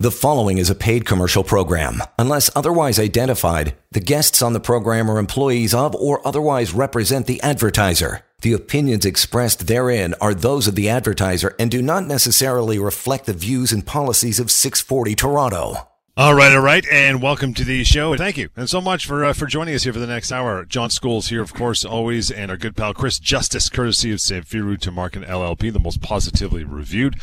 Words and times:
The 0.00 0.10
following 0.10 0.56
is 0.56 0.70
a 0.70 0.74
paid 0.74 1.04
commercial 1.04 1.44
program. 1.44 2.02
Unless 2.18 2.48
otherwise 2.56 2.98
identified, 2.98 3.76
the 3.90 4.00
guests 4.00 4.40
on 4.40 4.54
the 4.54 4.58
program 4.58 5.10
are 5.10 5.18
employees 5.18 5.74
of 5.74 5.94
or 5.94 6.26
otherwise 6.26 6.72
represent 6.72 7.26
the 7.26 7.38
advertiser. 7.42 8.22
The 8.40 8.54
opinions 8.54 9.04
expressed 9.04 9.66
therein 9.66 10.14
are 10.18 10.32
those 10.32 10.66
of 10.66 10.74
the 10.74 10.88
advertiser 10.88 11.54
and 11.58 11.70
do 11.70 11.82
not 11.82 12.06
necessarily 12.06 12.78
reflect 12.78 13.26
the 13.26 13.34
views 13.34 13.72
and 13.72 13.84
policies 13.84 14.40
of 14.40 14.50
640 14.50 15.14
Toronto. 15.16 15.86
All 16.16 16.34
right, 16.34 16.52
all 16.52 16.62
right, 16.62 16.86
and 16.90 17.20
welcome 17.20 17.52
to 17.54 17.64
the 17.64 17.84
show. 17.84 18.16
Thank 18.16 18.38
you, 18.38 18.48
and 18.56 18.68
so 18.68 18.80
much 18.80 19.06
for 19.06 19.24
uh, 19.24 19.32
for 19.32 19.46
joining 19.46 19.74
us 19.74 19.84
here 19.84 19.92
for 19.92 20.00
the 20.00 20.06
next 20.06 20.32
hour. 20.32 20.64
John 20.64 20.90
Scholes 20.90 21.28
here, 21.28 21.40
of 21.40 21.54
course, 21.54 21.84
always, 21.84 22.30
and 22.30 22.50
our 22.50 22.56
good 22.56 22.76
pal 22.76 22.92
Chris 22.92 23.18
Justice, 23.18 23.68
courtesy 23.68 24.12
of 24.12 24.18
Samfiru 24.18 24.76
Tumarkin 24.76 25.26
LLP, 25.26 25.72
the 25.72 25.78
most 25.78 26.02
positively 26.02 26.64
reviewed 26.64 27.14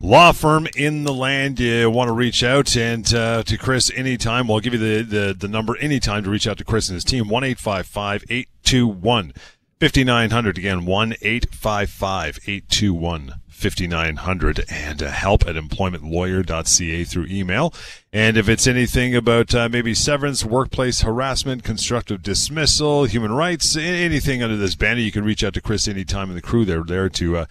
law 0.00 0.32
firm 0.32 0.66
in 0.76 1.04
the 1.04 1.12
land. 1.12 1.58
You 1.60 1.90
want 1.90 2.08
to 2.08 2.12
reach 2.12 2.42
out 2.42 2.76
and 2.76 3.12
uh, 3.14 3.42
to 3.44 3.56
Chris 3.56 3.90
anytime. 3.94 4.48
We'll 4.48 4.60
give 4.60 4.74
you 4.74 4.78
the, 4.78 5.02
the, 5.02 5.34
the 5.34 5.48
number 5.48 5.76
anytime 5.78 6.24
to 6.24 6.30
reach 6.30 6.46
out 6.46 6.58
to 6.58 6.64
Chris 6.64 6.88
and 6.88 6.94
his 6.94 7.04
team. 7.04 7.28
One 7.28 7.44
eight 7.44 7.58
five 7.58 7.86
five 7.86 8.24
eight 8.28 8.48
two 8.62 8.86
one 8.86 9.32
fifty 9.78 10.04
nine 10.04 10.30
hundred. 10.30 10.58
Again, 10.58 10.84
one 10.84 11.14
eight 11.22 11.54
five 11.54 11.90
five 11.90 12.38
eight 12.46 12.68
two 12.68 12.94
one. 12.94 13.34
5900 13.56 14.66
and 14.68 15.02
uh, 15.02 15.10
help 15.10 15.46
at 15.46 15.56
employmentlawyer.ca 15.56 17.04
through 17.04 17.26
email. 17.30 17.72
And 18.12 18.36
if 18.36 18.50
it's 18.50 18.66
anything 18.66 19.16
about 19.16 19.54
uh, 19.54 19.70
maybe 19.70 19.94
severance, 19.94 20.44
workplace 20.44 21.00
harassment, 21.00 21.64
constructive 21.64 22.22
dismissal, 22.22 23.04
human 23.04 23.32
rights, 23.32 23.74
anything 23.74 24.42
under 24.42 24.58
this 24.58 24.74
banner, 24.74 25.00
you 25.00 25.10
can 25.10 25.24
reach 25.24 25.42
out 25.42 25.54
to 25.54 25.62
Chris 25.62 25.88
anytime 25.88 26.28
and 26.28 26.36
the 26.36 26.42
crew. 26.42 26.66
They're 26.66 26.84
there 26.84 27.08
to 27.08 27.36
uh, 27.38 27.46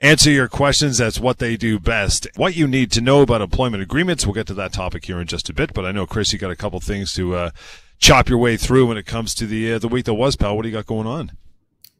answer 0.00 0.30
your 0.30 0.48
questions. 0.48 0.98
That's 0.98 1.20
what 1.20 1.38
they 1.38 1.56
do 1.56 1.78
best. 1.78 2.26
What 2.36 2.56
you 2.56 2.66
need 2.66 2.90
to 2.92 3.00
know 3.00 3.22
about 3.22 3.40
employment 3.40 3.82
agreements. 3.82 4.26
We'll 4.26 4.34
get 4.34 4.46
to 4.48 4.54
that 4.54 4.72
topic 4.72 5.04
here 5.04 5.20
in 5.20 5.26
just 5.26 5.48
a 5.48 5.54
bit, 5.54 5.72
but 5.72 5.84
I 5.84 5.92
know 5.92 6.06
Chris, 6.06 6.32
you 6.32 6.38
got 6.38 6.50
a 6.50 6.56
couple 6.56 6.80
things 6.80 7.12
to 7.14 7.34
uh, 7.34 7.50
chop 7.98 8.28
your 8.28 8.38
way 8.38 8.56
through 8.56 8.86
when 8.86 8.96
it 8.96 9.06
comes 9.06 9.34
to 9.36 9.46
the 9.46 9.74
uh, 9.74 9.78
the 9.78 9.88
week 9.88 10.04
that 10.06 10.14
was, 10.14 10.36
pal. 10.36 10.56
What 10.56 10.62
do 10.62 10.68
you 10.68 10.74
got 10.74 10.86
going 10.86 11.06
on? 11.06 11.32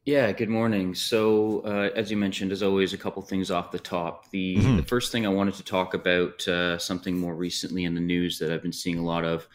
Yeah, 0.06 0.30
good 0.30 0.48
morning. 0.48 0.94
So, 0.94 1.62
uh, 1.62 1.91
as 1.97 2.12
you 2.12 2.16
mentioned, 2.16 2.53
as 2.53 2.62
always, 2.62 2.92
a 2.92 2.97
couple 2.97 3.22
things 3.22 3.50
off 3.50 3.72
the 3.72 3.80
top. 3.80 4.31
The, 4.31 4.56
mm-hmm. 4.56 4.77
the 4.77 4.84
first 4.84 5.10
thing 5.10 5.27
I 5.27 5.31
wanted 5.31 5.55
to 5.55 5.64
talk 5.64 5.94
about 5.94 6.47
uh, 6.47 6.78
something 6.78 7.19
more 7.19 7.34
recently 7.34 7.83
in 7.83 7.97
the 7.97 8.00
news 8.00 8.38
that 8.38 8.53
I've 8.53 8.62
been 8.62 8.72
seeing 8.72 8.98
a 8.98 9.05
lot 9.05 9.25
of, 9.25 9.48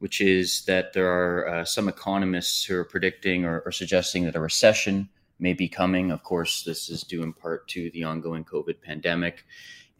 which 0.00 0.20
is 0.20 0.66
that 0.66 0.92
there 0.92 1.10
are 1.10 1.48
uh, 1.48 1.64
some 1.64 1.88
economists 1.88 2.62
who 2.62 2.76
are 2.76 2.84
predicting 2.84 3.46
or, 3.46 3.60
or, 3.60 3.72
suggesting 3.72 4.26
that 4.26 4.36
a 4.36 4.40
recession 4.40 5.08
may 5.38 5.52
be 5.52 5.68
coming. 5.68 6.10
Of 6.10 6.22
course, 6.22 6.62
this 6.62 6.88
is 6.88 7.02
due 7.02 7.22
in 7.22 7.32
part 7.32 7.68
to 7.68 7.90
the 7.90 8.04
ongoing 8.04 8.44
COVID 8.44 8.80
pandemic. 8.82 9.44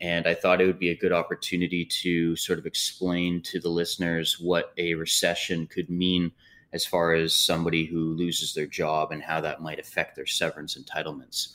And 0.00 0.26
I 0.26 0.34
thought 0.34 0.60
it 0.60 0.66
would 0.66 0.78
be 0.78 0.90
a 0.90 0.96
good 0.96 1.12
opportunity 1.12 1.84
to 2.02 2.36
sort 2.36 2.58
of 2.58 2.66
explain 2.66 3.40
to 3.42 3.60
the 3.60 3.68
listeners 3.68 4.38
what 4.38 4.72
a 4.76 4.94
recession 4.94 5.66
could 5.66 5.88
mean 5.88 6.32
as 6.72 6.84
far 6.84 7.14
as 7.14 7.34
somebody 7.34 7.86
who 7.86 8.14
loses 8.14 8.52
their 8.52 8.66
job 8.66 9.12
and 9.12 9.22
how 9.22 9.40
that 9.40 9.62
might 9.62 9.78
affect 9.78 10.14
their 10.16 10.26
severance 10.26 10.76
entitlements. 10.76 11.54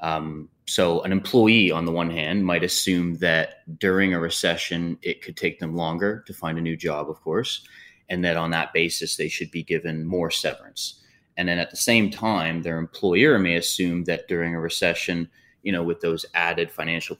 Um, 0.00 0.48
so, 0.66 1.02
an 1.02 1.12
employee, 1.12 1.70
on 1.70 1.84
the 1.84 1.92
one 1.92 2.10
hand, 2.10 2.44
might 2.44 2.64
assume 2.64 3.14
that 3.16 3.78
during 3.78 4.12
a 4.12 4.20
recession, 4.20 4.98
it 5.02 5.22
could 5.22 5.36
take 5.36 5.58
them 5.60 5.76
longer 5.76 6.24
to 6.26 6.34
find 6.34 6.58
a 6.58 6.62
new 6.62 6.76
job, 6.76 7.08
of 7.08 7.20
course, 7.20 7.66
and 8.08 8.24
that 8.24 8.36
on 8.36 8.50
that 8.50 8.72
basis, 8.72 9.16
they 9.16 9.28
should 9.28 9.50
be 9.50 9.62
given 9.62 10.04
more 10.04 10.30
severance. 10.30 11.03
And 11.36 11.48
then 11.48 11.58
at 11.58 11.70
the 11.70 11.76
same 11.76 12.10
time, 12.10 12.62
their 12.62 12.78
employer 12.78 13.38
may 13.38 13.56
assume 13.56 14.04
that 14.04 14.28
during 14.28 14.54
a 14.54 14.60
recession, 14.60 15.28
you 15.62 15.72
know, 15.72 15.82
with 15.82 16.00
those 16.00 16.24
added 16.34 16.70
financial 16.70 17.16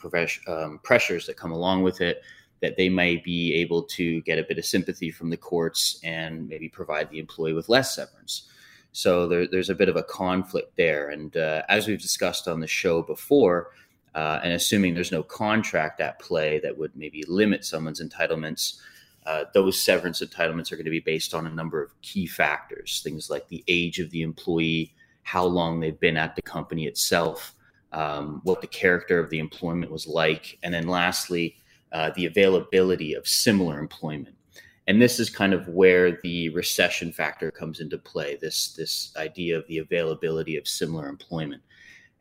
um, 0.47 0.81
pressures 0.83 1.27
that 1.27 1.37
come 1.37 1.51
along 1.51 1.83
with 1.83 2.01
it, 2.01 2.23
that 2.61 2.77
they 2.77 2.89
may 2.89 3.17
be 3.17 3.55
able 3.55 3.83
to 3.83 4.21
get 4.23 4.39
a 4.39 4.45
bit 4.45 4.59
of 4.59 4.65
sympathy 4.65 5.11
from 5.11 5.31
the 5.31 5.37
courts 5.37 5.99
and 6.03 6.49
maybe 6.49 6.69
provide 6.69 7.11
the 7.11 7.19
employee 7.19 7.53
with 7.53 7.69
less 7.69 7.95
severance. 7.95 8.49
So 8.93 9.27
there, 9.27 9.49
there's 9.49 9.71
a 9.71 9.75
bit 9.75 9.89
of 9.89 9.97
a 9.97 10.05
conflict 10.05 10.77
there. 10.77 11.11
And 11.11 11.37
uh, 11.37 11.63
as 11.69 11.89
we've 11.89 12.01
discussed 12.01 12.47
on 12.47 12.61
the 12.61 12.67
show 12.67 13.03
before, 13.03 13.71
uh, 14.15 14.41
and 14.45 14.53
assuming 14.53 14.95
there's 14.95 15.11
no 15.11 15.25
contract 15.25 16.01
at 16.01 16.21
play 16.21 16.61
that 16.61 16.79
would 16.79 16.95
maybe 16.95 17.25
limit 17.27 17.65
someone's 17.65 18.01
entitlements, 18.01 18.79
uh, 19.27 19.45
those 19.55 19.81
severance 19.81 20.21
entitlements 20.21 20.71
are 20.71 20.77
going 20.77 20.85
to 20.85 20.91
be 20.91 21.01
based 21.01 21.35
on 21.35 21.47
a 21.47 21.51
number 21.51 21.83
of 21.83 22.01
key 22.03 22.27
factors, 22.27 23.01
things 23.03 23.31
like 23.31 23.49
the 23.49 23.65
age 23.69 23.99
of 23.99 24.11
the 24.11 24.23
employee, 24.23 24.95
how 25.23 25.45
long 25.45 25.81
they've 25.81 26.01
been 26.01 26.17
at 26.17 26.37
the 26.37 26.43
company 26.43 26.87
itself, 26.87 27.55
um, 27.93 28.41
what 28.45 28.61
the 28.61 28.67
character 28.67 29.19
of 29.19 29.31
the 29.31 29.39
employment 29.39 29.91
was 29.91 30.07
like, 30.07 30.59
and 30.63 30.75
then 30.75 30.87
lastly, 30.87 31.57
uh, 31.93 32.11
the 32.17 32.27
availability 32.27 33.15
of 33.15 33.27
similar 33.27 33.79
employment. 33.79 34.37
And 34.87 35.01
this 35.01 35.19
is 35.19 35.31
kind 35.31 35.55
of 35.55 35.67
where 35.69 36.19
the 36.23 36.51
recession 36.51 37.11
factor 37.11 37.51
comes 37.51 37.81
into 37.81 37.97
play. 37.97 38.37
This 38.41 38.75
this 38.75 39.15
idea 39.17 39.57
of 39.57 39.67
the 39.67 39.79
availability 39.79 40.57
of 40.57 40.69
similar 40.69 41.09
employment. 41.09 41.63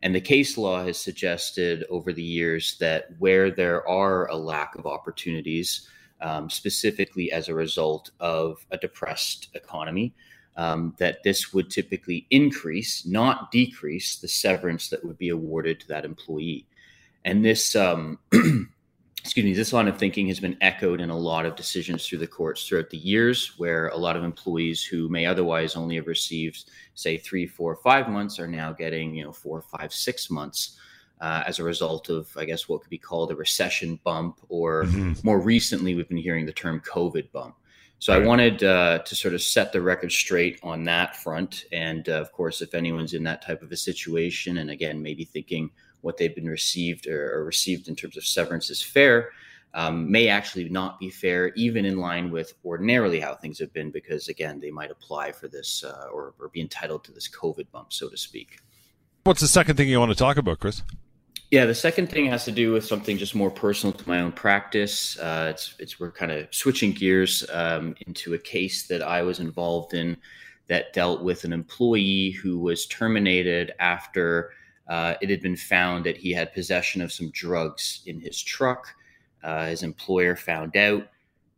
And 0.02 0.14
the 0.14 0.20
case 0.20 0.56
law 0.56 0.84
has 0.84 0.98
suggested 0.98 1.84
over 1.90 2.12
the 2.12 2.22
years 2.22 2.76
that 2.78 3.08
where 3.18 3.50
there 3.50 3.86
are 3.88 4.28
a 4.28 4.36
lack 4.36 4.76
of 4.76 4.86
opportunities, 4.86 5.88
um, 6.24 6.48
specifically 6.48 7.30
as 7.30 7.48
a 7.48 7.54
result 7.54 8.10
of 8.18 8.66
a 8.70 8.78
depressed 8.78 9.48
economy, 9.54 10.14
um, 10.56 10.94
that 10.98 11.22
this 11.22 11.52
would 11.52 11.70
typically 11.70 12.26
increase, 12.30 13.04
not 13.06 13.52
decrease, 13.52 14.16
the 14.16 14.28
severance 14.28 14.88
that 14.88 15.04
would 15.04 15.18
be 15.18 15.28
awarded 15.28 15.80
to 15.80 15.88
that 15.88 16.04
employee. 16.04 16.66
And 17.24 17.44
this 17.44 17.76
um, 17.76 18.18
excuse 19.24 19.44
me, 19.44 19.52
this 19.52 19.72
line 19.72 19.88
of 19.88 19.98
thinking 19.98 20.28
has 20.28 20.40
been 20.40 20.56
echoed 20.60 21.00
in 21.00 21.10
a 21.10 21.16
lot 21.16 21.46
of 21.46 21.56
decisions 21.56 22.06
through 22.06 22.18
the 22.18 22.26
courts 22.26 22.66
throughout 22.66 22.90
the 22.90 22.98
years, 22.98 23.58
where 23.58 23.88
a 23.88 23.96
lot 23.96 24.16
of 24.16 24.24
employees 24.24 24.82
who 24.82 25.08
may 25.08 25.26
otherwise 25.26 25.76
only 25.76 25.96
have 25.96 26.06
received, 26.06 26.70
say, 26.94 27.18
three, 27.18 27.46
four, 27.46 27.76
five 27.76 28.08
months 28.08 28.38
are 28.38 28.48
now 28.48 28.72
getting, 28.72 29.14
you 29.14 29.24
know, 29.24 29.32
four, 29.32 29.60
five, 29.60 29.92
six 29.92 30.30
months 30.30 30.78
uh, 31.24 31.42
as 31.46 31.58
a 31.58 31.64
result 31.64 32.10
of, 32.10 32.28
I 32.36 32.44
guess, 32.44 32.68
what 32.68 32.82
could 32.82 32.90
be 32.90 32.98
called 32.98 33.30
a 33.30 33.36
recession 33.46 33.98
bump, 34.04 34.40
or 34.50 34.84
mm-hmm. 34.84 35.12
more 35.22 35.40
recently, 35.40 35.94
we've 35.94 36.08
been 36.14 36.18
hearing 36.28 36.44
the 36.44 36.52
term 36.52 36.80
COVID 36.80 37.32
bump. 37.32 37.54
So 37.98 38.12
I 38.12 38.18
wanted 38.18 38.62
uh, 38.62 38.98
to 38.98 39.14
sort 39.14 39.32
of 39.32 39.40
set 39.40 39.72
the 39.72 39.80
record 39.80 40.12
straight 40.12 40.60
on 40.62 40.84
that 40.84 41.16
front. 41.16 41.64
And 41.72 42.06
uh, 42.10 42.20
of 42.20 42.30
course, 42.32 42.60
if 42.60 42.74
anyone's 42.74 43.14
in 43.14 43.24
that 43.24 43.40
type 43.40 43.62
of 43.62 43.72
a 43.72 43.76
situation, 43.76 44.58
and 44.58 44.68
again, 44.70 45.00
maybe 45.00 45.24
thinking, 45.24 45.70
what 46.02 46.18
they've 46.18 46.34
been 46.34 46.50
received 46.60 47.06
or, 47.06 47.38
or 47.38 47.44
received 47.44 47.88
in 47.88 47.96
terms 47.96 48.18
of 48.18 48.26
severance 48.26 48.68
is 48.68 48.82
fair 48.82 49.30
um, 49.72 50.10
may 50.10 50.28
actually 50.28 50.68
not 50.68 51.00
be 51.00 51.08
fair, 51.08 51.52
even 51.54 51.86
in 51.86 51.96
line 51.96 52.30
with 52.30 52.52
ordinarily 52.66 53.18
how 53.18 53.34
things 53.34 53.58
have 53.58 53.72
been, 53.72 53.90
because 53.90 54.28
again, 54.28 54.60
they 54.60 54.70
might 54.70 54.90
apply 54.90 55.32
for 55.32 55.48
this 55.48 55.82
uh, 55.82 56.08
or, 56.12 56.34
or 56.38 56.48
be 56.48 56.60
entitled 56.60 57.02
to 57.04 57.12
this 57.12 57.28
COVID 57.28 57.70
bump, 57.72 57.94
so 57.94 58.10
to 58.10 58.16
speak. 58.18 58.58
What's 59.24 59.40
the 59.40 59.48
second 59.48 59.76
thing 59.76 59.88
you 59.88 59.98
want 59.98 60.12
to 60.12 60.18
talk 60.18 60.36
about, 60.36 60.60
Chris? 60.60 60.82
Yeah, 61.54 61.66
the 61.66 61.74
second 61.76 62.08
thing 62.08 62.26
has 62.26 62.44
to 62.46 62.50
do 62.50 62.72
with 62.72 62.84
something 62.84 63.16
just 63.16 63.36
more 63.36 63.48
personal 63.48 63.92
to 63.92 64.08
my 64.08 64.18
own 64.18 64.32
practice. 64.32 65.16
Uh, 65.16 65.52
it's 65.54 65.76
it's 65.78 66.00
we're 66.00 66.10
kind 66.10 66.32
of 66.32 66.52
switching 66.52 66.90
gears 66.90 67.48
um, 67.52 67.94
into 68.08 68.34
a 68.34 68.38
case 68.38 68.88
that 68.88 69.02
I 69.02 69.22
was 69.22 69.38
involved 69.38 69.94
in 69.94 70.16
that 70.66 70.92
dealt 70.92 71.22
with 71.22 71.44
an 71.44 71.52
employee 71.52 72.32
who 72.32 72.58
was 72.58 72.86
terminated 72.86 73.72
after 73.78 74.50
uh, 74.88 75.14
it 75.20 75.30
had 75.30 75.42
been 75.42 75.54
found 75.54 76.04
that 76.06 76.16
he 76.16 76.32
had 76.32 76.52
possession 76.52 77.00
of 77.00 77.12
some 77.12 77.30
drugs 77.30 78.02
in 78.04 78.18
his 78.18 78.42
truck. 78.42 78.88
Uh, 79.44 79.66
his 79.66 79.84
employer 79.84 80.34
found 80.34 80.76
out. 80.76 81.06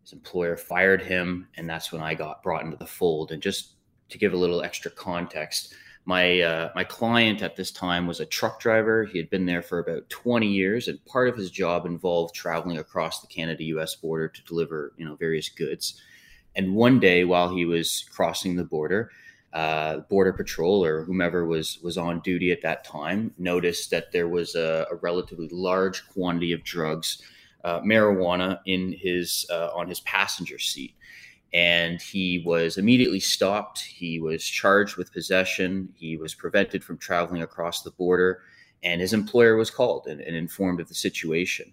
His 0.03 0.13
employer 0.13 0.59
fired 0.59 1.01
him, 1.01 1.49
and 1.57 1.67
that's 1.67 1.91
when 1.91 2.03
I 2.03 2.13
got 2.13 2.43
brought 2.43 2.67
into 2.67 2.77
the 2.77 2.85
fold. 2.85 3.33
And 3.33 3.41
just 3.41 3.77
to 4.11 4.19
give 4.19 4.35
a 4.35 4.37
little 4.37 4.61
extra 4.61 4.91
context, 4.91 5.73
my 6.07 6.41
uh, 6.41 6.71
my 6.75 6.85
client 6.85 7.43
at 7.43 7.57
this 7.57 7.73
time 7.73 8.07
was 8.07 8.21
a 8.21 8.27
truck 8.27 8.61
driver. 8.61 9.05
He 9.05 9.19
had 9.19 9.29
been 9.29 9.45
there 9.45 9.61
for 9.61 9.81
about 9.81 10.09
20 10.09 10.47
years, 10.47 10.87
and 10.87 11.05
part 11.05 11.29
of 11.29 11.37
his 11.37 11.51
job 11.51 11.85
involved 11.85 12.35
traveling 12.35 12.79
across 12.79 13.21
the 13.21 13.27
Canada-U.S. 13.27 13.97
border 13.97 14.29
to 14.29 14.43
deliver, 14.45 14.93
you 14.97 15.05
know, 15.05 15.17
various 15.17 15.49
goods. 15.49 16.01
And 16.55 16.75
one 16.75 17.01
day, 17.01 17.25
while 17.25 17.51
he 17.51 17.65
was 17.65 18.09
crossing 18.11 18.55
the 18.55 18.65
border, 18.65 19.11
uh, 19.53 19.99
border 20.09 20.33
patrol 20.33 20.85
or 20.85 21.03
whomever 21.03 21.45
was 21.45 21.81
was 21.83 21.99
on 21.99 22.21
duty 22.21 22.53
at 22.53 22.63
that 22.63 22.85
time 22.85 23.33
noticed 23.37 23.91
that 23.91 24.13
there 24.13 24.29
was 24.29 24.55
a, 24.55 24.87
a 24.91 24.95
relatively 24.97 25.49
large 25.51 26.07
quantity 26.11 26.53
of 26.53 26.63
drugs, 26.63 27.21
uh, 27.65 27.81
marijuana, 27.81 28.61
in 28.65 28.93
his 28.93 29.45
uh, 29.51 29.71
on 29.75 29.89
his 29.89 30.01
passenger 30.01 30.61
seat, 30.61 30.95
and 31.53 32.01
he 32.01 32.43
was 32.45 32.79
immediately 32.79 33.21
stopped. 33.21 33.81
He 33.81 34.21
was 34.21 34.45
charged 34.45 34.97
with 34.97 35.13
possession. 35.13 35.89
He 35.95 36.17
was 36.17 36.35
prevented 36.35 36.85
from 36.85 36.99
traveling 36.99 37.43
across 37.43 37.83
the 37.83 37.93
border, 37.93 38.43
and 38.83 39.01
his 39.01 39.13
employer 39.13 39.57
was 39.57 39.71
called 39.71 40.07
and, 40.07 40.21
and 40.21 40.37
informed 40.37 40.81
of 40.81 40.89
the 40.89 40.95
situation. 40.95 41.73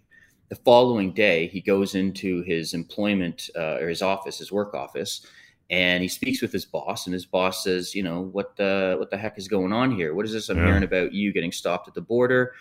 The 0.50 0.56
following 0.56 1.14
day, 1.14 1.48
he 1.48 1.62
goes 1.62 1.96
into 1.96 2.44
his 2.44 2.74
employment 2.74 3.50
uh, 3.56 3.78
or 3.80 3.90
his 3.90 4.02
office, 4.02 4.38
his 4.38 4.52
work 4.52 4.74
office 4.74 5.25
and 5.70 6.04
he 6.04 6.08
speaks 6.08 6.42
with 6.42 6.52
his 6.52 6.66
boss 6.66 7.08
and 7.08 7.14
his 7.14 7.25
boss 7.25 7.64
says 7.64 7.96
you 7.96 8.04
know 8.04 8.22
what 8.22 8.56
the 8.58 8.96
what 9.00 9.10
the 9.10 9.18
heck 9.18 9.38
is 9.38 9.48
going 9.48 9.72
on 9.72 9.92
here 9.92 10.14
what 10.14 10.25
is 10.25 10.31
this 10.31 10.50
i'm 10.50 10.58
yeah. 10.58 10.66
hearing 10.66 10.84
about 10.84 11.14
you 11.14 11.31
getting 11.34 11.52
stopped 11.52 11.88
at 11.88 11.94
the 11.94 12.02
border 12.02 12.54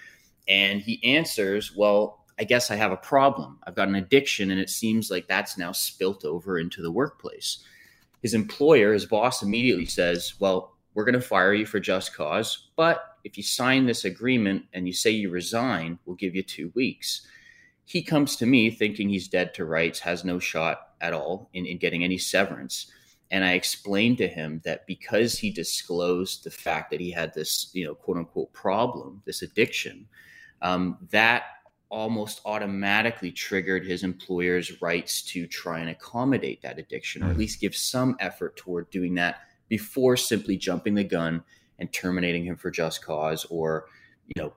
and 0.48 0.80
he 0.80 1.02
answers 1.04 1.74
well 1.76 2.21
i 2.42 2.44
guess 2.44 2.72
I 2.72 2.74
have 2.74 2.90
a 2.90 2.96
problem. 2.96 3.60
I've 3.64 3.76
got 3.76 3.86
an 3.86 3.94
addiction, 3.94 4.50
and 4.50 4.58
it 4.58 4.68
seems 4.68 5.12
like 5.12 5.28
that's 5.28 5.56
now 5.56 5.70
spilt 5.70 6.24
over 6.24 6.58
into 6.58 6.82
the 6.82 6.90
workplace. 6.90 7.58
His 8.20 8.34
employer, 8.34 8.92
his 8.92 9.06
boss, 9.06 9.44
immediately 9.44 9.86
says, 9.86 10.34
Well, 10.40 10.76
we're 10.92 11.04
going 11.04 11.14
to 11.14 11.20
fire 11.20 11.54
you 11.54 11.66
for 11.66 11.78
just 11.78 12.16
cause, 12.16 12.70
but 12.74 13.16
if 13.22 13.36
you 13.36 13.44
sign 13.44 13.86
this 13.86 14.04
agreement 14.04 14.64
and 14.72 14.88
you 14.88 14.92
say 14.92 15.12
you 15.12 15.30
resign, 15.30 16.00
we'll 16.04 16.16
give 16.16 16.34
you 16.34 16.42
two 16.42 16.72
weeks. 16.74 17.24
He 17.84 18.02
comes 18.02 18.34
to 18.36 18.46
me 18.46 18.70
thinking 18.70 19.08
he's 19.08 19.28
dead 19.28 19.54
to 19.54 19.64
rights, 19.64 20.00
has 20.00 20.24
no 20.24 20.40
shot 20.40 20.88
at 21.00 21.12
all 21.12 21.48
in, 21.52 21.64
in 21.64 21.78
getting 21.78 22.02
any 22.02 22.18
severance. 22.18 22.90
And 23.30 23.44
I 23.44 23.52
explained 23.52 24.18
to 24.18 24.26
him 24.26 24.60
that 24.64 24.84
because 24.88 25.38
he 25.38 25.52
disclosed 25.52 26.42
the 26.42 26.50
fact 26.50 26.90
that 26.90 26.98
he 27.00 27.12
had 27.12 27.32
this, 27.34 27.70
you 27.72 27.84
know, 27.84 27.94
quote 27.94 28.16
unquote 28.16 28.52
problem, 28.52 29.22
this 29.26 29.42
addiction, 29.42 30.08
um, 30.60 30.98
that 31.12 31.44
almost 31.92 32.40
automatically 32.46 33.30
triggered 33.30 33.86
his 33.86 34.02
employer's 34.02 34.80
rights 34.80 35.20
to 35.20 35.46
try 35.46 35.78
and 35.78 35.90
accommodate 35.90 36.62
that 36.62 36.78
addiction 36.78 37.22
or 37.22 37.26
at 37.26 37.36
mm. 37.36 37.40
least 37.40 37.60
give 37.60 37.76
some 37.76 38.16
effort 38.18 38.56
toward 38.56 38.88
doing 38.88 39.14
that 39.14 39.42
before 39.68 40.16
simply 40.16 40.56
jumping 40.56 40.94
the 40.94 41.04
gun 41.04 41.44
and 41.78 41.92
terminating 41.92 42.46
him 42.46 42.56
for 42.56 42.70
just 42.70 43.04
cause 43.04 43.44
or 43.50 43.84
you 44.26 44.42
know 44.42 44.54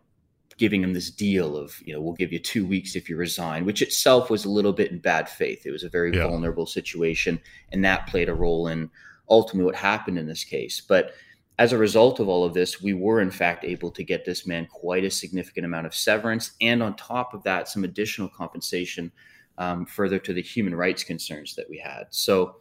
giving 0.57 0.81
him 0.81 0.93
this 0.93 1.11
deal 1.11 1.57
of 1.57 1.77
you 1.85 1.93
know 1.93 1.99
we'll 1.99 2.13
give 2.13 2.31
you 2.31 2.39
two 2.39 2.65
weeks 2.65 2.95
if 2.95 3.09
you 3.09 3.17
resign 3.17 3.65
which 3.65 3.81
itself 3.81 4.29
was 4.29 4.45
a 4.45 4.49
little 4.49 4.71
bit 4.71 4.89
in 4.91 4.97
bad 4.97 5.27
faith 5.27 5.65
it 5.65 5.71
was 5.71 5.83
a 5.83 5.89
very 5.89 6.15
yeah. 6.15 6.25
vulnerable 6.25 6.65
situation 6.65 7.37
and 7.73 7.83
that 7.83 8.07
played 8.07 8.29
a 8.29 8.33
role 8.33 8.69
in 8.69 8.89
ultimately 9.29 9.65
what 9.65 9.75
happened 9.75 10.17
in 10.17 10.25
this 10.25 10.45
case 10.45 10.81
but 10.87 11.11
as 11.57 11.71
a 11.71 11.77
result 11.77 12.19
of 12.19 12.27
all 12.27 12.43
of 12.43 12.53
this, 12.53 12.81
we 12.81 12.93
were 12.93 13.21
in 13.21 13.31
fact 13.31 13.63
able 13.63 13.91
to 13.91 14.03
get 14.03 14.25
this 14.25 14.45
man 14.45 14.67
quite 14.67 15.05
a 15.05 15.11
significant 15.11 15.65
amount 15.65 15.85
of 15.85 15.95
severance, 15.95 16.51
and 16.59 16.83
on 16.83 16.95
top 16.95 17.33
of 17.33 17.43
that, 17.43 17.69
some 17.69 17.83
additional 17.83 18.27
compensation 18.27 19.11
um, 19.57 19.85
further 19.85 20.19
to 20.19 20.33
the 20.33 20.41
human 20.41 20.75
rights 20.75 21.03
concerns 21.03 21.55
that 21.55 21.69
we 21.69 21.77
had. 21.77 22.05
So 22.09 22.57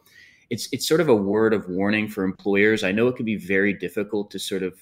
it's 0.49 0.69
it's 0.71 0.87
sort 0.87 1.01
of 1.01 1.09
a 1.09 1.15
word 1.15 1.53
of 1.53 1.67
warning 1.67 2.07
for 2.07 2.23
employers. 2.23 2.83
I 2.83 2.91
know 2.91 3.07
it 3.07 3.15
can 3.15 3.25
be 3.25 3.35
very 3.35 3.73
difficult 3.73 4.31
to 4.31 4.39
sort 4.39 4.63
of 4.63 4.79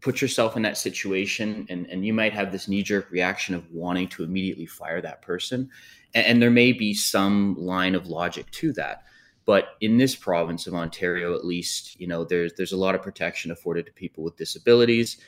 put 0.00 0.20
yourself 0.20 0.56
in 0.56 0.62
that 0.62 0.76
situation, 0.76 1.66
and 1.70 1.86
and 1.86 2.04
you 2.04 2.12
might 2.12 2.34
have 2.34 2.52
this 2.52 2.68
knee 2.68 2.82
jerk 2.82 3.10
reaction 3.10 3.54
of 3.54 3.70
wanting 3.70 4.08
to 4.08 4.24
immediately 4.24 4.66
fire 4.66 5.00
that 5.00 5.22
person, 5.22 5.70
and, 6.14 6.26
and 6.26 6.42
there 6.42 6.50
may 6.50 6.72
be 6.72 6.92
some 6.92 7.56
line 7.56 7.94
of 7.94 8.08
logic 8.08 8.50
to 8.50 8.72
that. 8.74 9.04
But 9.46 9.76
in 9.80 9.98
this 9.98 10.16
province 10.16 10.66
of 10.66 10.74
Ontario, 10.74 11.34
at 11.34 11.44
least, 11.44 12.00
you 12.00 12.06
know, 12.06 12.24
there's 12.24 12.52
there's 12.54 12.72
a 12.72 12.78
lot 12.78 12.94
of 12.94 13.02
protection 13.02 13.50
afforded 13.50 13.86
to 13.86 13.92
people 13.92 14.24
with 14.24 14.36
disabilities. 14.36 15.18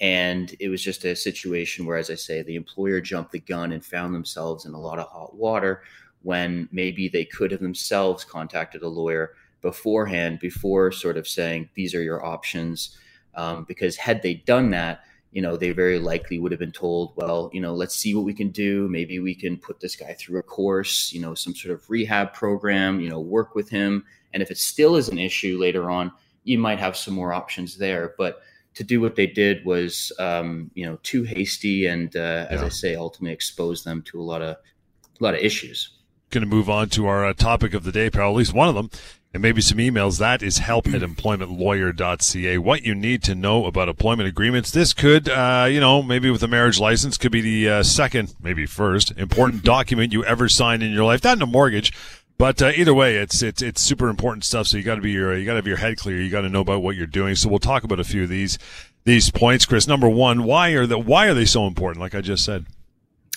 And 0.00 0.54
it 0.60 0.68
was 0.68 0.82
just 0.82 1.04
a 1.04 1.16
situation 1.16 1.86
where, 1.86 1.96
as 1.96 2.10
I 2.10 2.16
say, 2.16 2.42
the 2.42 2.56
employer 2.56 3.00
jumped 3.00 3.32
the 3.32 3.38
gun 3.38 3.72
and 3.72 3.84
found 3.84 4.14
themselves 4.14 4.66
in 4.66 4.74
a 4.74 4.80
lot 4.80 4.98
of 4.98 5.08
hot 5.08 5.34
water 5.34 5.82
when 6.22 6.68
maybe 6.70 7.08
they 7.08 7.24
could 7.24 7.50
have 7.50 7.60
themselves 7.60 8.24
contacted 8.24 8.82
a 8.82 8.88
lawyer 8.88 9.32
beforehand, 9.62 10.38
before 10.38 10.92
sort 10.92 11.16
of 11.16 11.26
saying, 11.26 11.68
these 11.74 11.94
are 11.94 12.02
your 12.02 12.24
options. 12.24 12.96
Um, 13.34 13.64
because 13.68 13.96
had 13.96 14.22
they 14.22 14.34
done 14.34 14.70
that, 14.70 15.00
you 15.36 15.42
know, 15.42 15.54
they 15.54 15.70
very 15.72 15.98
likely 15.98 16.38
would 16.38 16.50
have 16.50 16.58
been 16.58 16.72
told, 16.72 17.12
well, 17.14 17.50
you 17.52 17.60
know, 17.60 17.74
let's 17.74 17.94
see 17.94 18.14
what 18.14 18.24
we 18.24 18.32
can 18.32 18.48
do. 18.48 18.88
Maybe 18.88 19.18
we 19.18 19.34
can 19.34 19.58
put 19.58 19.80
this 19.80 19.94
guy 19.94 20.14
through 20.14 20.38
a 20.38 20.42
course, 20.42 21.12
you 21.12 21.20
know, 21.20 21.34
some 21.34 21.54
sort 21.54 21.74
of 21.74 21.90
rehab 21.90 22.32
program, 22.32 23.00
you 23.00 23.10
know, 23.10 23.20
work 23.20 23.54
with 23.54 23.68
him. 23.68 24.02
And 24.32 24.42
if 24.42 24.50
it 24.50 24.56
still 24.56 24.96
is 24.96 25.10
an 25.10 25.18
issue 25.18 25.58
later 25.58 25.90
on, 25.90 26.10
you 26.44 26.58
might 26.58 26.78
have 26.78 26.96
some 26.96 27.12
more 27.12 27.34
options 27.34 27.76
there. 27.76 28.14
But 28.16 28.40
to 28.76 28.82
do 28.82 29.02
what 29.02 29.14
they 29.14 29.26
did 29.26 29.62
was, 29.66 30.10
um, 30.18 30.70
you 30.72 30.86
know, 30.86 30.98
too 31.02 31.24
hasty, 31.24 31.84
and 31.84 32.16
uh, 32.16 32.46
as 32.48 32.62
I 32.62 32.70
say, 32.70 32.94
ultimately 32.94 33.34
expose 33.34 33.84
them 33.84 34.00
to 34.06 34.18
a 34.18 34.24
lot 34.24 34.40
of 34.40 34.56
a 34.56 35.22
lot 35.22 35.34
of 35.34 35.40
issues. 35.40 35.98
Going 36.30 36.48
to 36.48 36.48
move 36.48 36.70
on 36.70 36.88
to 36.90 37.08
our 37.08 37.26
uh, 37.26 37.34
topic 37.34 37.74
of 37.74 37.84
the 37.84 37.92
day, 37.92 38.08
Pal. 38.08 38.30
At 38.30 38.36
least 38.36 38.54
one 38.54 38.70
of 38.70 38.74
them 38.74 38.88
and 39.36 39.42
maybe 39.42 39.60
some 39.60 39.76
emails. 39.78 40.18
That 40.18 40.42
is 40.42 40.58
help 40.58 40.88
at 40.88 41.02
employmentlawyer.ca. 41.02 42.58
What 42.58 42.82
you 42.82 42.94
need 42.94 43.22
to 43.24 43.34
know 43.34 43.66
about 43.66 43.88
employment 43.88 44.28
agreements. 44.28 44.70
This 44.70 44.94
could, 44.94 45.28
uh, 45.28 45.68
you 45.70 45.78
know, 45.78 46.02
maybe 46.02 46.30
with 46.30 46.42
a 46.42 46.48
marriage 46.48 46.80
license, 46.80 47.18
could 47.18 47.32
be 47.32 47.42
the 47.42 47.68
uh, 47.68 47.82
second, 47.82 48.34
maybe 48.40 48.64
first 48.64 49.12
important 49.18 49.62
document 49.64 50.14
you 50.14 50.24
ever 50.24 50.48
signed 50.48 50.82
in 50.82 50.90
your 50.90 51.04
life. 51.04 51.22
Not 51.22 51.36
in 51.36 51.42
a 51.42 51.46
mortgage, 51.46 51.92
but 52.38 52.62
uh, 52.62 52.72
either 52.74 52.94
way, 52.94 53.16
it's 53.16 53.42
it's 53.42 53.60
it's 53.60 53.82
super 53.82 54.08
important 54.08 54.44
stuff. 54.44 54.68
So 54.68 54.78
you 54.78 54.82
got 54.82 54.94
to 54.94 55.02
be 55.02 55.12
your 55.12 55.36
you 55.36 55.44
got 55.44 55.52
to 55.52 55.56
have 55.56 55.66
your 55.66 55.76
head 55.76 55.98
clear. 55.98 56.20
You 56.20 56.30
got 56.30 56.40
to 56.40 56.48
know 56.48 56.62
about 56.62 56.82
what 56.82 56.96
you're 56.96 57.06
doing. 57.06 57.34
So 57.34 57.50
we'll 57.50 57.58
talk 57.58 57.84
about 57.84 58.00
a 58.00 58.04
few 58.04 58.22
of 58.22 58.30
these 58.30 58.58
these 59.04 59.30
points, 59.30 59.66
Chris. 59.66 59.86
Number 59.86 60.08
one, 60.08 60.44
why 60.44 60.70
are 60.70 60.86
the 60.86 60.98
why 60.98 61.26
are 61.26 61.34
they 61.34 61.44
so 61.44 61.66
important? 61.66 62.00
Like 62.00 62.14
I 62.14 62.22
just 62.22 62.42
said. 62.42 62.64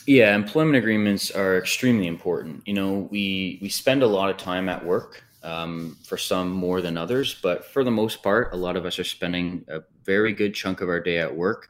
Yeah, 0.06 0.34
employment 0.34 0.78
agreements 0.78 1.30
are 1.30 1.58
extremely 1.58 2.08
important. 2.08 2.64
You 2.66 2.74
know, 2.74 3.10
we 3.12 3.60
we 3.62 3.68
spend 3.68 4.02
a 4.02 4.08
lot 4.08 4.30
of 4.30 4.38
time 4.38 4.70
at 4.70 4.86
work 4.86 5.24
um, 5.44 5.98
for 6.06 6.18
some 6.18 6.52
more 6.52 6.82
than 6.82 6.98
others, 6.98 7.36
but 7.42 7.66
for 7.66 7.84
the 7.84 7.92
most 7.92 8.22
part, 8.22 8.54
a 8.54 8.58
lot 8.58 8.76
of 8.76 8.86
us 8.86 9.00
are 9.00 9.04
spending 9.04 9.66
a 9.70 9.82
very 10.04 10.34
good 10.34 10.54
chunk 10.54 10.82
of 10.82 10.90
our 10.90 11.00
day 11.00 11.20
at 11.20 11.36
work. 11.36 11.70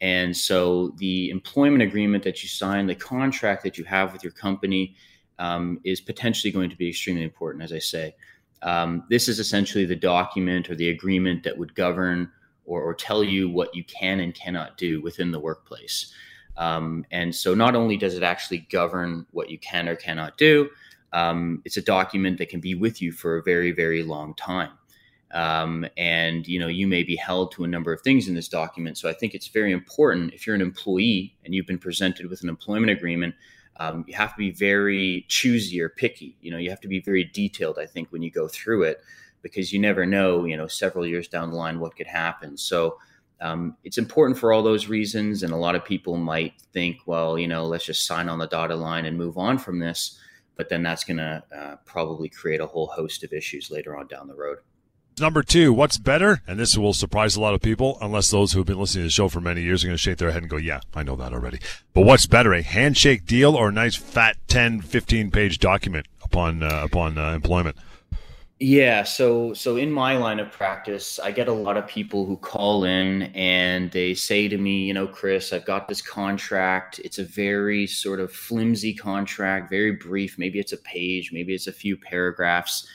And 0.00 0.36
so 0.36 0.94
the 0.98 1.30
employment 1.30 1.82
agreement 1.82 2.22
that 2.24 2.42
you 2.42 2.48
sign, 2.48 2.86
the 2.86 2.94
contract 2.94 3.64
that 3.64 3.78
you 3.78 3.84
have 3.84 4.12
with 4.12 4.22
your 4.22 4.32
company, 4.32 4.94
um, 5.38 5.80
is 5.84 6.00
potentially 6.00 6.52
going 6.52 6.70
to 6.70 6.76
be 6.76 6.88
extremely 6.88 7.22
important, 7.22 7.64
as 7.64 7.72
I 7.72 7.78
say. 7.78 8.14
Um, 8.62 9.04
this 9.08 9.28
is 9.28 9.38
essentially 9.38 9.84
the 9.84 9.96
document 9.96 10.68
or 10.68 10.74
the 10.74 10.90
agreement 10.90 11.44
that 11.44 11.56
would 11.56 11.74
govern 11.74 12.30
or, 12.64 12.82
or, 12.82 12.92
tell 12.92 13.22
you 13.22 13.48
what 13.48 13.74
you 13.74 13.84
can 13.84 14.20
and 14.20 14.34
cannot 14.34 14.76
do 14.76 15.00
within 15.00 15.30
the 15.30 15.38
workplace. 15.38 16.12
Um, 16.56 17.06
and 17.12 17.32
so 17.34 17.54
not 17.54 17.76
only 17.76 17.96
does 17.96 18.14
it 18.14 18.22
actually 18.22 18.66
govern 18.70 19.26
what 19.30 19.48
you 19.48 19.58
can 19.58 19.88
or 19.88 19.94
cannot 19.94 20.36
do, 20.36 20.68
um, 21.12 21.62
it's 21.64 21.76
a 21.76 21.82
document 21.82 22.38
that 22.38 22.48
can 22.48 22.60
be 22.60 22.74
with 22.74 23.00
you 23.00 23.12
for 23.12 23.38
a 23.38 23.42
very, 23.42 23.72
very 23.72 24.02
long 24.02 24.34
time. 24.34 24.70
Um, 25.30 25.86
and 25.98 26.48
you 26.48 26.58
know 26.58 26.68
you 26.68 26.86
may 26.86 27.02
be 27.02 27.14
held 27.14 27.52
to 27.52 27.64
a 27.64 27.68
number 27.68 27.92
of 27.92 28.00
things 28.00 28.28
in 28.28 28.34
this 28.34 28.48
document. 28.48 28.96
So 28.96 29.10
I 29.10 29.12
think 29.12 29.34
it's 29.34 29.48
very 29.48 29.72
important 29.72 30.32
if 30.32 30.46
you're 30.46 30.56
an 30.56 30.62
employee 30.62 31.36
and 31.44 31.54
you've 31.54 31.66
been 31.66 31.78
presented 31.78 32.30
with 32.30 32.42
an 32.42 32.48
employment 32.48 32.90
agreement, 32.90 33.34
um, 33.76 34.06
you 34.08 34.14
have 34.14 34.32
to 34.32 34.38
be 34.38 34.50
very 34.50 35.26
choosy 35.28 35.82
or 35.82 35.90
picky. 35.90 36.36
You 36.40 36.50
know 36.50 36.56
you 36.56 36.70
have 36.70 36.80
to 36.80 36.88
be 36.88 37.00
very 37.00 37.24
detailed. 37.24 37.78
I 37.78 37.84
think 37.84 38.10
when 38.10 38.22
you 38.22 38.30
go 38.30 38.48
through 38.48 38.84
it, 38.84 39.02
because 39.42 39.70
you 39.70 39.78
never 39.78 40.06
know. 40.06 40.46
You 40.46 40.56
know 40.56 40.66
several 40.66 41.06
years 41.06 41.28
down 41.28 41.50
the 41.50 41.56
line 41.56 41.80
what 41.80 41.96
could 41.96 42.08
happen. 42.08 42.56
So. 42.56 42.98
Um, 43.40 43.76
it's 43.84 43.98
important 43.98 44.36
for 44.36 44.52
all 44.52 44.64
those 44.64 44.88
reasons, 44.88 45.44
and 45.44 45.52
a 45.52 45.56
lot 45.56 45.76
of 45.76 45.84
people 45.84 46.16
might 46.16 46.54
think, 46.72 46.96
well, 47.06 47.38
you 47.38 47.46
know, 47.46 47.66
let's 47.66 47.84
just 47.84 48.04
sign 48.04 48.28
on 48.28 48.40
the 48.40 48.48
dotted 48.48 48.78
line 48.78 49.06
and 49.06 49.16
move 49.16 49.38
on 49.38 49.58
from 49.58 49.78
this 49.78 50.18
but 50.58 50.68
then 50.68 50.82
that's 50.82 51.04
going 51.04 51.16
to 51.16 51.42
uh, 51.56 51.76
probably 51.86 52.28
create 52.28 52.60
a 52.60 52.66
whole 52.66 52.88
host 52.88 53.24
of 53.24 53.32
issues 53.32 53.70
later 53.70 53.96
on 53.96 54.08
down 54.08 54.26
the 54.26 54.34
road. 54.34 54.58
Number 55.20 55.42
two, 55.42 55.72
what's 55.72 55.98
better? 55.98 56.42
And 56.46 56.58
this 56.58 56.76
will 56.76 56.92
surprise 56.92 57.36
a 57.36 57.40
lot 57.40 57.54
of 57.54 57.62
people, 57.62 57.96
unless 58.00 58.30
those 58.30 58.52
who 58.52 58.58
have 58.60 58.66
been 58.66 58.78
listening 58.78 59.02
to 59.02 59.06
the 59.06 59.12
show 59.12 59.28
for 59.28 59.40
many 59.40 59.62
years 59.62 59.82
are 59.82 59.86
going 59.88 59.96
to 59.96 60.02
shake 60.02 60.18
their 60.18 60.30
head 60.32 60.42
and 60.42 60.50
go, 60.50 60.56
yeah, 60.56 60.80
I 60.94 61.02
know 61.02 61.16
that 61.16 61.32
already. 61.32 61.60
But 61.94 62.02
what's 62.02 62.26
better, 62.26 62.52
a 62.52 62.62
handshake 62.62 63.24
deal 63.24 63.54
or 63.54 63.68
a 63.68 63.72
nice 63.72 63.96
fat 63.96 64.36
10, 64.48 64.82
15 64.82 65.30
page 65.30 65.58
document 65.58 66.06
upon, 66.22 66.62
uh, 66.62 66.82
upon 66.84 67.18
uh, 67.18 67.32
employment? 67.32 67.76
Yeah, 68.60 69.04
so 69.04 69.54
so 69.54 69.76
in 69.76 69.92
my 69.92 70.16
line 70.16 70.40
of 70.40 70.50
practice, 70.50 71.20
I 71.20 71.30
get 71.30 71.46
a 71.46 71.52
lot 71.52 71.76
of 71.76 71.86
people 71.86 72.26
who 72.26 72.36
call 72.36 72.82
in 72.84 73.22
and 73.34 73.88
they 73.92 74.14
say 74.14 74.48
to 74.48 74.58
me, 74.58 74.82
you 74.84 74.92
know, 74.94 75.06
Chris, 75.06 75.52
I've 75.52 75.64
got 75.64 75.86
this 75.86 76.02
contract. 76.02 76.98
It's 77.04 77.20
a 77.20 77.24
very 77.24 77.86
sort 77.86 78.18
of 78.18 78.32
flimsy 78.32 78.92
contract, 78.94 79.70
very 79.70 79.92
brief. 79.92 80.38
Maybe 80.38 80.58
it's 80.58 80.72
a 80.72 80.78
page, 80.78 81.30
maybe 81.32 81.54
it's 81.54 81.68
a 81.68 81.72
few 81.72 81.96
paragraphs, 81.96 82.88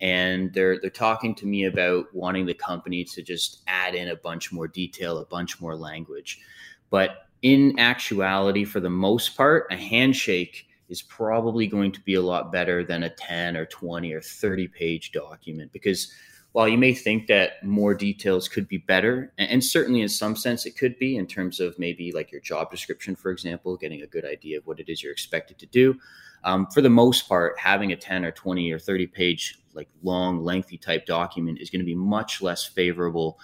and 0.00 0.54
they're 0.54 0.80
they're 0.80 0.88
talking 0.88 1.34
to 1.34 1.46
me 1.46 1.64
about 1.64 2.06
wanting 2.14 2.46
the 2.46 2.54
company 2.54 3.04
to 3.04 3.20
just 3.20 3.60
add 3.66 3.94
in 3.94 4.08
a 4.08 4.16
bunch 4.16 4.52
more 4.52 4.68
detail, 4.68 5.18
a 5.18 5.26
bunch 5.26 5.60
more 5.60 5.76
language. 5.76 6.40
But 6.88 7.26
in 7.42 7.78
actuality, 7.78 8.64
for 8.64 8.80
the 8.80 8.88
most 8.88 9.36
part, 9.36 9.66
a 9.70 9.76
handshake 9.76 10.69
is 10.90 11.00
probably 11.02 11.66
going 11.66 11.92
to 11.92 12.00
be 12.00 12.14
a 12.14 12.20
lot 12.20 12.52
better 12.52 12.84
than 12.84 13.04
a 13.04 13.08
10 13.08 13.56
or 13.56 13.64
20 13.64 14.12
or 14.12 14.20
30 14.20 14.68
page 14.68 15.12
document 15.12 15.72
because 15.72 16.12
while 16.52 16.68
you 16.68 16.76
may 16.76 16.92
think 16.92 17.28
that 17.28 17.64
more 17.64 17.94
details 17.94 18.48
could 18.48 18.66
be 18.66 18.76
better 18.76 19.32
and 19.38 19.62
certainly 19.62 20.02
in 20.02 20.08
some 20.08 20.34
sense 20.34 20.66
it 20.66 20.76
could 20.76 20.98
be 20.98 21.16
in 21.16 21.26
terms 21.26 21.60
of 21.60 21.78
maybe 21.78 22.12
like 22.12 22.32
your 22.32 22.40
job 22.40 22.70
description 22.70 23.14
for 23.14 23.30
example 23.30 23.76
getting 23.76 24.02
a 24.02 24.06
good 24.06 24.24
idea 24.24 24.58
of 24.58 24.66
what 24.66 24.80
it 24.80 24.88
is 24.88 25.02
you're 25.02 25.12
expected 25.12 25.58
to 25.58 25.66
do 25.66 25.96
um, 26.42 26.66
for 26.66 26.80
the 26.80 26.90
most 26.90 27.28
part 27.28 27.58
having 27.58 27.92
a 27.92 27.96
10 27.96 28.24
or 28.24 28.32
20 28.32 28.70
or 28.72 28.78
30 28.78 29.06
page 29.06 29.58
like 29.74 29.88
long 30.02 30.42
lengthy 30.42 30.76
type 30.76 31.06
document 31.06 31.60
is 31.60 31.70
going 31.70 31.80
to 31.80 31.86
be 31.86 31.94
much 31.94 32.42
less 32.42 32.64
favorable 32.64 33.38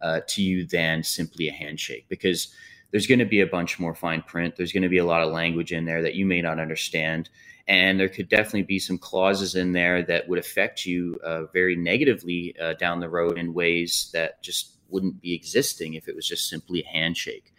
uh, 0.00 0.20
to 0.26 0.42
you 0.42 0.66
than 0.66 1.02
simply 1.02 1.48
a 1.48 1.52
handshake 1.52 2.04
because 2.08 2.54
there's 2.92 3.06
going 3.06 3.18
to 3.18 3.24
be 3.24 3.40
a 3.40 3.46
bunch 3.46 3.80
more 3.80 3.94
fine 3.94 4.22
print. 4.22 4.54
There's 4.56 4.72
going 4.72 4.84
to 4.84 4.88
be 4.88 4.98
a 4.98 5.04
lot 5.04 5.22
of 5.22 5.32
language 5.32 5.72
in 5.72 5.86
there 5.86 6.02
that 6.02 6.14
you 6.14 6.24
may 6.24 6.40
not 6.40 6.60
understand. 6.60 7.28
And 7.66 7.98
there 7.98 8.08
could 8.08 8.28
definitely 8.28 8.62
be 8.62 8.78
some 8.78 8.98
clauses 8.98 9.54
in 9.54 9.72
there 9.72 10.02
that 10.02 10.28
would 10.28 10.38
affect 10.38 10.84
you 10.84 11.18
uh, 11.24 11.44
very 11.46 11.74
negatively 11.74 12.54
uh, 12.60 12.74
down 12.74 13.00
the 13.00 13.08
road 13.08 13.38
in 13.38 13.54
ways 13.54 14.10
that 14.12 14.42
just 14.42 14.76
wouldn't 14.88 15.20
be 15.22 15.34
existing 15.34 15.94
if 15.94 16.06
it 16.06 16.14
was 16.14 16.26
just 16.26 16.48
simply 16.48 16.82
a 16.82 16.86
handshake. 16.86 17.54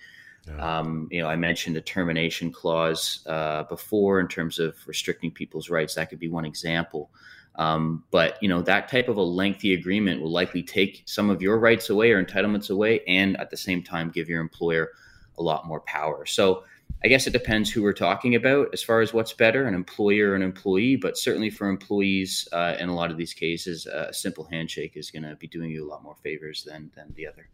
Yeah. 0.48 0.80
Um, 0.80 1.08
you 1.10 1.22
know, 1.22 1.28
I 1.28 1.36
mentioned 1.36 1.78
a 1.78 1.82
termination 1.82 2.52
clause 2.52 3.26
uh, 3.26 3.64
before 3.64 4.20
in 4.20 4.28
terms 4.28 4.60
of 4.60 4.76
restricting 4.86 5.32
people's 5.32 5.70
rights. 5.70 5.96
That 5.96 6.10
could 6.10 6.20
be 6.20 6.28
one 6.30 6.46
example. 6.46 7.10
Um, 7.56 8.04
but 8.12 8.42
you 8.42 8.50
know, 8.50 8.62
that 8.64 8.90
type 8.90 9.08
of 9.08 9.18
a 9.18 9.22
lengthy 9.22 9.74
agreement 9.74 10.22
will 10.22 10.32
likely 10.32 10.64
take 10.64 11.04
some 11.06 11.30
of 11.30 11.42
your 11.42 11.58
rights 11.60 11.90
away 11.90 12.12
or 12.12 12.24
entitlements 12.24 12.70
away, 12.70 13.02
and 13.08 13.40
at 13.40 13.52
the 13.52 13.58
same 13.58 13.84
time 13.84 14.10
give 14.10 14.28
your 14.28 14.42
employer 14.42 14.90
a 15.38 15.44
lot 15.44 15.68
more 15.68 15.82
power. 15.82 16.26
So 16.26 16.64
I 17.04 17.08
guess 17.08 17.28
it 17.28 17.34
depends 17.34 17.70
who 17.70 17.84
we're 17.84 17.94
talking 17.94 18.36
about 18.36 18.70
as 18.74 18.82
far 18.82 19.02
as 19.02 19.14
what's 19.14 19.34
better, 19.34 19.66
an 19.68 19.74
employer 19.74 20.32
or 20.32 20.36
an 20.36 20.42
employee. 20.42 20.96
But 20.96 21.18
certainly 21.18 21.50
for 21.50 21.68
employees, 21.68 22.48
uh, 22.52 22.76
in 22.80 22.90
a 22.90 22.96
lot 22.96 23.12
of 23.12 23.18
these 23.18 23.34
cases, 23.34 23.86
a 23.86 24.14
simple 24.14 24.46
handshake 24.46 24.96
is 24.96 25.12
going 25.12 25.24
to 25.24 25.36
be 25.36 25.48
doing 25.48 25.70
you 25.70 25.86
a 25.86 25.90
lot 25.90 26.04
more 26.04 26.16
favors 26.24 26.64
than 26.64 26.92
than 26.96 27.14
the 27.16 27.28
other 27.28 27.48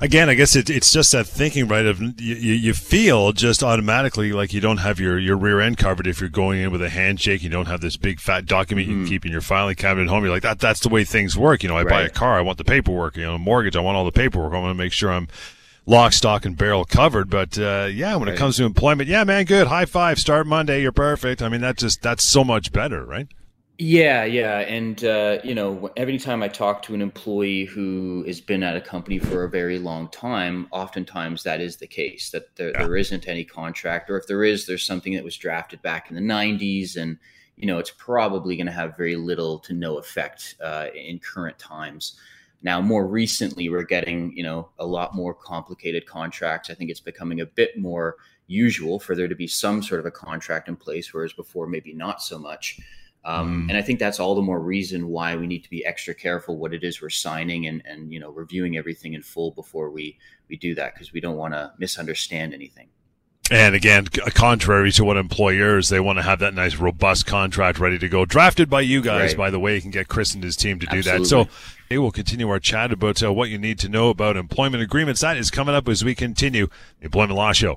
again, 0.00 0.28
I 0.28 0.34
guess 0.34 0.56
it, 0.56 0.70
it's 0.70 0.92
just 0.92 1.12
that 1.12 1.26
thinking, 1.26 1.68
right? 1.68 1.86
Of 1.86 2.00
you, 2.00 2.34
you 2.34 2.74
feel 2.74 3.32
just 3.32 3.62
automatically 3.62 4.32
like 4.32 4.52
you 4.52 4.60
don't 4.60 4.78
have 4.78 4.98
your, 4.98 5.18
your 5.18 5.36
rear 5.36 5.60
end 5.60 5.78
covered 5.78 6.06
if 6.06 6.20
you're 6.20 6.30
going 6.30 6.60
in 6.60 6.70
with 6.70 6.82
a 6.82 6.88
handshake. 6.88 7.42
You 7.42 7.50
don't 7.50 7.66
have 7.66 7.80
this 7.80 7.96
big 7.96 8.20
fat 8.20 8.46
document 8.46 8.88
you 8.88 8.96
mm. 8.96 9.08
keep 9.08 9.26
in 9.26 9.32
your 9.32 9.40
filing 9.40 9.76
cabinet 9.76 10.04
at 10.04 10.08
home. 10.08 10.24
You're 10.24 10.32
like 10.32 10.42
that. 10.42 10.58
That's 10.58 10.80
the 10.80 10.88
way 10.88 11.04
things 11.04 11.36
work. 11.36 11.62
You 11.62 11.68
know, 11.68 11.76
I 11.76 11.82
right. 11.82 11.90
buy 11.90 12.02
a 12.02 12.10
car, 12.10 12.38
I 12.38 12.42
want 12.42 12.58
the 12.58 12.64
paperwork. 12.64 13.16
You 13.16 13.24
know, 13.24 13.34
a 13.34 13.38
mortgage, 13.38 13.76
I 13.76 13.80
want 13.80 13.96
all 13.96 14.04
the 14.04 14.12
paperwork. 14.12 14.52
I 14.52 14.58
want 14.58 14.70
to 14.70 14.82
make 14.82 14.92
sure 14.92 15.12
I'm 15.12 15.28
lock, 15.86 16.12
stock, 16.12 16.44
and 16.44 16.56
barrel 16.56 16.84
covered. 16.84 17.30
But 17.30 17.58
uh, 17.58 17.88
yeah, 17.90 18.16
when 18.16 18.28
right. 18.28 18.34
it 18.34 18.38
comes 18.38 18.56
to 18.56 18.64
employment, 18.64 19.08
yeah, 19.08 19.24
man, 19.24 19.44
good. 19.44 19.66
High 19.66 19.86
five. 19.86 20.18
Start 20.18 20.46
Monday. 20.46 20.82
You're 20.82 20.92
perfect. 20.92 21.42
I 21.42 21.48
mean, 21.48 21.60
that 21.60 21.76
just 21.76 22.02
that's 22.02 22.24
so 22.24 22.44
much 22.44 22.72
better, 22.72 23.04
right? 23.04 23.28
Yeah, 23.82 24.24
yeah, 24.24 24.58
and 24.58 25.02
uh, 25.02 25.38
you 25.42 25.54
know, 25.54 25.88
every 25.96 26.18
time 26.18 26.42
I 26.42 26.48
talk 26.48 26.82
to 26.82 26.94
an 26.94 27.00
employee 27.00 27.64
who 27.64 28.24
has 28.26 28.38
been 28.38 28.62
at 28.62 28.76
a 28.76 28.80
company 28.82 29.18
for 29.18 29.42
a 29.42 29.48
very 29.48 29.78
long 29.78 30.10
time, 30.10 30.68
oftentimes 30.70 31.44
that 31.44 31.62
is 31.62 31.78
the 31.78 31.86
case 31.86 32.28
that 32.32 32.54
there, 32.56 32.72
yeah. 32.72 32.82
there 32.82 32.96
isn't 32.96 33.26
any 33.26 33.42
contract, 33.42 34.10
or 34.10 34.18
if 34.18 34.26
there 34.26 34.44
is, 34.44 34.66
there's 34.66 34.84
something 34.84 35.14
that 35.14 35.24
was 35.24 35.34
drafted 35.34 35.80
back 35.80 36.10
in 36.10 36.14
the 36.14 36.20
'90s, 36.20 36.94
and 36.98 37.16
you 37.56 37.66
know, 37.66 37.78
it's 37.78 37.92
probably 37.96 38.54
going 38.54 38.66
to 38.66 38.72
have 38.72 38.98
very 38.98 39.16
little 39.16 39.58
to 39.60 39.72
no 39.72 39.96
effect 39.96 40.56
uh, 40.62 40.88
in 40.94 41.18
current 41.18 41.58
times. 41.58 42.18
Now, 42.62 42.80
more 42.80 43.06
recently, 43.06 43.68
we're 43.68 43.84
getting 43.84 44.36
you 44.36 44.42
know 44.42 44.70
a 44.78 44.86
lot 44.86 45.14
more 45.14 45.34
complicated 45.34 46.06
contracts. 46.06 46.70
I 46.70 46.74
think 46.74 46.90
it's 46.90 47.00
becoming 47.00 47.40
a 47.40 47.46
bit 47.46 47.78
more 47.78 48.16
usual 48.46 48.98
for 48.98 49.14
there 49.14 49.28
to 49.28 49.34
be 49.34 49.46
some 49.46 49.82
sort 49.82 50.00
of 50.00 50.06
a 50.06 50.10
contract 50.10 50.68
in 50.68 50.76
place, 50.76 51.14
whereas 51.14 51.32
before 51.32 51.66
maybe 51.66 51.94
not 51.94 52.20
so 52.22 52.38
much. 52.38 52.78
Um, 53.24 53.66
mm. 53.66 53.68
And 53.68 53.76
I 53.76 53.82
think 53.82 53.98
that's 53.98 54.18
all 54.18 54.34
the 54.34 54.42
more 54.42 54.60
reason 54.60 55.08
why 55.08 55.36
we 55.36 55.46
need 55.46 55.62
to 55.64 55.70
be 55.70 55.84
extra 55.84 56.14
careful 56.14 56.56
what 56.56 56.72
it 56.72 56.82
is 56.82 57.02
we're 57.02 57.10
signing 57.10 57.66
and, 57.66 57.82
and 57.84 58.12
you 58.12 58.18
know 58.18 58.30
reviewing 58.30 58.76
everything 58.76 59.14
in 59.14 59.22
full 59.22 59.52
before 59.52 59.90
we 59.90 60.18
we 60.48 60.56
do 60.56 60.74
that 60.74 60.94
because 60.94 61.12
we 61.12 61.20
don't 61.20 61.36
want 61.36 61.54
to 61.54 61.72
misunderstand 61.78 62.54
anything. 62.54 62.88
And 63.50 63.74
again, 63.74 64.06
contrary 64.06 64.92
to 64.92 65.04
what 65.04 65.16
employers, 65.16 65.88
they 65.88 65.98
want 65.98 66.18
to 66.18 66.22
have 66.22 66.38
that 66.38 66.54
nice, 66.54 66.76
robust 66.76 67.26
contract 67.26 67.80
ready 67.80 67.98
to 67.98 68.08
go. 68.08 68.24
Drafted 68.24 68.70
by 68.70 68.82
you 68.82 69.02
guys, 69.02 69.30
right. 69.30 69.36
by 69.36 69.50
the 69.50 69.58
way. 69.58 69.74
You 69.74 69.82
can 69.82 69.90
get 69.90 70.06
Chris 70.06 70.34
and 70.34 70.44
his 70.44 70.54
team 70.56 70.78
to 70.78 70.86
do 70.86 70.98
Absolutely. 70.98 71.22
that. 71.24 71.28
So 71.28 71.48
we 71.90 71.98
will 71.98 72.12
continue 72.12 72.48
our 72.48 72.60
chat 72.60 72.92
about 72.92 73.20
uh, 73.22 73.32
what 73.32 73.48
you 73.48 73.58
need 73.58 73.80
to 73.80 73.88
know 73.88 74.08
about 74.08 74.36
employment 74.36 74.84
agreements. 74.84 75.20
That 75.20 75.36
is 75.36 75.50
coming 75.50 75.74
up 75.74 75.88
as 75.88 76.04
we 76.04 76.14
continue 76.14 76.68
the 77.00 77.06
Employment 77.06 77.36
Law 77.36 77.52
Show. 77.52 77.76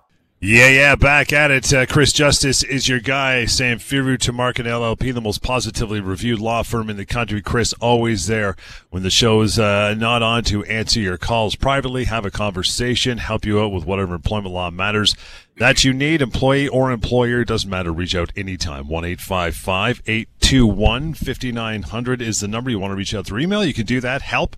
Yeah, 0.43 0.69
yeah, 0.69 0.95
back 0.95 1.31
at 1.31 1.51
it. 1.51 1.71
Uh, 1.71 1.85
Chris 1.85 2.11
Justice 2.11 2.63
is 2.63 2.89
your 2.89 2.99
guy. 2.99 3.43
Samfiru 3.43 4.17
Tumarkin 4.17 4.65
LLP, 4.65 5.13
the 5.13 5.21
most 5.21 5.43
positively 5.43 6.01
reviewed 6.01 6.39
law 6.39 6.63
firm 6.63 6.89
in 6.89 6.97
the 6.97 7.05
country. 7.05 7.43
Chris, 7.43 7.73
always 7.73 8.25
there 8.25 8.55
when 8.89 9.03
the 9.03 9.11
show 9.11 9.41
is 9.41 9.59
uh, 9.59 9.93
not 9.93 10.23
on 10.23 10.43
to 10.45 10.63
answer 10.63 10.99
your 10.99 11.19
calls 11.19 11.55
privately, 11.55 12.05
have 12.05 12.25
a 12.25 12.31
conversation, 12.31 13.19
help 13.19 13.45
you 13.45 13.61
out 13.61 13.71
with 13.71 13.85
whatever 13.85 14.15
employment 14.15 14.51
law 14.51 14.71
matters 14.71 15.15
that 15.57 15.83
you 15.83 15.93
need, 15.93 16.23
employee 16.23 16.67
or 16.67 16.91
employer. 16.91 17.45
Doesn't 17.45 17.69
matter. 17.69 17.93
Reach 17.93 18.15
out 18.15 18.31
anytime. 18.35 18.87
1 18.87 19.05
821 19.05 21.13
5900 21.13 22.19
is 22.19 22.39
the 22.39 22.47
number 22.47 22.71
you 22.71 22.79
want 22.79 22.89
to 22.89 22.95
reach 22.95 23.13
out 23.13 23.27
through 23.27 23.41
email. 23.41 23.63
You 23.63 23.75
can 23.75 23.85
do 23.85 24.01
that. 24.01 24.23
Help 24.23 24.57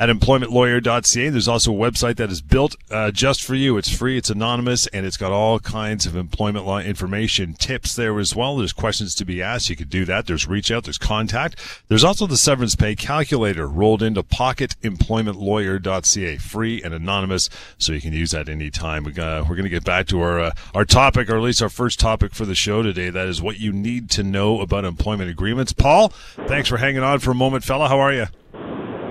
at 0.00 0.08
employmentlawyer.ca. 0.08 1.28
There's 1.28 1.46
also 1.46 1.72
a 1.72 1.76
website 1.76 2.16
that 2.16 2.30
is 2.30 2.40
built 2.40 2.74
uh, 2.90 3.10
just 3.10 3.44
for 3.44 3.54
you. 3.54 3.76
It's 3.76 3.94
free, 3.94 4.16
it's 4.16 4.30
anonymous, 4.30 4.86
and 4.88 5.04
it's 5.04 5.18
got 5.18 5.30
all 5.30 5.60
kinds 5.60 6.06
of 6.06 6.16
employment 6.16 6.64
law 6.66 6.78
information, 6.78 7.52
tips 7.52 7.94
there 7.94 8.18
as 8.18 8.34
well. 8.34 8.56
There's 8.56 8.72
questions 8.72 9.14
to 9.16 9.26
be 9.26 9.42
asked. 9.42 9.68
You 9.68 9.76
can 9.76 9.88
do 9.88 10.06
that. 10.06 10.26
There's 10.26 10.48
reach 10.48 10.70
out, 10.70 10.84
there's 10.84 10.96
contact. 10.96 11.82
There's 11.88 12.02
also 12.02 12.26
the 12.26 12.38
severance 12.38 12.74
pay 12.74 12.96
calculator 12.96 13.68
rolled 13.68 14.02
into 14.02 14.22
pocketemploymentlawyer.ca, 14.22 16.38
free 16.38 16.82
and 16.82 16.94
anonymous, 16.94 17.50
so 17.76 17.92
you 17.92 18.00
can 18.00 18.14
use 18.14 18.30
that 18.30 18.48
anytime. 18.48 19.04
We 19.04 19.12
we're 19.12 19.44
going 19.44 19.64
to 19.64 19.68
get 19.68 19.84
back 19.84 20.06
to 20.06 20.22
our 20.22 20.40
uh, 20.40 20.52
our 20.74 20.86
topic, 20.86 21.28
or 21.28 21.36
at 21.36 21.42
least 21.42 21.60
our 21.60 21.68
first 21.68 22.00
topic 22.00 22.34
for 22.34 22.46
the 22.46 22.54
show 22.54 22.82
today. 22.82 23.10
That 23.10 23.28
is 23.28 23.42
what 23.42 23.60
you 23.60 23.70
need 23.70 24.08
to 24.10 24.22
know 24.22 24.62
about 24.62 24.86
employment 24.86 25.28
agreements. 25.28 25.74
Paul, 25.74 26.08
thanks 26.46 26.70
for 26.70 26.78
hanging 26.78 27.02
on 27.02 27.18
for 27.18 27.32
a 27.32 27.34
moment, 27.34 27.64
fella. 27.64 27.88
How 27.88 27.98
are 27.98 28.14
you? 28.14 28.28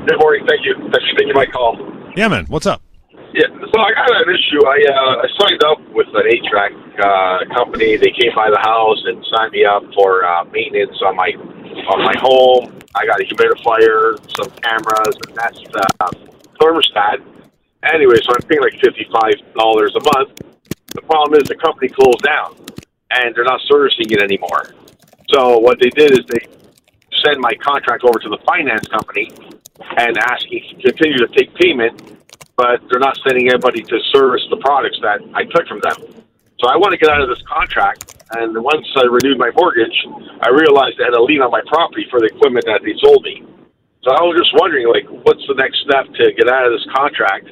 Good 0.09 0.17
morning. 0.17 0.43
Thank 0.49 0.65
you. 0.65 0.73
Thanks 0.89 1.05
for 1.05 1.17
taking 1.21 1.35
my 1.35 1.45
call. 1.45 1.77
Yeah, 2.17 2.29
man. 2.29 2.47
What's 2.49 2.65
up? 2.65 2.81
Yeah, 3.29 3.45
so 3.45 3.77
I 3.77 3.93
got 3.93 4.09
an 4.09 4.33
issue. 4.33 4.57
I 4.65 4.81
uh, 4.89 5.21
I 5.21 5.27
signed 5.37 5.63
up 5.63 5.77
with 5.93 6.07
an 6.17 6.25
HVAC 6.25 6.73
uh, 6.97 7.53
company. 7.53 7.95
They 7.95 8.09
came 8.17 8.33
by 8.33 8.49
the 8.49 8.57
house 8.57 8.97
and 9.05 9.23
signed 9.29 9.51
me 9.51 9.65
up 9.65 9.83
for 9.93 10.25
uh, 10.25 10.45
maintenance 10.45 10.97
on 11.05 11.15
my 11.15 11.29
on 11.93 12.01
my 12.01 12.15
home. 12.17 12.73
I 12.95 13.05
got 13.05 13.21
a 13.21 13.23
humidifier, 13.23 14.17
some 14.33 14.49
cameras, 14.65 15.13
and 15.29 15.35
that's 15.37 15.61
the 15.61 15.85
uh, 16.01 16.09
thermostat. 16.57 17.21
Anyway, 17.93 18.17
so 18.25 18.33
I'm 18.33 18.41
paying 18.49 18.65
like 18.65 18.81
fifty 18.81 19.05
five 19.13 19.37
dollars 19.53 19.93
a 19.93 20.01
month. 20.17 20.41
The 20.95 21.03
problem 21.03 21.39
is 21.39 21.47
the 21.47 21.55
company 21.61 21.89
closed 21.89 22.23
down, 22.25 22.57
and 23.11 23.35
they're 23.35 23.45
not 23.45 23.61
servicing 23.69 24.09
it 24.09 24.23
anymore. 24.23 24.73
So 25.29 25.59
what 25.59 25.77
they 25.79 25.91
did 25.91 26.17
is 26.17 26.25
they 26.33 26.49
send 27.23 27.37
my 27.41 27.53
contract 27.61 28.03
over 28.03 28.17
to 28.17 28.29
the 28.29 28.39
finance 28.47 28.87
company 28.87 29.29
and 29.97 30.17
asking 30.17 30.63
to 30.69 30.91
continue 30.91 31.17
to 31.17 31.27
take 31.27 31.53
payment, 31.55 31.95
but 32.55 32.81
they're 32.89 32.99
not 32.99 33.17
sending 33.25 33.49
anybody 33.49 33.81
to 33.83 33.99
service 34.11 34.43
the 34.49 34.57
products 34.57 34.99
that 35.01 35.21
I 35.33 35.45
took 35.45 35.67
from 35.67 35.79
them. 35.81 36.23
So 36.59 36.67
I 36.67 36.75
want 36.75 36.91
to 36.91 36.99
get 36.99 37.09
out 37.09 37.21
of 37.21 37.29
this 37.29 37.41
contract. 37.47 38.15
And 38.31 38.53
once 38.61 38.85
I 38.95 39.07
renewed 39.07 39.39
my 39.39 39.49
mortgage, 39.55 39.95
I 40.41 40.49
realized 40.49 40.99
I 41.01 41.05
had 41.09 41.15
a 41.15 41.23
lien 41.23 41.41
on 41.41 41.49
my 41.49 41.61
property 41.65 42.05
for 42.11 42.19
the 42.19 42.27
equipment 42.27 42.65
that 42.67 42.83
they 42.83 42.93
sold 43.01 43.23
me. 43.23 43.43
So 44.03 44.11
I 44.11 44.21
was 44.21 44.37
just 44.37 44.53
wondering, 44.55 44.87
like, 44.87 45.07
what's 45.25 45.41
the 45.47 45.55
next 45.55 45.81
step 45.83 46.05
to 46.05 46.23
get 46.35 46.47
out 46.47 46.67
of 46.67 46.71
this 46.71 46.85
contract? 46.93 47.47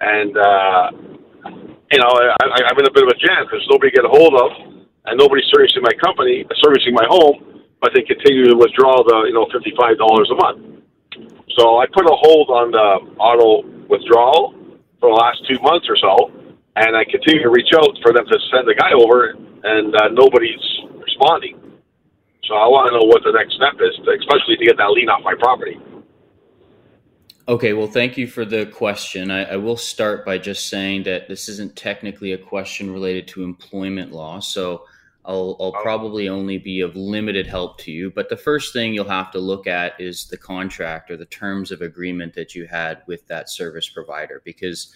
And 0.00 0.36
uh, 0.36 0.90
you 1.90 1.98
know, 1.98 2.10
I, 2.12 2.70
I'm 2.70 2.78
in 2.78 2.86
a 2.86 2.92
bit 2.92 3.02
of 3.02 3.10
a 3.10 3.18
jam 3.18 3.48
because 3.48 3.64
nobody 3.70 3.90
get 3.90 4.04
a 4.04 4.12
hold 4.12 4.34
of, 4.36 4.50
and 5.06 5.16
nobody's 5.16 5.48
servicing 5.50 5.82
my 5.82 5.94
company, 5.98 6.44
servicing 6.60 6.94
my 6.94 7.06
home, 7.08 7.64
but 7.80 7.90
they 7.94 8.02
continue 8.02 8.46
to 8.52 8.56
withdraw 8.56 9.02
the 9.02 9.26
you 9.26 9.34
know 9.34 9.48
fifty 9.50 9.72
five 9.74 9.96
dollars 9.98 10.28
a 10.30 10.36
month. 10.36 10.67
So 11.56 11.78
I 11.78 11.86
put 11.92 12.04
a 12.04 12.14
hold 12.14 12.50
on 12.50 12.70
the 12.70 13.20
auto 13.20 13.66
withdrawal 13.88 14.54
for 15.00 15.10
the 15.10 15.16
last 15.16 15.42
two 15.48 15.58
months 15.62 15.86
or 15.88 15.96
so, 15.96 16.30
and 16.76 16.96
I 16.96 17.04
continue 17.04 17.42
to 17.42 17.50
reach 17.50 17.70
out 17.74 17.96
for 18.02 18.12
them 18.12 18.26
to 18.26 18.38
send 18.52 18.68
the 18.68 18.74
guy 18.74 18.92
over, 18.92 19.34
and 19.64 19.94
uh, 19.96 20.08
nobody's 20.12 20.62
responding. 20.98 21.58
So 22.44 22.54
I 22.54 22.66
want 22.66 22.88
to 22.88 22.98
know 22.98 23.06
what 23.06 23.22
the 23.24 23.32
next 23.32 23.54
step 23.54 23.74
is, 23.80 23.94
especially 24.00 24.56
to 24.56 24.64
get 24.64 24.76
that 24.78 24.90
lien 24.90 25.08
off 25.08 25.22
my 25.22 25.34
property. 25.38 25.78
Okay, 27.48 27.72
well, 27.72 27.86
thank 27.86 28.18
you 28.18 28.26
for 28.26 28.44
the 28.44 28.66
question. 28.66 29.30
I, 29.30 29.44
I, 29.44 29.56
will 29.56 29.78
start 29.78 30.26
by 30.26 30.36
just 30.36 30.68
saying 30.68 31.04
that 31.04 31.28
this 31.28 31.48
isn't 31.48 31.76
technically 31.76 32.32
a 32.32 32.38
question 32.38 32.92
related 32.92 33.26
to 33.28 33.42
employment 33.42 34.12
law. 34.12 34.40
So 34.40 34.84
I'll, 35.28 35.56
I'll 35.60 35.74
oh. 35.76 35.82
probably 35.82 36.28
only 36.28 36.56
be 36.56 36.80
of 36.80 36.96
limited 36.96 37.46
help 37.46 37.78
to 37.80 37.92
you. 37.92 38.10
But 38.10 38.30
the 38.30 38.36
first 38.36 38.72
thing 38.72 38.94
you'll 38.94 39.08
have 39.08 39.30
to 39.32 39.38
look 39.38 39.66
at 39.66 40.00
is 40.00 40.26
the 40.26 40.38
contract 40.38 41.10
or 41.10 41.18
the 41.18 41.26
terms 41.26 41.70
of 41.70 41.82
agreement 41.82 42.32
that 42.34 42.54
you 42.54 42.66
had 42.66 43.02
with 43.06 43.26
that 43.28 43.50
service 43.50 43.88
provider. 43.88 44.40
Because 44.44 44.92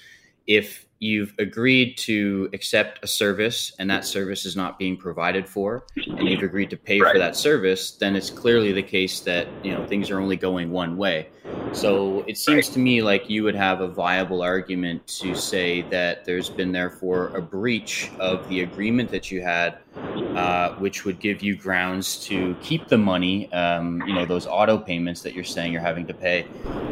if 0.46 0.86
you've 0.98 1.34
agreed 1.38 1.96
to 1.98 2.48
accept 2.52 3.00
a 3.02 3.06
service 3.06 3.72
and 3.78 3.90
that 3.90 4.04
service 4.04 4.46
is 4.46 4.56
not 4.56 4.78
being 4.78 4.96
provided 4.96 5.48
for, 5.48 5.84
and 5.96 6.28
you've 6.28 6.42
agreed 6.42 6.70
to 6.70 6.76
pay 6.76 7.00
right. 7.00 7.12
for 7.12 7.18
that 7.18 7.36
service, 7.36 7.92
then 7.92 8.14
it's 8.16 8.30
clearly 8.30 8.72
the 8.72 8.82
case 8.82 9.20
that 9.20 9.48
you 9.62 9.72
know 9.72 9.84
things 9.86 10.10
are 10.10 10.20
only 10.20 10.36
going 10.36 10.70
one 10.70 10.96
way. 10.96 11.28
So 11.72 12.24
it 12.28 12.38
seems 12.38 12.68
to 12.70 12.78
me 12.78 13.02
like 13.02 13.28
you 13.28 13.42
would 13.44 13.54
have 13.54 13.80
a 13.80 13.88
viable 13.88 14.42
argument 14.42 15.06
to 15.18 15.34
say 15.34 15.82
that 15.82 16.24
there's 16.24 16.50
been 16.50 16.70
therefore 16.70 17.28
a 17.36 17.42
breach 17.42 18.10
of 18.20 18.48
the 18.48 18.60
agreement 18.60 19.10
that 19.10 19.30
you 19.30 19.42
had, 19.42 19.78
uh, 19.96 20.74
which 20.76 21.04
would 21.04 21.20
give 21.20 21.42
you 21.42 21.56
grounds 21.56 22.24
to 22.24 22.56
keep 22.62 22.88
the 22.88 22.98
money, 22.98 23.52
um, 23.52 24.02
you 24.06 24.14
know, 24.14 24.24
those 24.24 24.46
auto 24.46 24.78
payments 24.78 25.20
that 25.22 25.34
you're 25.34 25.44
saying 25.44 25.72
you're 25.72 25.82
having 25.82 26.06
to 26.06 26.14
pay 26.14 26.46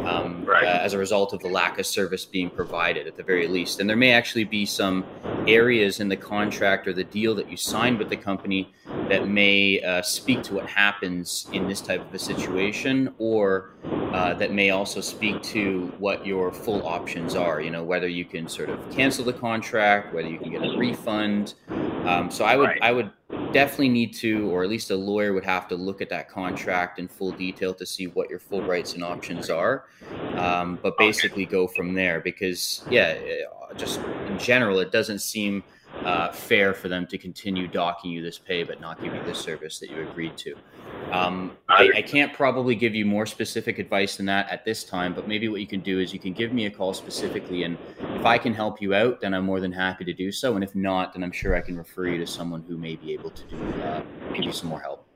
um, 0.04 0.45
right. 0.45 0.64
uh, 0.64 0.80
as 0.83 0.92
a 0.92 0.99
result 0.99 1.33
of 1.33 1.40
the 1.40 1.49
lack 1.49 1.78
of 1.78 1.87
service 1.87 2.25
being 2.25 2.50
provided 2.50 3.07
at 3.07 3.16
the 3.16 3.23
very 3.23 3.49
least. 3.49 3.80
And 3.80 3.88
there 3.88 3.97
may 3.97 4.12
actually 4.12 4.45
be 4.45 4.66
some 4.66 5.04
areas 5.47 6.00
in 6.00 6.09
the 6.09 6.16
contract 6.16 6.87
or 6.87 6.92
the 6.92 7.04
deal 7.04 7.35
that 7.37 7.50
you 7.50 7.57
signed 7.57 7.99
with 7.99 8.11
the 8.11 8.16
company 8.16 8.73
that 9.09 9.28
may 9.28 9.80
uh, 9.80 10.02
speak 10.02 10.42
to 10.45 10.54
what 10.54 10.66
happens 10.66 11.49
in 11.52 11.66
this 11.66 11.80
type 11.80 12.00
of 12.00 12.14
a 12.14 12.19
situation 12.19 13.12
or 13.19 13.71
uh, 14.12 14.35
that 14.35 14.52
may 14.52 14.71
also 14.71 15.00
speak 15.00 15.40
to 15.42 15.92
what 15.99 16.26
your 16.26 16.52
full 16.52 16.87
options 16.87 17.35
are. 17.35 17.61
You 17.61 17.71
know, 17.71 17.83
whether 17.83 18.09
you 18.09 18.25
can 18.25 18.49
sort 18.49 18.69
of 18.69 18.78
cancel 18.90 19.25
the 19.25 19.33
contract, 19.33 20.12
whether 20.12 20.28
you 20.28 20.38
can 20.38 20.50
get 20.50 20.62
a 20.62 20.76
refund. 20.76 21.54
Um, 22.07 22.30
so 22.30 22.45
I 22.45 22.57
would 22.57 22.69
right. 22.69 22.83
I 22.83 22.92
would 22.92 23.11
definitely 23.52 23.88
need 23.88 24.14
to, 24.14 24.50
or 24.50 24.62
at 24.62 24.69
least 24.69 24.90
a 24.90 24.97
lawyer 24.97 25.33
would 25.33 25.45
have 25.45 25.69
to 25.69 25.76
look 25.76 26.00
at 26.00 26.09
that 26.11 26.28
contract 26.28 26.99
in 26.99 27.09
full 27.09 27.33
detail 27.33 27.75
to 27.75 27.87
see 27.87 28.07
what 28.07 28.30
your 28.30 28.38
full 28.38 28.62
rights 28.62 28.95
and 28.95 29.04
options 29.04 29.50
are. 29.50 29.85
Um, 30.37 30.78
but 30.83 30.97
basically, 30.99 31.47
go 31.47 31.66
from 31.66 31.95
there 31.95 32.21
because 32.21 32.85
yeah, 32.90 33.19
just 33.76 34.00
in 34.26 34.38
general, 34.38 34.78
it 34.78 34.92
doesn't 34.92 35.21
seem 35.21 35.62
uh, 36.04 36.33
fair 36.33 36.73
for 36.73 36.88
them 36.88 37.07
to 37.07 37.19
continue 37.19 37.66
docking 37.66 38.11
you 38.11 38.23
this 38.23 38.38
pay 38.38 38.62
but 38.62 38.80
not 38.80 39.02
give 39.02 39.14
you 39.14 39.23
the 39.25 39.35
service 39.35 39.78
that 39.78 39.90
you 39.90 40.09
agreed 40.09 40.37
to. 40.37 40.54
Um, 41.12 41.57
I, 41.69 41.90
I, 41.97 42.02
can't 42.02 42.33
probably 42.33 42.75
give 42.76 42.95
you 42.95 43.04
more 43.04 43.26
specific 43.26 43.78
advice 43.78 44.16
than 44.16 44.26
that 44.26 44.49
at 44.49 44.64
this 44.64 44.85
time, 44.85 45.12
but 45.12 45.26
maybe 45.26 45.49
what 45.49 45.61
you 45.61 45.66
can 45.66 45.80
do 45.80 45.99
is 45.99 46.12
you 46.12 46.21
can 46.21 46.33
give 46.33 46.52
me 46.52 46.66
a 46.66 46.71
call 46.71 46.95
specifically, 46.95 47.64
and 47.64 47.76
if 47.99 48.25
I 48.25 48.38
can 48.38 48.54
help 48.54 48.80
you 48.80 48.95
out, 48.95 49.21
then 49.21 49.35
I'm 49.35 49.45
more 49.45 49.59
than 49.59 49.73
happy 49.73 50.04
to 50.04 50.12
do 50.12 50.30
so. 50.30 50.54
And 50.54 50.62
if 50.62 50.76
not, 50.76 51.12
then 51.12 51.25
I'm 51.25 51.33
sure 51.33 51.57
I 51.57 51.61
can 51.61 51.76
refer 51.76 52.07
you 52.07 52.19
to 52.19 52.26
someone 52.26 52.62
who 52.62 52.78
may 52.78 52.95
be 52.95 53.12
able 53.12 53.30
to 53.30 53.45
do 53.45 53.57
uh, 53.83 54.02
give 54.35 54.45
you 54.45 54.52
some 54.52 54.69
more 54.69 54.80
help. 54.80 55.07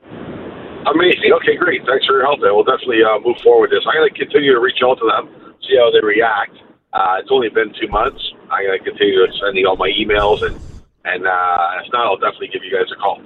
Amazing. 0.85 1.31
Okay, 1.41 1.55
great. 1.55 1.81
Thanks 1.85 2.05
for 2.05 2.17
your 2.17 2.25
help. 2.25 2.41
Then 2.41 2.53
we'll 2.53 2.65
definitely 2.65 3.01
uh, 3.03 3.19
move 3.19 3.37
forward 3.41 3.71
with 3.71 3.79
this. 3.79 3.87
I'm 3.87 3.95
going 3.95 4.09
to 4.11 4.19
continue 4.19 4.53
to 4.53 4.59
reach 4.59 4.79
out 4.83 4.99
to 4.99 5.05
them, 5.07 5.55
see 5.67 5.77
how 5.77 5.89
they 5.91 6.05
react. 6.05 6.57
Uh, 6.93 7.17
it's 7.19 7.29
only 7.31 7.49
been 7.49 7.73
two 7.79 7.87
months. 7.87 8.21
I'm 8.51 8.65
going 8.65 8.77
to 8.77 8.83
continue 8.83 9.25
sending 9.39 9.65
all 9.65 9.77
my 9.77 9.89
emails 9.89 10.43
and 10.43 10.59
and 11.05 11.27
uh, 11.27 11.81
if 11.83 11.91
not, 11.93 12.05
I'll 12.05 12.17
definitely 12.17 12.47
give 12.47 12.63
you 12.63 12.71
guys 12.71 12.91
a 12.91 12.95
call. 12.99 13.21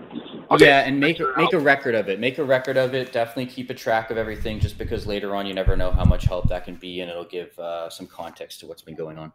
Okay. 0.52 0.66
Yeah, 0.66 0.80
and 0.80 1.00
make 1.00 1.20
make 1.38 1.54
a 1.54 1.60
record 1.60 1.96
of 1.96 2.10
it. 2.10 2.20
Make 2.20 2.38
a 2.38 2.44
record 2.44 2.78
of 2.78 2.94
it. 2.94 3.14
Definitely 3.14 3.48
keep 3.48 3.70
a 3.70 3.74
track 3.74 4.12
of 4.12 4.18
everything, 4.18 4.60
just 4.60 4.78
because 4.78 5.06
later 5.06 5.36
on 5.36 5.46
you 5.46 5.54
never 5.54 5.78
know 5.78 5.92
how 5.92 6.06
much 6.06 6.26
help 6.26 6.50
that 6.50 6.66
can 6.66 6.76
be, 6.76 7.02
and 7.02 7.10
it'll 7.10 7.24
give 7.24 7.58
uh, 7.60 7.90
some 7.90 8.08
context 8.08 8.60
to 8.62 8.68
what's 8.68 8.82
been 8.82 8.96
going 8.96 9.18
on. 9.18 9.32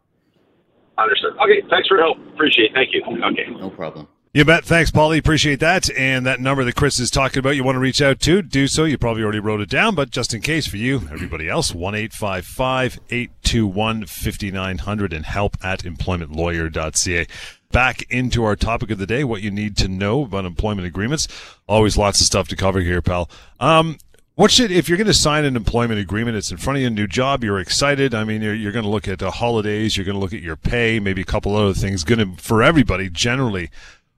Understood. 0.98 1.32
Okay, 1.34 1.62
thanks 1.70 1.88
for 1.88 1.96
your 1.96 2.06
help. 2.06 2.18
Appreciate. 2.34 2.70
it. 2.70 2.74
Thank 2.74 2.90
you. 2.92 3.02
Okay. 3.24 3.46
No 3.58 3.70
problem. 3.70 4.08
You 4.32 4.44
bet. 4.44 4.64
Thanks, 4.64 4.90
Paulie. 4.90 5.18
Appreciate 5.18 5.60
that. 5.60 5.88
And 5.96 6.26
that 6.26 6.40
number 6.40 6.64
that 6.64 6.74
Chris 6.74 6.98
is 6.98 7.08
talking 7.08 7.38
about, 7.38 7.50
you 7.50 7.62
want 7.62 7.76
to 7.76 7.80
reach 7.80 8.02
out 8.02 8.18
to, 8.22 8.42
do 8.42 8.66
so. 8.66 8.82
You 8.82 8.98
probably 8.98 9.22
already 9.22 9.38
wrote 9.38 9.60
it 9.60 9.70
down, 9.70 9.94
but 9.94 10.10
just 10.10 10.34
in 10.34 10.40
case 10.40 10.66
for 10.66 10.76
you, 10.76 11.02
everybody 11.12 11.48
else, 11.48 11.72
1 11.72 11.94
821 11.94 14.06
5900 14.06 15.12
and 15.12 15.24
help 15.24 15.56
at 15.62 15.84
employmentlawyer.ca 15.84 17.26
back 17.74 18.04
into 18.08 18.44
our 18.44 18.54
topic 18.54 18.92
of 18.92 18.98
the 18.98 19.06
day, 19.06 19.24
what 19.24 19.42
you 19.42 19.50
need 19.50 19.76
to 19.76 19.88
know 19.88 20.22
about 20.22 20.44
employment 20.44 20.86
agreements. 20.86 21.26
Always 21.66 21.98
lots 21.98 22.20
of 22.20 22.26
stuff 22.26 22.46
to 22.48 22.56
cover 22.56 22.80
here, 22.80 23.02
pal. 23.02 23.28
Um, 23.58 23.98
what 24.36 24.52
should, 24.52 24.70
if 24.70 24.88
you're 24.88 24.96
going 24.96 25.08
to 25.08 25.14
sign 25.14 25.44
an 25.44 25.56
employment 25.56 25.98
agreement, 25.98 26.36
it's 26.36 26.52
in 26.52 26.56
front 26.56 26.76
of 26.76 26.82
you, 26.82 26.86
a 26.86 26.90
new 26.90 27.08
job, 27.08 27.42
you're 27.42 27.58
excited. 27.58 28.14
I 28.14 28.22
mean, 28.22 28.42
you're, 28.42 28.54
you're 28.54 28.72
going 28.72 28.84
to 28.84 28.90
look 28.90 29.08
at 29.08 29.18
the 29.18 29.32
holidays, 29.32 29.96
you're 29.96 30.06
going 30.06 30.14
to 30.14 30.20
look 30.20 30.32
at 30.32 30.40
your 30.40 30.56
pay, 30.56 31.00
maybe 31.00 31.22
a 31.22 31.24
couple 31.24 31.56
other 31.56 31.74
things. 31.74 32.04
Going 32.04 32.36
to, 32.36 32.40
for 32.40 32.62
everybody, 32.62 33.10
generally, 33.10 33.70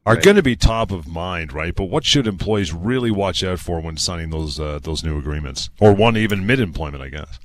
are 0.04 0.14
right. 0.14 0.22
going 0.22 0.36
to 0.36 0.42
be 0.42 0.54
top 0.54 0.90
of 0.90 1.08
mind, 1.08 1.54
right? 1.54 1.75
But 1.75 1.84
what 1.84 2.04
should 2.04 2.26
employees 2.26 2.75
really 2.75 3.10
watch 3.10 3.42
out 3.42 3.58
for 3.58 3.80
when 3.80 3.96
signing 3.96 4.30
those 4.30 4.60
uh, 4.60 4.80
those 4.82 5.02
new 5.02 5.18
agreements, 5.18 5.70
or 5.80 5.94
one 5.94 6.16
even 6.16 6.46
mid 6.46 6.60
employment, 6.60 7.02
I 7.02 7.08
guess? 7.08 7.38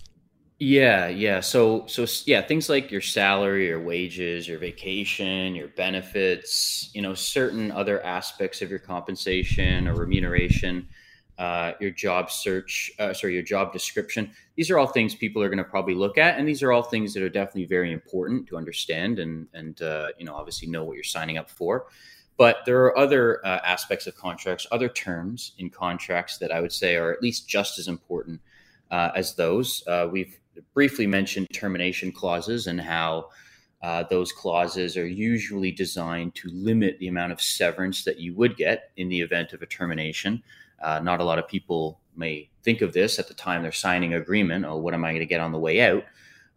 Yeah, 0.63 1.07
yeah. 1.07 1.39
So, 1.39 1.87
so 1.87 2.05
yeah, 2.27 2.43
things 2.43 2.69
like 2.69 2.91
your 2.91 3.01
salary, 3.01 3.65
your 3.69 3.81
wages, 3.81 4.47
your 4.47 4.59
vacation, 4.59 5.55
your 5.55 5.69
benefits, 5.69 6.91
you 6.93 7.01
know, 7.01 7.15
certain 7.15 7.71
other 7.71 8.03
aspects 8.05 8.61
of 8.61 8.69
your 8.69 8.77
compensation 8.77 9.87
or 9.87 9.95
remuneration, 9.95 10.87
uh, 11.39 11.71
your 11.79 11.89
job 11.89 12.29
search, 12.29 12.91
uh, 12.99 13.11
sorry, 13.11 13.33
your 13.33 13.41
job 13.41 13.73
description. 13.73 14.31
These 14.55 14.69
are 14.69 14.77
all 14.77 14.85
things 14.85 15.15
people 15.15 15.41
are 15.41 15.49
going 15.49 15.57
to 15.57 15.63
probably 15.63 15.95
look 15.95 16.19
at, 16.19 16.37
and 16.37 16.47
these 16.47 16.61
are 16.61 16.71
all 16.71 16.83
things 16.83 17.15
that 17.15 17.23
are 17.23 17.29
definitely 17.29 17.65
very 17.65 17.91
important 17.91 18.45
to 18.49 18.55
understand 18.57 19.17
and 19.17 19.47
and 19.55 19.81
uh, 19.81 20.09
you 20.19 20.25
know 20.25 20.35
obviously 20.35 20.67
know 20.67 20.83
what 20.83 20.93
you're 20.93 21.03
signing 21.03 21.39
up 21.39 21.49
for. 21.49 21.87
But 22.37 22.57
there 22.67 22.83
are 22.83 22.95
other 22.95 23.43
uh, 23.43 23.61
aspects 23.63 24.05
of 24.05 24.15
contracts, 24.15 24.67
other 24.71 24.89
terms 24.89 25.53
in 25.57 25.71
contracts 25.71 26.37
that 26.37 26.51
I 26.51 26.61
would 26.61 26.71
say 26.71 26.97
are 26.97 27.11
at 27.11 27.23
least 27.23 27.49
just 27.49 27.79
as 27.79 27.87
important 27.87 28.41
uh, 28.91 29.11
as 29.15 29.35
those. 29.35 29.83
Uh, 29.87 30.07
we've 30.11 30.37
briefly 30.73 31.07
mentioned 31.07 31.47
termination 31.53 32.11
clauses 32.11 32.67
and 32.67 32.79
how 32.79 33.29
uh, 33.81 34.03
those 34.09 34.31
clauses 34.31 34.95
are 34.95 35.07
usually 35.07 35.71
designed 35.71 36.35
to 36.35 36.49
limit 36.53 36.99
the 36.99 37.07
amount 37.07 37.31
of 37.31 37.41
severance 37.41 38.03
that 38.03 38.19
you 38.19 38.33
would 38.35 38.55
get 38.55 38.91
in 38.97 39.09
the 39.09 39.19
event 39.19 39.53
of 39.53 39.61
a 39.61 39.65
termination. 39.65 40.41
Uh, 40.81 40.99
not 40.99 41.19
a 41.19 41.23
lot 41.23 41.39
of 41.39 41.47
people 41.47 41.99
may 42.15 42.49
think 42.63 42.81
of 42.81 42.93
this 42.93 43.17
at 43.17 43.27
the 43.27 43.33
time 43.33 43.63
they're 43.63 43.71
signing 43.71 44.13
agreement. 44.13 44.65
Oh, 44.65 44.77
what 44.77 44.93
am 44.93 45.03
I 45.03 45.11
going 45.11 45.19
to 45.19 45.25
get 45.25 45.41
on 45.41 45.51
the 45.51 45.59
way 45.59 45.81
out? 45.81 46.03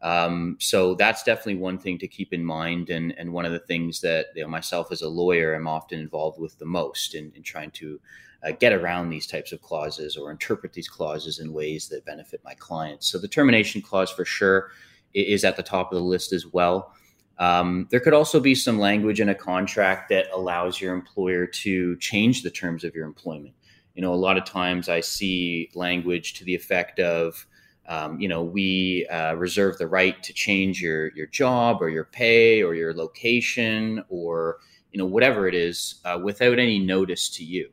Um, 0.02 0.56
so 0.60 0.94
that's 0.94 1.22
definitely 1.22 1.56
one 1.56 1.78
thing 1.78 1.98
to 1.98 2.06
keep 2.06 2.34
in 2.34 2.44
mind, 2.44 2.90
and 2.90 3.12
and 3.16 3.32
one 3.32 3.46
of 3.46 3.52
the 3.52 3.58
things 3.60 4.02
that 4.02 4.26
you 4.34 4.42
know, 4.42 4.48
myself 4.48 4.92
as 4.92 5.00
a 5.00 5.08
lawyer 5.08 5.54
am 5.54 5.66
often 5.66 5.98
involved 5.98 6.38
with 6.38 6.58
the 6.58 6.66
most 6.66 7.14
in, 7.14 7.32
in 7.34 7.42
trying 7.42 7.70
to 7.72 7.98
uh, 8.44 8.52
get 8.52 8.72
around 8.72 9.08
these 9.08 9.26
types 9.26 9.52
of 9.52 9.62
clauses 9.62 10.16
or 10.16 10.30
interpret 10.30 10.72
these 10.72 10.88
clauses 10.88 11.38
in 11.38 11.52
ways 11.52 11.88
that 11.88 12.04
benefit 12.04 12.40
my 12.44 12.54
clients. 12.54 13.06
So 13.08 13.18
the 13.18 13.28
termination 13.28 13.80
clause 13.80 14.10
for 14.10 14.24
sure 14.24 14.70
is 15.14 15.44
at 15.44 15.56
the 15.56 15.62
top 15.62 15.92
of 15.92 15.98
the 15.98 16.04
list 16.04 16.32
as 16.32 16.46
well. 16.46 16.92
Um, 17.38 17.88
there 17.90 18.00
could 18.00 18.12
also 18.12 18.38
be 18.38 18.54
some 18.54 18.78
language 18.78 19.20
in 19.20 19.28
a 19.28 19.34
contract 19.34 20.08
that 20.10 20.26
allows 20.32 20.80
your 20.80 20.94
employer 20.94 21.46
to 21.46 21.96
change 21.96 22.42
the 22.42 22.50
terms 22.50 22.84
of 22.84 22.94
your 22.94 23.06
employment. 23.06 23.54
You 23.94 24.02
know, 24.02 24.12
a 24.12 24.16
lot 24.16 24.36
of 24.36 24.44
times 24.44 24.88
I 24.88 25.00
see 25.00 25.70
language 25.74 26.34
to 26.34 26.44
the 26.44 26.54
effect 26.54 27.00
of, 27.00 27.46
um, 27.86 28.20
you 28.20 28.28
know, 28.28 28.42
we 28.42 29.06
uh, 29.06 29.34
reserve 29.34 29.78
the 29.78 29.86
right 29.86 30.20
to 30.22 30.32
change 30.32 30.80
your 30.80 31.12
your 31.12 31.26
job 31.26 31.82
or 31.82 31.88
your 31.88 32.04
pay 32.04 32.62
or 32.62 32.74
your 32.74 32.94
location 32.94 34.02
or 34.08 34.58
you 34.90 34.98
know 34.98 35.04
whatever 35.04 35.46
it 35.46 35.54
is 35.54 35.96
uh, 36.04 36.18
without 36.22 36.58
any 36.58 36.78
notice 36.78 37.28
to 37.28 37.44
you 37.44 37.68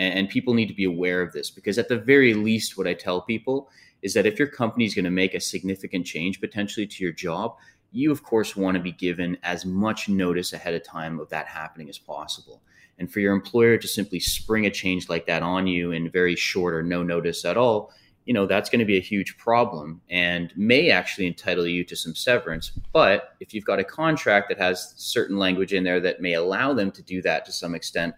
and, 0.00 0.18
and 0.18 0.28
people 0.28 0.54
need 0.54 0.66
to 0.66 0.74
be 0.74 0.84
aware 0.84 1.22
of 1.22 1.32
this 1.32 1.50
because 1.50 1.78
at 1.78 1.88
the 1.88 1.98
very 1.98 2.34
least 2.34 2.76
what 2.76 2.88
i 2.88 2.94
tell 2.94 3.20
people 3.20 3.68
is 4.02 4.14
that 4.14 4.26
if 4.26 4.38
your 4.38 4.48
company 4.48 4.84
is 4.84 4.94
going 4.94 5.04
to 5.04 5.10
make 5.10 5.34
a 5.34 5.40
significant 5.40 6.04
change 6.04 6.40
potentially 6.40 6.86
to 6.86 7.04
your 7.04 7.12
job 7.12 7.54
you 7.92 8.10
of 8.10 8.22
course 8.22 8.56
want 8.56 8.76
to 8.76 8.82
be 8.82 8.92
given 8.92 9.36
as 9.42 9.64
much 9.64 10.08
notice 10.08 10.52
ahead 10.52 10.74
of 10.74 10.84
time 10.84 11.18
of 11.18 11.28
that 11.30 11.46
happening 11.46 11.88
as 11.88 11.98
possible. 11.98 12.62
And 12.98 13.10
for 13.10 13.20
your 13.20 13.32
employer 13.32 13.78
to 13.78 13.88
simply 13.88 14.20
spring 14.20 14.66
a 14.66 14.70
change 14.70 15.08
like 15.08 15.26
that 15.26 15.42
on 15.42 15.66
you 15.66 15.92
in 15.92 16.10
very 16.10 16.36
short 16.36 16.74
or 16.74 16.82
no 16.82 17.02
notice 17.02 17.44
at 17.44 17.56
all 17.56 17.92
you 18.26 18.34
know 18.34 18.46
that's 18.46 18.68
going 18.68 18.80
to 18.80 18.84
be 18.84 18.98
a 18.98 19.00
huge 19.00 19.36
problem 19.38 20.02
and 20.10 20.52
may 20.54 20.90
actually 20.90 21.26
entitle 21.26 21.66
you 21.66 21.82
to 21.82 21.96
some 21.96 22.14
severance. 22.14 22.70
But 22.92 23.34
if 23.40 23.54
you've 23.54 23.64
got 23.64 23.80
a 23.80 23.84
contract 23.84 24.50
that 24.50 24.58
has 24.58 24.92
certain 24.96 25.38
language 25.38 25.72
in 25.72 25.84
there 25.84 26.00
that 26.00 26.20
may 26.20 26.34
allow 26.34 26.74
them 26.74 26.92
to 26.92 27.02
do 27.02 27.22
that 27.22 27.46
to 27.46 27.52
some 27.52 27.74
extent 27.74 28.14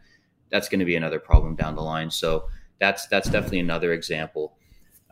that's 0.53 0.69
going 0.69 0.79
to 0.79 0.85
be 0.85 0.95
another 0.95 1.19
problem 1.19 1.57
down 1.57 1.75
the 1.75 1.83
line. 1.83 2.11
So 2.11 2.49
that's 2.79 3.07
that's 3.09 3.29
definitely 3.29 3.61
another 3.61 3.93
example. 3.93 4.57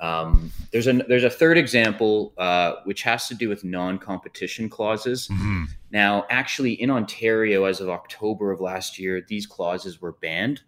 Um, 0.00 0.52
there's 0.72 0.86
a 0.86 0.92
there's 0.92 1.24
a 1.24 1.30
third 1.30 1.58
example 1.58 2.32
uh, 2.38 2.74
which 2.84 3.02
has 3.02 3.26
to 3.28 3.34
do 3.34 3.48
with 3.48 3.64
non-competition 3.64 4.68
clauses. 4.68 5.28
Mm-hmm. 5.28 5.64
Now, 5.90 6.26
actually, 6.30 6.74
in 6.74 6.90
Ontario, 6.90 7.64
as 7.64 7.80
of 7.80 7.88
October 7.88 8.52
of 8.52 8.60
last 8.60 8.98
year, 8.98 9.24
these 9.26 9.46
clauses 9.46 10.00
were 10.00 10.12
banned, 10.12 10.62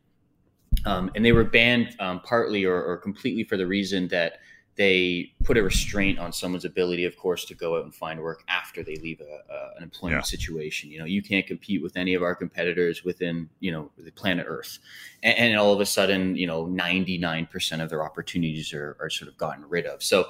um, 0.85 1.11
and 1.15 1.25
they 1.25 1.33
were 1.33 1.45
banned 1.45 1.95
um, 2.01 2.21
partly 2.21 2.65
or, 2.65 2.83
or, 2.83 2.97
completely 2.97 3.45
for 3.45 3.57
the 3.57 3.67
reason 3.67 4.09
that 4.09 4.39
they 4.77 5.33
put 5.45 5.59
a 5.59 5.63
restraint 5.63 6.19
on 6.19 6.33
someone's 6.33 6.65
ability, 6.65 7.05
of 7.05 7.17
course, 7.17 7.45
to 7.45 7.55
go 7.55 7.77
out 7.77 7.85
and 7.85 7.95
find 7.95 8.21
work 8.21 8.43
after 8.49 8.83
they 8.83 8.97
leave 8.97 9.21
a, 9.21 9.53
a, 9.53 9.77
an 9.77 9.83
employment 9.83 10.21
yeah. 10.21 10.23
situation. 10.23 10.91
You 10.91 11.01
know, 11.01 11.05
you 11.05 11.23
can't 11.23 11.47
compete 11.47 11.83
with 11.83 11.97
any 11.97 12.15
of 12.15 12.23
our 12.23 12.35
competitors 12.35 13.05
within, 13.05 13.51
you 13.61 13.71
know, 13.71 13.91
the 13.99 14.11
planet 14.11 14.47
Earth. 14.49 14.79
And, 15.23 15.37
and 15.37 15.59
all 15.59 15.75
of 15.75 15.81
a 15.81 15.87
sudden, 15.87 16.37
you 16.37 16.47
know, 16.47 16.67
99% 16.67 17.83
of 17.83 17.91
their 17.91 18.03
opportunities 18.03 18.73
are, 18.73 18.97
are 18.99 19.11
sort 19.11 19.31
of 19.31 19.37
gotten 19.37 19.69
rid 19.69 19.85
of. 19.85 20.03
So 20.03 20.29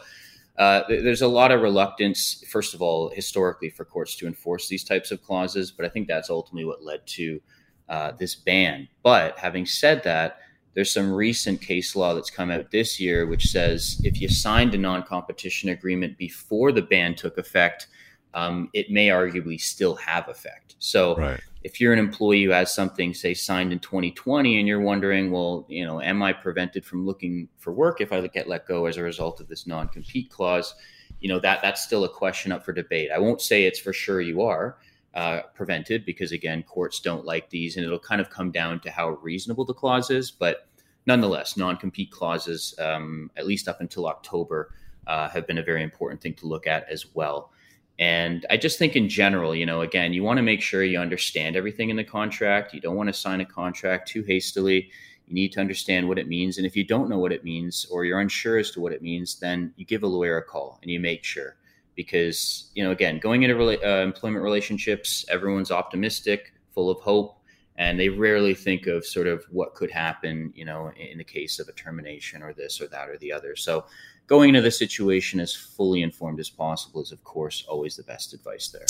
uh, 0.59 0.83
there's 0.89 1.23
a 1.23 1.29
lot 1.29 1.53
of 1.53 1.63
reluctance, 1.63 2.45
first 2.51 2.75
of 2.75 2.83
all, 2.83 3.11
historically 3.11 3.71
for 3.71 3.85
courts 3.85 4.17
to 4.17 4.27
enforce 4.27 4.69
these 4.69 4.83
types 4.83 5.13
of 5.13 5.23
clauses. 5.23 5.71
But 5.71 5.87
I 5.87 5.89
think 5.89 6.09
that's 6.09 6.31
ultimately 6.31 6.65
what 6.65 6.83
led 6.83 7.07
to 7.07 7.41
uh, 7.89 8.13
this 8.19 8.35
ban. 8.35 8.89
But 9.05 9.39
having 9.39 9.67
said 9.67 10.03
that, 10.03 10.39
there's 10.75 10.93
some 10.93 11.13
recent 11.13 11.61
case 11.61 11.95
law 11.95 12.15
that's 12.15 12.31
come 12.31 12.51
out 12.51 12.71
this 12.71 12.99
year 12.99 13.27
which 13.27 13.51
says 13.51 14.01
if 14.05 14.21
you 14.21 14.29
signed 14.29 14.75
a 14.75 14.79
non-competition 14.79 15.71
agreement 15.71 16.17
before 16.19 16.73
the 16.73 16.83
ban 16.83 17.15
took 17.15 17.39
effect, 17.39 17.89
um, 18.35 18.71
it 18.73 18.91
may 18.91 19.09
arguably 19.09 19.61
still 19.61 19.95
have 19.97 20.29
effect. 20.29 20.77
So 20.79 21.17
right. 21.17 21.41
if 21.63 21.81
you're 21.81 21.93
an 21.93 21.99
employee 21.99 22.45
who 22.45 22.51
has 22.51 22.75
something, 22.75 23.15
say, 23.15 23.35
signed 23.35 23.73
in 23.73 23.79
2020, 23.79 24.59
and 24.59 24.67
you're 24.67 24.81
wondering, 24.81 25.31
well, 25.31 25.67
you 25.69 25.85
know, 25.85 26.01
am 26.01 26.23
I 26.23 26.33
prevented 26.33 26.85
from 26.85 27.07
looking 27.07 27.49
for 27.59 27.73
work 27.73 28.01
if 28.01 28.13
I 28.13 28.27
get 28.27 28.49
let 28.49 28.67
go 28.67 28.87
as 28.87 28.97
a 28.97 29.03
result 29.03 29.41
of 29.41 29.49
this 29.49 29.67
non-compete 29.67 30.31
clause? 30.31 30.75
You 31.21 31.29
know, 31.29 31.39
that 31.41 31.63
that's 31.63 31.85
still 31.85 32.05
a 32.05 32.09
question 32.09 32.51
up 32.51 32.65
for 32.65 32.73
debate. 32.73 33.11
I 33.15 33.19
won't 33.19 33.41
say 33.41 33.65
it's 33.65 33.79
for 33.79 33.93
sure 33.93 34.21
you 34.21 34.43
are 34.43 34.79
uh, 35.15 35.43
prevented 35.55 36.05
because 36.05 36.33
again, 36.33 36.63
courts 36.63 37.01
don't 37.01 37.25
like 37.25 37.51
these, 37.51 37.77
and 37.77 37.85
it'll 37.85 37.99
kind 37.99 38.21
of 38.21 38.31
come 38.31 38.51
down 38.51 38.81
to 38.81 38.91
how 38.91 39.11
reasonable 39.23 39.65
the 39.65 39.75
clause 39.75 40.11
is. 40.11 40.31
But 40.31 40.69
nonetheless, 41.07 41.57
non-compete 41.57 42.11
clauses, 42.11 42.75
um, 42.79 43.31
at 43.37 43.47
least 43.47 43.69
up 43.69 43.81
until 43.81 44.07
October, 44.07 44.75
uh, 45.07 45.29
have 45.29 45.47
been 45.47 45.59
a 45.59 45.63
very 45.63 45.83
important 45.83 46.21
thing 46.21 46.35
to 46.35 46.47
look 46.47 46.67
at 46.67 46.89
as 46.89 47.07
well. 47.15 47.53
And 47.99 48.47
I 48.51 48.57
just 48.57 48.79
think 48.79 48.97
in 48.97 49.09
general, 49.09 49.55
you 49.55 49.67
know, 49.67 49.83
again, 49.83 50.13
you 50.13 50.23
want 50.23 50.39
to 50.39 50.43
make 50.43 50.63
sure 50.63 50.83
you 50.83 50.99
understand 50.99 51.57
everything 51.57 51.91
in 51.91 51.97
the 51.97 52.05
contract. 52.05 52.73
You 52.73 52.81
don't 52.81 52.97
want 52.97 53.09
to 53.09 53.13
sign 53.13 53.41
a 53.41 53.45
contract 53.45 54.09
too 54.09 54.23
hastily. 54.23 54.91
You 55.27 55.35
need 55.35 55.53
to 55.53 55.61
understand 55.61 56.09
what 56.09 56.19
it 56.19 56.27
means. 56.27 56.57
And 56.57 56.67
if 56.67 56.75
you 56.75 56.85
don't 56.85 57.09
know 57.09 57.19
what 57.19 57.33
it 57.33 57.45
means 57.45 57.87
or 57.91 58.05
you're 58.05 58.21
unsure 58.21 58.59
as 58.59 58.71
to 58.73 58.81
what 58.81 58.93
it 58.93 59.03
means, 59.03 59.39
then 59.39 59.73
you 59.77 59.85
give 59.85 60.03
a 60.03 60.07
lawyer 60.07 60.39
a 60.39 60.43
call 60.43 60.79
and 60.83 60.91
you 60.91 61.01
make 61.01 61.23
sure. 61.23 61.57
Because, 61.95 62.71
you 62.75 62.83
know, 62.83 62.91
again, 62.91 63.19
going 63.19 63.43
into 63.43 63.55
rela- 63.55 63.85
uh, 63.85 64.03
employment 64.03 64.43
relationships, 64.43 65.25
everyone's 65.29 65.71
optimistic, 65.71 66.55
full 66.75 66.91
of 66.91 66.99
hope, 67.01 67.39
and 67.77 67.99
they 67.99 68.09
rarely 68.09 68.55
think 68.55 68.87
of 68.87 69.05
sort 69.05 69.27
of 69.27 69.45
what 69.51 69.75
could 69.75 69.91
happen, 69.91 70.53
you 70.55 70.65
know, 70.65 70.91
in 70.97 71.19
the 71.19 71.25
case 71.25 71.59
of 71.59 71.69
a 71.69 71.73
termination 71.73 72.43
or 72.43 72.53
this 72.53 72.81
or 72.81 72.87
that 72.89 73.09
or 73.09 73.17
the 73.19 73.33
other. 73.33 73.57
So 73.57 73.85
going 74.27 74.51
into 74.51 74.61
the 74.61 74.71
situation 74.71 75.41
as 75.41 75.55
fully 75.55 76.03
informed 76.03 76.41
as 76.41 76.51
possible 76.51 77.03
is, 77.03 77.13
of 77.13 77.23
course, 77.25 77.65
always 77.69 77.97
the 77.97 78.03
best 78.05 78.35
advice 78.35 78.69
there. 78.69 78.87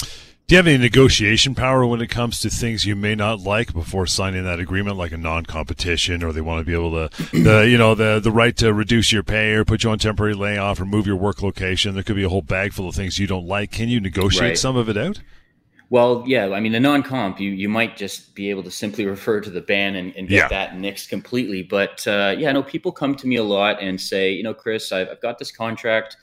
Do 0.53 0.57
you 0.57 0.59
have 0.59 0.67
any 0.67 0.77
negotiation 0.77 1.55
power 1.55 1.87
when 1.87 2.03
it 2.03 2.09
comes 2.09 2.39
to 2.41 2.51
things 2.51 2.85
you 2.85 2.95
may 2.95 3.15
not 3.15 3.41
like 3.41 3.73
before 3.73 4.07
signing 4.07 4.45
that 4.45 4.61
agreement, 4.61 4.99
like 4.99 5.11
a 5.11 5.17
non-competition, 5.17 6.23
or 6.23 6.31
they 6.31 6.43
want 6.43 6.61
to 6.61 6.65
be 6.67 6.75
able 6.75 7.09
to, 7.09 7.33
the 7.43 7.67
you 7.67 7.79
know, 7.79 7.95
the 7.95 8.21
the 8.21 8.31
right 8.31 8.55
to 8.59 8.75
reduce 8.75 9.13
your 9.13 9.23
pay 9.23 9.53
or 9.53 9.65
put 9.65 9.83
you 9.83 9.89
on 9.89 9.99
temporary 9.99 10.35
layoff 10.35 10.79
or 10.79 10.85
move 10.85 11.07
your 11.07 11.17
work 11.17 11.41
location? 11.41 11.95
There 11.95 12.03
could 12.03 12.17
be 12.17 12.25
a 12.25 12.29
whole 12.29 12.43
bag 12.43 12.75
full 12.75 12.87
of 12.87 12.95
things 12.95 13.19
you 13.19 13.27
don't 13.27 13.47
like. 13.47 13.71
Can 13.71 13.89
you 13.89 13.99
negotiate 13.99 14.43
right. 14.43 14.59
some 14.59 14.77
of 14.77 14.91
it 14.91 14.99
out? 14.99 15.23
Well, 15.89 16.23
yeah, 16.27 16.51
I 16.51 16.61
mean 16.61 16.73
the 16.73 16.81
non-comp, 16.81 17.41
you 17.41 17.49
you 17.53 17.71
might 17.71 17.97
just 17.97 18.35
be 18.35 18.51
able 18.51 18.65
to 18.65 18.71
simply 18.71 19.07
refer 19.07 19.41
to 19.41 19.49
the 19.49 19.63
ban 19.63 19.97
and, 19.97 20.15
and 20.17 20.29
get 20.29 20.37
yeah. 20.37 20.49
that 20.49 20.73
nixed 20.75 21.09
completely. 21.09 21.63
But 21.63 22.07
uh, 22.07 22.35
yeah, 22.37 22.53
no, 22.53 22.63
people 22.63 22.93
come 22.93 23.15
to 23.15 23.27
me 23.27 23.37
a 23.37 23.43
lot 23.43 23.81
and 23.81 23.99
say, 23.99 24.33
you 24.33 24.43
know, 24.43 24.53
Chris, 24.53 24.93
I've, 24.93 25.09
I've 25.09 25.23
got 25.23 25.39
this 25.39 25.51
contract. 25.51 26.19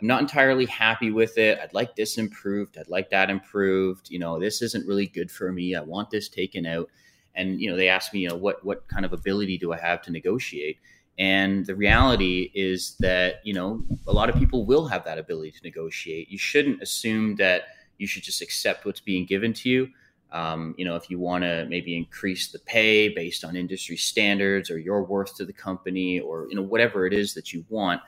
I'm 0.00 0.06
not 0.06 0.20
entirely 0.20 0.66
happy 0.66 1.10
with 1.10 1.38
it. 1.38 1.58
I'd 1.62 1.72
like 1.72 1.94
this 1.94 2.18
improved. 2.18 2.76
I'd 2.78 2.88
like 2.88 3.10
that 3.10 3.30
improved. 3.30 4.10
You 4.10 4.18
know, 4.18 4.40
this 4.40 4.60
isn't 4.60 4.86
really 4.86 5.06
good 5.06 5.30
for 5.30 5.52
me. 5.52 5.74
I 5.74 5.80
want 5.80 6.10
this 6.10 6.28
taken 6.28 6.66
out. 6.66 6.88
And 7.34 7.60
you 7.60 7.70
know, 7.70 7.76
they 7.76 7.88
ask 7.88 8.12
me, 8.12 8.20
you 8.20 8.28
know, 8.28 8.36
what 8.36 8.64
what 8.64 8.86
kind 8.88 9.04
of 9.04 9.12
ability 9.12 9.58
do 9.58 9.72
I 9.72 9.78
have 9.78 10.02
to 10.02 10.10
negotiate? 10.10 10.78
And 11.16 11.64
the 11.64 11.76
reality 11.76 12.50
is 12.54 12.96
that 13.00 13.40
you 13.44 13.54
know, 13.54 13.84
a 14.06 14.12
lot 14.12 14.28
of 14.28 14.36
people 14.36 14.66
will 14.66 14.86
have 14.86 15.04
that 15.04 15.18
ability 15.18 15.52
to 15.52 15.60
negotiate. 15.62 16.28
You 16.28 16.38
shouldn't 16.38 16.82
assume 16.82 17.36
that 17.36 17.62
you 17.98 18.06
should 18.06 18.22
just 18.22 18.42
accept 18.42 18.84
what's 18.84 19.00
being 19.00 19.24
given 19.26 19.52
to 19.54 19.68
you. 19.68 19.88
Um, 20.32 20.74
you 20.76 20.84
know, 20.84 20.96
if 20.96 21.08
you 21.08 21.20
want 21.20 21.44
to 21.44 21.64
maybe 21.68 21.96
increase 21.96 22.50
the 22.50 22.58
pay 22.58 23.08
based 23.08 23.44
on 23.44 23.54
industry 23.54 23.96
standards 23.96 24.68
or 24.68 24.78
your 24.78 25.04
worth 25.04 25.36
to 25.36 25.44
the 25.44 25.52
company 25.52 26.18
or, 26.18 26.48
you 26.50 26.56
know, 26.56 26.62
whatever 26.62 27.06
it 27.06 27.12
is 27.12 27.34
that 27.34 27.52
you 27.52 27.64
want, 27.68 28.02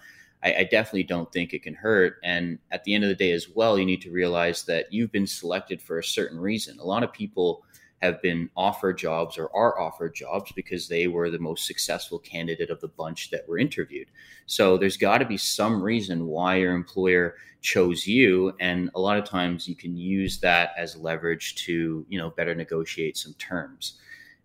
I, 0.47 0.61
I 0.61 0.65
definitely 0.65 1.03
don't 1.03 1.31
think 1.33 1.53
it 1.53 1.65
can 1.65 1.75
hurt. 1.75 2.19
And 2.23 2.59
at 2.71 2.85
the 2.85 2.95
end 2.95 3.03
of 3.03 3.09
the 3.09 3.17
day, 3.17 3.33
as 3.33 3.49
well, 3.49 3.79
you 3.79 3.85
need 3.85 4.03
to 4.03 4.13
realize 4.13 4.63
that 4.65 4.93
you've 4.93 5.11
been 5.11 5.27
selected 5.27 5.83
for 5.83 5.99
a 5.99 6.05
certain 6.05 6.39
reason. 6.39 6.79
A 6.79 6.85
lot 6.85 7.03
of 7.03 7.13
people 7.13 7.65
have 8.01 8.23
been 8.23 8.49
offered 8.57 8.97
jobs 8.97 9.39
or 9.39 9.55
are 9.57 9.81
offered 9.81 10.15
jobs 10.15 10.53
because 10.53 10.87
they 10.87 11.09
were 11.09 11.31
the 11.31 11.39
most 11.39 11.67
successful 11.67 12.19
candidate 12.19 12.71
of 12.71 12.81
the 12.81 12.89
bunch 12.89 13.31
that 13.31 13.49
were 13.49 13.59
interviewed. 13.59 14.07
So 14.45 14.77
there's 14.79 14.99
got 14.99 15.19
to 15.19 15.25
be 15.25 15.39
some 15.39 15.83
reason 15.83 16.27
why 16.27 16.57
your 16.57 16.75
employer 16.75 17.35
chose 17.63 18.07
you 18.07 18.55
and 18.61 18.91
a 18.95 19.01
lot 19.01 19.19
of 19.19 19.25
times 19.25 19.67
you 19.67 19.75
can 19.75 19.97
use 19.97 20.39
that 20.41 20.71
as 20.79 20.95
leverage 20.95 21.57
to, 21.65 22.07
you 22.09 22.19
know, 22.19 22.31
better 22.31 22.55
negotiate 22.55 23.17
some 23.17 23.35
terms. 23.35 23.99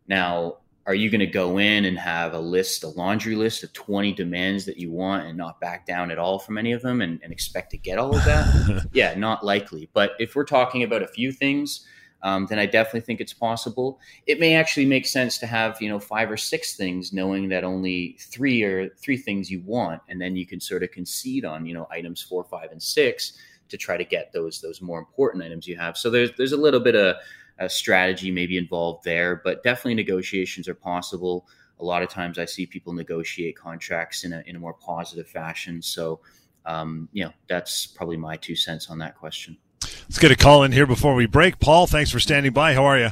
Now, 0.07 0.57
are 0.85 0.95
you 0.95 1.09
going 1.09 1.19
to 1.19 1.27
go 1.27 1.59
in 1.59 1.85
and 1.85 1.97
have 1.97 2.33
a 2.33 2.39
list, 2.39 2.83
a 2.83 2.87
laundry 2.87 3.35
list 3.35 3.63
of 3.63 3.71
20 3.73 4.13
demands 4.13 4.65
that 4.65 4.77
you 4.77 4.91
want 4.91 5.25
and 5.25 5.37
not 5.37 5.59
back 5.59 5.85
down 5.85 6.09
at 6.11 6.17
all 6.17 6.39
from 6.39 6.57
any 6.57 6.71
of 6.71 6.81
them 6.81 7.01
and, 7.01 7.19
and 7.23 7.31
expect 7.31 7.71
to 7.71 7.77
get 7.77 7.97
all 7.97 8.15
of 8.15 8.23
that? 8.25 8.87
yeah, 8.93 9.13
not 9.15 9.45
likely. 9.45 9.89
But 9.93 10.11
if 10.19 10.35
we're 10.35 10.43
talking 10.43 10.83
about 10.83 11.03
a 11.03 11.07
few 11.07 11.31
things, 11.31 11.85
um, 12.23 12.45
then 12.47 12.59
I 12.59 12.65
definitely 12.65 13.01
think 13.01 13.19
it's 13.19 13.33
possible. 13.33 13.99
It 14.27 14.39
may 14.39 14.55
actually 14.55 14.85
make 14.85 15.07
sense 15.07 15.37
to 15.39 15.47
have 15.47 15.81
you 15.81 15.89
know 15.89 15.99
five 15.99 16.29
or 16.29 16.37
six 16.37 16.75
things, 16.75 17.11
knowing 17.11 17.49
that 17.49 17.63
only 17.63 18.17
three 18.19 18.63
or 18.63 18.89
three 18.89 19.17
things 19.17 19.49
you 19.49 19.61
want, 19.61 20.01
and 20.07 20.21
then 20.21 20.35
you 20.35 20.45
can 20.45 20.59
sort 20.59 20.83
of 20.83 20.91
concede 20.91 21.45
on 21.45 21.65
you 21.65 21.73
know 21.73 21.87
items 21.89 22.21
four, 22.21 22.43
five, 22.43 22.71
and 22.71 22.81
six 22.81 23.33
to 23.69 23.77
try 23.77 23.97
to 23.97 24.03
get 24.03 24.31
those 24.33 24.61
those 24.61 24.81
more 24.81 24.99
important 24.99 25.43
items 25.43 25.67
you 25.67 25.77
have. 25.77 25.97
So 25.97 26.09
there's 26.09 26.31
there's 26.37 26.51
a 26.51 26.57
little 26.57 26.79
bit 26.79 26.95
of 26.95 27.15
a 27.61 27.69
strategy 27.69 28.31
maybe 28.31 28.57
involved 28.57 29.05
there, 29.05 29.41
but 29.43 29.63
definitely 29.63 29.93
negotiations 29.93 30.67
are 30.67 30.73
possible. 30.73 31.47
A 31.79 31.85
lot 31.85 32.01
of 32.01 32.09
times 32.09 32.39
I 32.39 32.45
see 32.45 32.65
people 32.65 32.91
negotiate 32.91 33.55
contracts 33.55 34.23
in 34.23 34.33
a 34.33 34.43
in 34.47 34.55
a 34.55 34.59
more 34.59 34.73
positive 34.73 35.27
fashion. 35.27 35.81
So 35.81 36.19
um, 36.65 37.07
you 37.13 37.23
know 37.23 37.31
that's 37.47 37.85
probably 37.85 38.17
my 38.17 38.35
two 38.35 38.55
cents 38.55 38.89
on 38.89 38.97
that 38.99 39.15
question. 39.15 39.57
Let's 40.03 40.19
get 40.19 40.31
a 40.31 40.35
call 40.35 40.63
in 40.63 40.71
here 40.71 40.85
before 40.85 41.15
we 41.15 41.25
break. 41.25 41.59
Paul, 41.59 41.87
thanks 41.87 42.11
for 42.11 42.19
standing 42.19 42.51
by. 42.51 42.73
How 42.73 42.85
are 42.85 42.99
you? 42.99 43.09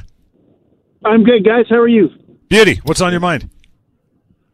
I'm 1.04 1.24
good, 1.24 1.44
guys. 1.44 1.66
How 1.68 1.78
are 1.78 1.88
you? 1.88 2.10
Beauty. 2.48 2.80
What's 2.84 3.00
on 3.00 3.12
your 3.12 3.20
mind? 3.20 3.48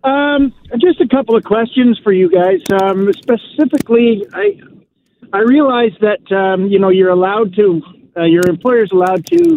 Um, 0.04 0.52
just 0.78 1.00
a 1.00 1.08
couple 1.08 1.36
of 1.36 1.42
questions 1.44 1.98
for 2.04 2.12
you 2.12 2.30
guys. 2.30 2.60
Um, 2.80 3.10
specifically, 3.14 4.24
I 4.32 4.60
I 5.32 5.40
realize 5.40 5.92
that 6.00 6.20
um, 6.32 6.66
you 6.66 6.78
know 6.78 6.90
you're 6.90 7.10
allowed 7.10 7.54
to 7.56 7.82
uh, 8.16 8.22
your 8.24 8.48
employer's 8.48 8.90
allowed 8.92 9.26
to 9.26 9.56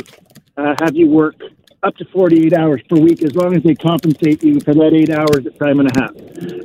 uh, 0.59 0.75
have 0.81 0.95
you 0.95 1.07
work 1.07 1.35
up 1.83 1.95
to 1.95 2.05
48 2.05 2.53
hours 2.53 2.81
per 2.89 2.97
week 2.97 3.23
as 3.23 3.35
long 3.35 3.55
as 3.55 3.63
they 3.63 3.75
compensate 3.75 4.43
you 4.43 4.59
for 4.59 4.73
that 4.73 4.91
eight 4.93 5.09
hours 5.09 5.45
at 5.45 5.57
time 5.57 5.79
and 5.79 5.89
a 5.89 5.99
half. 5.99 6.11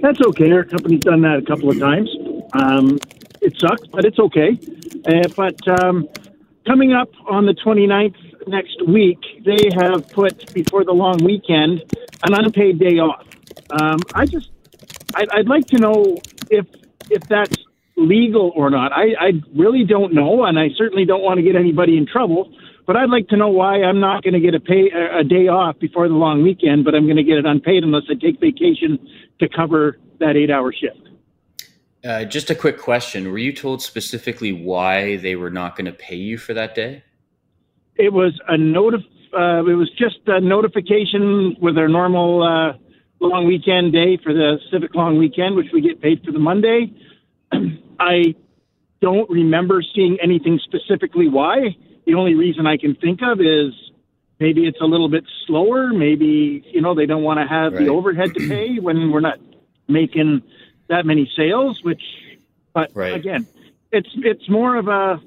That's 0.00 0.20
okay. 0.28 0.50
Our 0.50 0.64
company's 0.64 1.00
done 1.00 1.20
that 1.22 1.38
a 1.38 1.42
couple 1.42 1.70
of 1.70 1.78
times. 1.78 2.10
Um, 2.52 2.98
it 3.40 3.56
sucks, 3.58 3.86
but 3.88 4.04
it's 4.04 4.18
okay. 4.18 4.58
Uh, 5.06 5.28
but 5.36 5.82
um, 5.82 6.08
coming 6.66 6.92
up 6.92 7.10
on 7.28 7.46
the 7.46 7.54
29th 7.54 8.48
next 8.48 8.86
week, 8.88 9.18
they 9.44 9.70
have 9.80 10.08
put 10.08 10.52
before 10.52 10.84
the 10.84 10.92
long 10.92 11.22
weekend 11.22 11.82
an 12.24 12.34
unpaid 12.34 12.80
day 12.80 12.98
off. 12.98 13.26
Um, 13.70 14.00
I 14.14 14.26
just, 14.26 14.50
I'd, 15.14 15.28
I'd 15.30 15.48
like 15.48 15.66
to 15.68 15.78
know 15.78 16.18
if 16.50 16.66
if 17.10 17.22
that's 17.28 17.56
legal 17.96 18.52
or 18.56 18.70
not. 18.70 18.92
I, 18.92 19.14
I 19.20 19.32
really 19.54 19.84
don't 19.84 20.14
know, 20.14 20.44
and 20.44 20.58
I 20.58 20.70
certainly 20.76 21.04
don't 21.04 21.22
want 21.22 21.36
to 21.38 21.42
get 21.42 21.54
anybody 21.54 21.96
in 21.96 22.06
trouble. 22.06 22.52
But 22.86 22.96
I'd 22.96 23.08
like 23.08 23.28
to 23.28 23.36
know 23.36 23.48
why 23.48 23.82
I'm 23.82 24.00
not 24.00 24.22
going 24.22 24.34
to 24.34 24.40
get 24.40 24.54
a 24.54 24.60
pay 24.60 24.90
a 24.90 25.24
day 25.24 25.48
off 25.48 25.78
before 25.78 26.06
the 26.08 26.14
long 26.14 26.42
weekend, 26.42 26.84
but 26.84 26.94
I'm 26.94 27.04
going 27.04 27.16
to 27.16 27.22
get 27.22 27.38
it 27.38 27.46
unpaid 27.46 27.82
unless 27.82 28.02
I 28.10 28.14
take 28.14 28.40
vacation 28.40 28.98
to 29.40 29.48
cover 29.48 29.98
that 30.20 30.36
eight 30.36 30.50
hour 30.50 30.72
shift. 30.72 31.08
Uh, 32.04 32.24
just 32.24 32.50
a 32.50 32.54
quick 32.54 32.78
question: 32.78 33.30
Were 33.30 33.38
you 33.38 33.52
told 33.52 33.80
specifically 33.80 34.52
why 34.52 35.16
they 35.16 35.36
were 35.36 35.50
not 35.50 35.76
going 35.76 35.86
to 35.86 35.92
pay 35.92 36.16
you 36.16 36.36
for 36.36 36.52
that 36.52 36.74
day? 36.74 37.02
It 37.96 38.12
was 38.12 38.38
a 38.48 38.56
notif- 38.56 39.04
uh, 39.32 39.64
It 39.64 39.74
was 39.74 39.90
just 39.96 40.18
a 40.26 40.40
notification 40.40 41.56
with 41.62 41.78
our 41.78 41.88
normal 41.88 42.42
uh, 42.42 42.76
long 43.20 43.46
weekend 43.46 43.92
day 43.92 44.18
for 44.22 44.34
the 44.34 44.58
civic 44.70 44.94
long 44.94 45.16
weekend, 45.16 45.56
which 45.56 45.68
we 45.72 45.80
get 45.80 46.02
paid 46.02 46.22
for 46.22 46.32
the 46.32 46.38
Monday. 46.38 46.92
I 47.98 48.34
don't 49.00 49.28
remember 49.30 49.82
seeing 49.94 50.18
anything 50.22 50.60
specifically 50.62 51.28
why. 51.28 51.76
The 52.06 52.14
only 52.14 52.34
reason 52.34 52.66
I 52.66 52.76
can 52.76 52.94
think 52.94 53.20
of 53.22 53.40
is 53.40 53.72
maybe 54.38 54.66
it's 54.66 54.80
a 54.80 54.84
little 54.84 55.08
bit 55.08 55.24
slower. 55.46 55.92
Maybe 55.92 56.62
you 56.66 56.80
know 56.80 56.94
they 56.94 57.06
don't 57.06 57.22
want 57.22 57.40
to 57.40 57.46
have 57.46 57.72
right. 57.72 57.84
the 57.84 57.88
overhead 57.88 58.34
to 58.34 58.48
pay 58.48 58.78
when 58.80 59.10
we're 59.10 59.20
not 59.20 59.38
making 59.88 60.42
that 60.88 61.06
many 61.06 61.30
sales, 61.36 61.82
which, 61.82 62.02
but 62.72 62.90
right. 62.94 63.14
again, 63.14 63.46
it's 63.92 64.10
it's 64.16 64.48
more 64.48 64.76
of 64.76 64.88
a. 64.88 65.20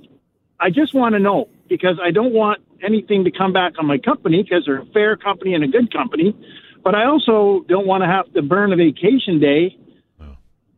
I 0.59 0.69
just 0.69 0.93
want 0.93 1.13
to 1.13 1.19
know 1.19 1.49
because 1.67 1.99
I 2.03 2.11
don't 2.11 2.33
want 2.33 2.61
anything 2.83 3.23
to 3.25 3.31
come 3.31 3.53
back 3.53 3.73
on 3.79 3.85
my 3.85 3.97
company 3.97 4.43
because 4.43 4.63
they're 4.65 4.81
a 4.81 4.85
fair 4.87 5.15
company 5.17 5.53
and 5.53 5.63
a 5.63 5.67
good 5.67 5.91
company, 5.91 6.35
but 6.83 6.95
I 6.95 7.05
also 7.05 7.65
don't 7.67 7.87
want 7.87 8.03
to 8.03 8.07
have 8.07 8.31
to 8.33 8.41
burn 8.41 8.73
a 8.73 8.75
vacation 8.75 9.39
day 9.39 9.77
oh. 10.21 10.35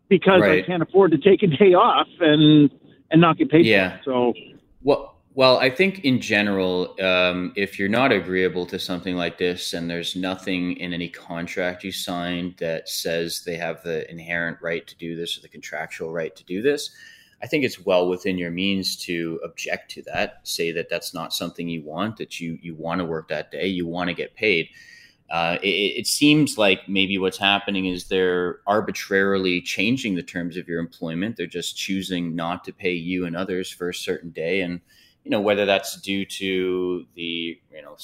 because 0.07 0.41
right. 0.41 0.63
I 0.63 0.67
can't 0.67 0.81
afford 0.81 1.11
to 1.11 1.17
take 1.17 1.43
a 1.43 1.47
day 1.47 1.73
off 1.73 2.07
and 2.19 2.69
and 3.11 3.21
not 3.21 3.37
get 3.37 3.49
paid. 3.49 3.65
Yeah. 3.65 3.99
So 4.03 4.33
what 4.81 5.08
Well, 5.39 5.57
I 5.57 5.69
think 5.69 5.99
in 6.03 6.19
general, 6.19 6.97
um, 7.01 7.53
if 7.55 7.79
you're 7.79 7.87
not 7.87 8.11
agreeable 8.11 8.65
to 8.65 8.77
something 8.77 9.15
like 9.15 9.37
this 9.37 9.71
and 9.71 9.89
there's 9.89 10.13
nothing 10.17 10.75
in 10.75 10.91
any 10.91 11.07
contract 11.07 11.81
you 11.85 11.93
signed 11.93 12.55
that 12.57 12.89
says 12.89 13.43
they 13.45 13.55
have 13.55 13.81
the 13.81 14.11
inherent 14.11 14.57
right 14.61 14.85
to 14.85 14.97
do 14.97 15.15
this 15.15 15.37
or 15.37 15.41
the 15.41 15.47
contractual 15.47 16.11
right 16.11 16.35
to 16.35 16.43
do 16.43 16.61
this, 16.61 16.91
I 17.41 17.47
think 17.47 17.63
it's 17.63 17.85
well 17.85 18.09
within 18.09 18.37
your 18.37 18.51
means 18.51 18.97
to 19.05 19.39
object 19.45 19.91
to 19.91 20.01
that, 20.13 20.41
say 20.43 20.73
that 20.73 20.89
that's 20.89 21.13
not 21.13 21.31
something 21.31 21.69
you 21.69 21.83
want, 21.85 22.17
that 22.17 22.41
you, 22.41 22.59
you 22.61 22.75
want 22.75 22.99
to 22.99 23.05
work 23.05 23.29
that 23.29 23.49
day, 23.49 23.67
you 23.67 23.87
want 23.87 24.09
to 24.09 24.13
get 24.13 24.35
paid. 24.35 24.67
Uh, 25.29 25.57
it, 25.63 25.99
it, 25.99 26.07
seems 26.07 26.57
like 26.57 26.89
maybe 26.89 27.17
what's 27.17 27.37
happening 27.37 27.85
is 27.85 28.09
they're 28.09 28.59
arbitrarily 28.67 29.61
changing 29.61 30.15
the 30.15 30.23
terms 30.23 30.57
of 30.57 30.67
your 30.67 30.81
employment. 30.81 31.37
They're 31.37 31.47
just 31.47 31.77
choosing 31.77 32.35
not 32.35 32.65
to 32.65 32.73
pay 32.73 32.91
you 32.91 33.25
and 33.25 33.37
others 33.37 33.71
for 33.71 33.87
a 33.87 33.93
certain 33.93 34.31
day. 34.31 34.59
And 34.59 34.81
you 35.29 35.37
know 35.37 35.41
whether 35.41 35.63
that's 35.63 36.01
due 36.01 36.25
to 36.25 37.05
the 37.13 37.61
you 37.71 37.81
know 37.83 37.95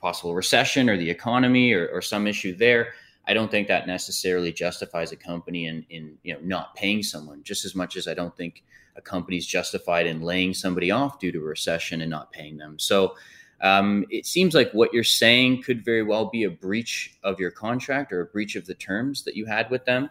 possible 0.00 0.34
recession 0.34 0.88
or 0.88 0.96
the 0.96 1.10
economy 1.10 1.74
or, 1.74 1.86
or 1.88 2.00
some 2.00 2.26
issue 2.26 2.56
there 2.56 2.94
i 3.26 3.34
don't 3.34 3.50
think 3.50 3.68
that 3.68 3.86
necessarily 3.86 4.50
justifies 4.50 5.12
a 5.12 5.16
company 5.16 5.66
in 5.66 5.84
in 5.90 6.16
you 6.22 6.32
know 6.32 6.40
not 6.42 6.74
paying 6.74 7.02
someone. 7.02 7.42
Just 7.42 7.66
as 7.66 7.74
much 7.74 7.96
as 7.96 8.08
i 8.08 8.14
don't 8.14 8.34
think 8.38 8.64
a 8.96 9.02
company's 9.02 9.46
justified 9.46 10.06
in 10.06 10.22
laying 10.22 10.54
somebody 10.54 10.90
off 10.90 11.18
due 11.18 11.30
to 11.30 11.38
a 11.38 11.42
recession 11.42 12.00
and 12.02 12.10
not 12.10 12.30
paying 12.32 12.58
them. 12.58 12.78
So 12.78 13.14
um, 13.62 14.04
it 14.10 14.26
seems 14.26 14.54
like 14.54 14.70
what 14.72 14.92
you're 14.92 15.02
saying 15.02 15.62
could 15.62 15.82
very 15.82 16.02
well 16.02 16.26
be 16.26 16.44
a 16.44 16.50
breach 16.50 17.16
of 17.22 17.40
your 17.40 17.50
contract 17.50 18.12
or 18.12 18.20
a 18.20 18.26
breach 18.26 18.54
of 18.54 18.66
the 18.66 18.74
terms 18.74 19.22
that 19.24 19.34
you 19.34 19.46
had 19.46 19.70
with 19.70 19.84
them 19.86 20.10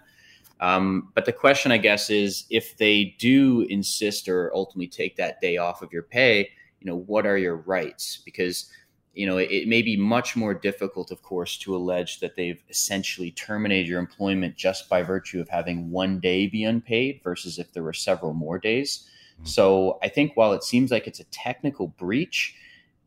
um, 0.62 1.10
but 1.16 1.26
the 1.26 1.34
question, 1.34 1.72
I 1.72 1.78
guess, 1.78 2.10
is 2.10 2.46
if 2.50 2.78
they 2.78 3.16
do 3.20 3.62
insist 3.70 4.30
or 4.30 4.52
ultimately 4.56 4.88
take 4.88 5.16
that 5.18 5.42
day 5.42 5.58
off 5.58 5.82
of 5.82 5.92
your 5.92 6.04
pay, 6.04 6.50
you 6.80 6.86
know, 6.86 6.98
what 6.98 7.26
are 7.26 7.38
your 7.38 7.58
rights? 7.58 8.22
Because 8.24 8.72
you 9.14 9.26
know, 9.26 9.38
it, 9.38 9.52
it, 9.52 9.68
may 9.68 9.82
be 9.82 9.98
much 9.98 10.38
more 10.38 10.54
difficult, 10.54 11.12
of 11.12 11.22
course, 11.22 11.58
to 11.58 11.76
allege 11.76 12.22
that 12.22 12.36
they've 12.36 12.64
essentially 12.70 13.32
terminated 13.32 13.88
your 13.90 14.00
employment 14.00 14.56
just 14.56 14.88
by 14.88 15.04
virtue 15.04 15.42
of 15.42 15.50
having 15.50 15.92
one 15.92 16.20
day 16.20 16.48
be 16.48 16.64
unpaid 16.64 17.20
versus 17.22 17.60
if 17.60 17.74
there 17.74 17.84
were 17.84 17.92
several 17.92 18.34
more 18.34 18.58
days. 18.58 19.10
Mm-hmm. 19.36 19.48
So 19.48 20.00
I 20.02 20.08
think 20.08 20.38
while 20.38 20.54
it 20.54 20.64
seems 20.64 20.92
like 20.92 21.08
it's 21.08 21.20
a 21.20 21.26
technical 21.26 21.88
breach, 21.88 22.56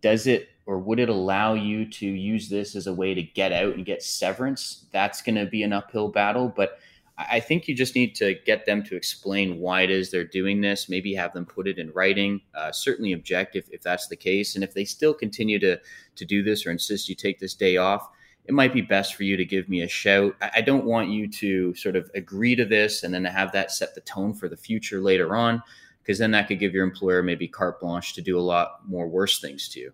does 0.02 0.26
it 0.26 0.50
or 0.66 0.78
would 0.78 0.98
it 0.98 1.08
allow 1.08 1.54
you 1.54 1.86
to 1.86 2.06
use 2.06 2.48
this 2.48 2.74
as 2.74 2.86
a 2.86 2.92
way 2.92 3.14
to 3.14 3.22
get 3.22 3.52
out 3.52 3.74
and 3.74 3.84
get 3.84 4.02
severance? 4.02 4.86
That's 4.92 5.22
going 5.22 5.36
to 5.36 5.46
be 5.46 5.62
an 5.62 5.72
uphill 5.72 6.08
battle. 6.08 6.52
But 6.54 6.78
I 7.16 7.38
think 7.38 7.68
you 7.68 7.76
just 7.76 7.94
need 7.94 8.16
to 8.16 8.34
get 8.44 8.66
them 8.66 8.82
to 8.84 8.96
explain 8.96 9.60
why 9.60 9.82
it 9.82 9.90
is 9.90 10.10
they're 10.10 10.24
doing 10.24 10.60
this. 10.60 10.88
Maybe 10.88 11.14
have 11.14 11.32
them 11.32 11.46
put 11.46 11.68
it 11.68 11.78
in 11.78 11.92
writing. 11.92 12.40
Uh, 12.54 12.72
certainly 12.72 13.12
object 13.12 13.54
if, 13.54 13.68
if 13.70 13.82
that's 13.82 14.08
the 14.08 14.16
case. 14.16 14.56
And 14.56 14.64
if 14.64 14.74
they 14.74 14.84
still 14.84 15.14
continue 15.14 15.60
to 15.60 15.78
to 16.16 16.24
do 16.24 16.42
this 16.42 16.66
or 16.66 16.72
insist 16.72 17.08
you 17.08 17.14
take 17.14 17.38
this 17.38 17.54
day 17.54 17.76
off, 17.76 18.08
it 18.46 18.52
might 18.52 18.72
be 18.72 18.80
best 18.80 19.14
for 19.14 19.22
you 19.22 19.36
to 19.36 19.44
give 19.44 19.68
me 19.68 19.82
a 19.82 19.88
shout. 19.88 20.34
I, 20.42 20.50
I 20.56 20.60
don't 20.60 20.86
want 20.86 21.08
you 21.10 21.28
to 21.28 21.74
sort 21.76 21.94
of 21.94 22.10
agree 22.16 22.56
to 22.56 22.64
this 22.64 23.04
and 23.04 23.14
then 23.14 23.24
have 23.24 23.52
that 23.52 23.70
set 23.70 23.94
the 23.94 24.00
tone 24.00 24.34
for 24.34 24.48
the 24.48 24.56
future 24.56 25.00
later 25.00 25.36
on, 25.36 25.62
because 26.02 26.18
then 26.18 26.32
that 26.32 26.48
could 26.48 26.58
give 26.58 26.74
your 26.74 26.84
employer 26.84 27.22
maybe 27.22 27.46
carte 27.46 27.80
blanche 27.80 28.14
to 28.14 28.22
do 28.22 28.38
a 28.38 28.42
lot 28.42 28.80
more 28.88 29.06
worse 29.06 29.40
things 29.40 29.68
to 29.68 29.80
you. 29.80 29.92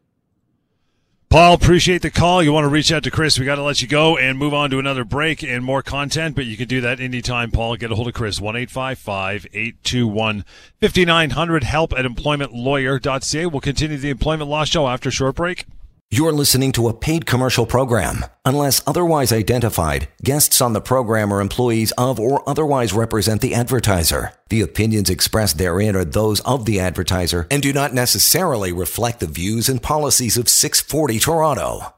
Paul, 1.31 1.55
appreciate 1.55 2.03
the 2.03 2.11
call. 2.11 2.43
You 2.43 2.53
want 2.53 2.65
to 2.65 2.69
reach 2.69 2.91
out 2.91 3.05
to 3.05 3.11
Chris, 3.13 3.39
we 3.39 3.45
got 3.45 3.55
to 3.55 3.63
let 3.63 3.81
you 3.81 3.87
go 3.87 4.19
and 4.19 4.37
move 4.37 4.53
on 4.53 4.69
to 4.71 4.81
another 4.81 5.05
break 5.05 5.45
and 5.45 5.65
more 5.65 5.81
content, 5.81 6.35
but 6.35 6.45
you 6.45 6.57
can 6.57 6.67
do 6.67 6.81
that 6.81 6.99
anytime, 6.99 7.53
Paul. 7.53 7.77
Get 7.77 7.93
a 7.93 7.95
hold 7.95 8.09
of 8.09 8.15
Chris, 8.15 8.41
1 8.41 8.57
821 8.57 10.45
5900, 10.81 11.63
help 11.63 11.93
at 11.93 12.05
employmentlawyer.ca. 12.05 13.47
We'll 13.47 13.61
continue 13.61 13.97
the 13.97 14.11
employment 14.11 14.51
law 14.51 14.65
show 14.65 14.89
after 14.89 15.13
short 15.13 15.37
break. 15.37 15.67
You're 16.13 16.33
listening 16.33 16.73
to 16.73 16.89
a 16.89 16.93
paid 16.93 17.25
commercial 17.25 17.67
program. 17.67 18.25
Unless 18.45 18.83
otherwise 18.85 19.33
identified, 19.33 20.09
guests 20.25 20.61
on 20.61 20.73
the 20.73 20.81
program 20.81 21.33
are 21.33 21.41
employees 21.41 21.93
of 21.93 22.19
or 22.19 22.43
otherwise 22.49 22.93
represent 22.93 23.41
the 23.41 23.55
advertiser. 23.55 24.33
The 24.49 24.61
opinions 24.61 25.09
expressed 25.09 25.57
therein 25.57 25.95
are 25.95 26.05
those 26.05 26.41
of 26.41 26.65
the 26.65 26.81
advertiser 26.81 27.47
and 27.49 27.63
do 27.63 27.73
not 27.73 27.95
necessarily 27.95 28.73
reflect 28.73 29.21
the 29.21 29.29
views 29.29 29.69
and 29.69 29.81
policies 29.81 30.37
of 30.37 30.49
640 30.49 31.21
Toronto. 31.21 31.95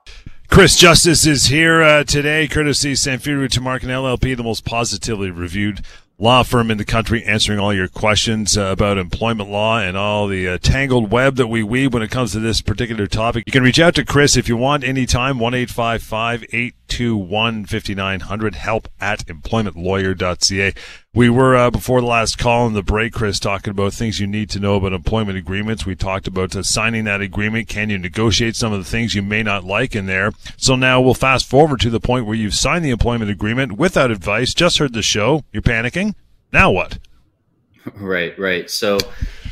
Chris 0.47 0.77
Justice 0.77 1.27
is 1.27 1.47
here 1.47 1.83
uh, 1.83 2.05
today, 2.05 2.47
courtesy 2.47 2.93
Samfiru 2.93 3.49
Tumarkin 3.49 3.89
LLP, 3.89 4.37
the 4.37 4.43
most 4.43 4.67
positively 4.67 5.31
reviewed 5.31 5.81
law 6.19 6.43
firm 6.43 6.71
in 6.71 6.79
the 6.79 6.85
country 6.85 7.25
answering 7.25 7.59
all 7.59 7.75
your 7.75 7.89
questions 7.89 8.57
uh, 8.57 8.63
about 8.65 8.99
employment 8.99 9.51
law 9.51 9.79
and 9.79 9.97
all 9.97 10.29
the 10.29 10.49
uh, 10.49 10.59
tangled 10.59 11.11
web 11.11 11.37
that 11.37 11.49
we 11.49 11.63
weave 11.63 11.93
when 11.93 12.03
it 12.03 12.11
comes 12.11 12.33
to 12.33 12.41
this 12.41 12.61
particular 12.61 13.07
topic. 13.07 13.45
You 13.47 13.53
can 13.53 13.63
reach 13.63 13.81
out 13.81 13.95
to 13.97 14.05
Chris 14.05 14.37
if 14.37 14.49
you 14.49 14.57
want 14.57 14.85
anytime, 14.85 15.39
1 15.39 15.55
821 16.93 17.65
5900, 17.65 18.55
help 18.55 18.89
at 19.01 19.27
employmentlawyer.ca. 19.27 20.75
We 21.15 21.31
were, 21.31 21.57
uh, 21.57 21.71
before 21.71 22.01
the 22.01 22.07
last 22.07 22.39
call 22.39 22.67
in 22.67 22.75
the 22.75 22.83
break, 22.83 23.15
Chris, 23.15 23.41
talking 23.41 23.71
about 23.71 23.95
things 23.95 24.21
you 24.21 24.27
need 24.27 24.51
to 24.51 24.61
know 24.61 24.77
about 24.77 24.93
employment 24.93 25.39
agreements. 25.39 25.87
We 25.87 25.95
talked 25.95 26.27
about 26.27 26.55
uh, 26.55 26.63
signing 26.63 27.05
that 27.05 27.23
agreement. 27.23 27.69
Can 27.69 27.89
you 27.89 27.99
negotiate 27.99 28.57
some 28.57 28.73
of 28.73 28.79
the 28.79 28.91
things 28.91 29.15
you 29.15 29.23
may 29.23 29.43
not 29.43 29.65
like 29.65 29.95
in 29.95 30.07
there? 30.07 30.33
So 30.59 30.77
now 30.77 31.01
we'll 31.01 31.15
fast 31.15 31.49
forward 31.49 31.81
to 31.81 31.91
the 31.91 32.01
point 32.01 32.27
where 32.27 32.37
you've 32.37 32.55
signed 32.55 32.85
the 32.85 32.91
employment 32.91 33.31
agreement 33.31 33.73
without 33.73 34.11
advice, 34.11 34.53
just 34.53 34.79
heard 34.79 34.93
the 34.93 35.03
show, 35.03 35.45
you're 35.53 35.63
panicking. 35.63 36.15
Now 36.53 36.71
what? 36.71 36.99
Right, 37.95 38.39
right. 38.39 38.71
So 38.71 38.99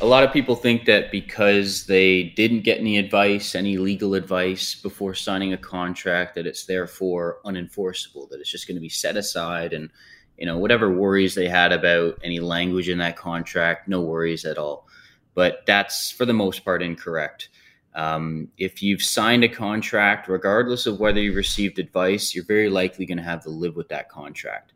a 0.00 0.06
lot 0.06 0.22
of 0.22 0.32
people 0.32 0.54
think 0.54 0.84
that 0.84 1.10
because 1.10 1.86
they 1.86 2.24
didn't 2.24 2.60
get 2.60 2.78
any 2.78 2.96
advice, 2.96 3.54
any 3.54 3.76
legal 3.76 4.14
advice 4.14 4.74
before 4.74 5.14
signing 5.14 5.52
a 5.52 5.58
contract, 5.58 6.36
that 6.36 6.46
it's 6.46 6.64
therefore 6.64 7.38
unenforceable, 7.44 8.28
that 8.30 8.40
it's 8.40 8.50
just 8.50 8.68
going 8.68 8.76
to 8.76 8.80
be 8.80 8.88
set 8.88 9.16
aside 9.16 9.72
and, 9.72 9.90
you 10.38 10.46
know, 10.46 10.58
whatever 10.58 10.90
worries 10.90 11.34
they 11.34 11.48
had 11.48 11.72
about 11.72 12.18
any 12.22 12.38
language 12.38 12.88
in 12.88 12.98
that 12.98 13.16
contract, 13.16 13.88
no 13.88 14.00
worries 14.00 14.44
at 14.44 14.58
all. 14.58 14.86
But 15.34 15.66
that's 15.66 16.12
for 16.12 16.24
the 16.24 16.32
most 16.32 16.64
part 16.64 16.82
incorrect. 16.82 17.48
Um, 17.94 18.48
if 18.56 18.82
you've 18.82 19.02
signed 19.02 19.42
a 19.42 19.48
contract, 19.48 20.28
regardless 20.28 20.86
of 20.86 21.00
whether 21.00 21.20
you 21.20 21.32
received 21.32 21.80
advice, 21.80 22.34
you're 22.34 22.44
very 22.44 22.70
likely 22.70 23.06
going 23.06 23.18
to 23.18 23.24
have 23.24 23.42
to 23.42 23.50
live 23.50 23.74
with 23.74 23.88
that 23.88 24.08
contract. 24.08 24.72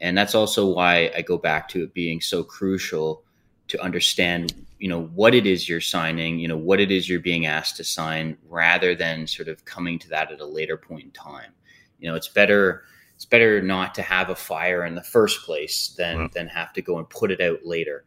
And 0.00 0.16
that's 0.16 0.34
also 0.34 0.66
why 0.66 1.10
I 1.16 1.22
go 1.22 1.38
back 1.38 1.68
to 1.70 1.84
it 1.84 1.94
being 1.94 2.20
so 2.20 2.42
crucial 2.42 3.22
to 3.68 3.80
understand 3.82 4.54
you 4.78 4.88
know 4.88 5.02
what 5.14 5.34
it 5.34 5.46
is 5.46 5.68
you're 5.68 5.80
signing 5.80 6.38
you 6.38 6.48
know 6.48 6.56
what 6.56 6.80
it 6.80 6.90
is 6.90 7.08
you're 7.08 7.20
being 7.20 7.46
asked 7.46 7.76
to 7.76 7.84
sign 7.84 8.36
rather 8.48 8.94
than 8.94 9.26
sort 9.26 9.48
of 9.48 9.64
coming 9.64 9.98
to 9.98 10.08
that 10.08 10.30
at 10.30 10.40
a 10.40 10.46
later 10.46 10.76
point 10.76 11.04
in 11.04 11.10
time 11.10 11.52
you 11.98 12.08
know 12.08 12.14
it's 12.14 12.28
better 12.28 12.84
it's 13.14 13.24
better 13.24 13.62
not 13.62 13.94
to 13.94 14.02
have 14.02 14.28
a 14.28 14.34
fire 14.34 14.84
in 14.84 14.94
the 14.94 15.02
first 15.02 15.44
place 15.44 15.94
than 15.96 16.18
wow. 16.18 16.30
than 16.34 16.46
have 16.46 16.72
to 16.72 16.82
go 16.82 16.98
and 16.98 17.08
put 17.08 17.30
it 17.30 17.40
out 17.40 17.60
later 17.64 18.04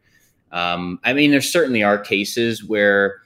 um, 0.52 1.00
i 1.04 1.12
mean 1.12 1.30
there 1.30 1.40
certainly 1.40 1.82
are 1.82 1.98
cases 1.98 2.64
where 2.64 3.20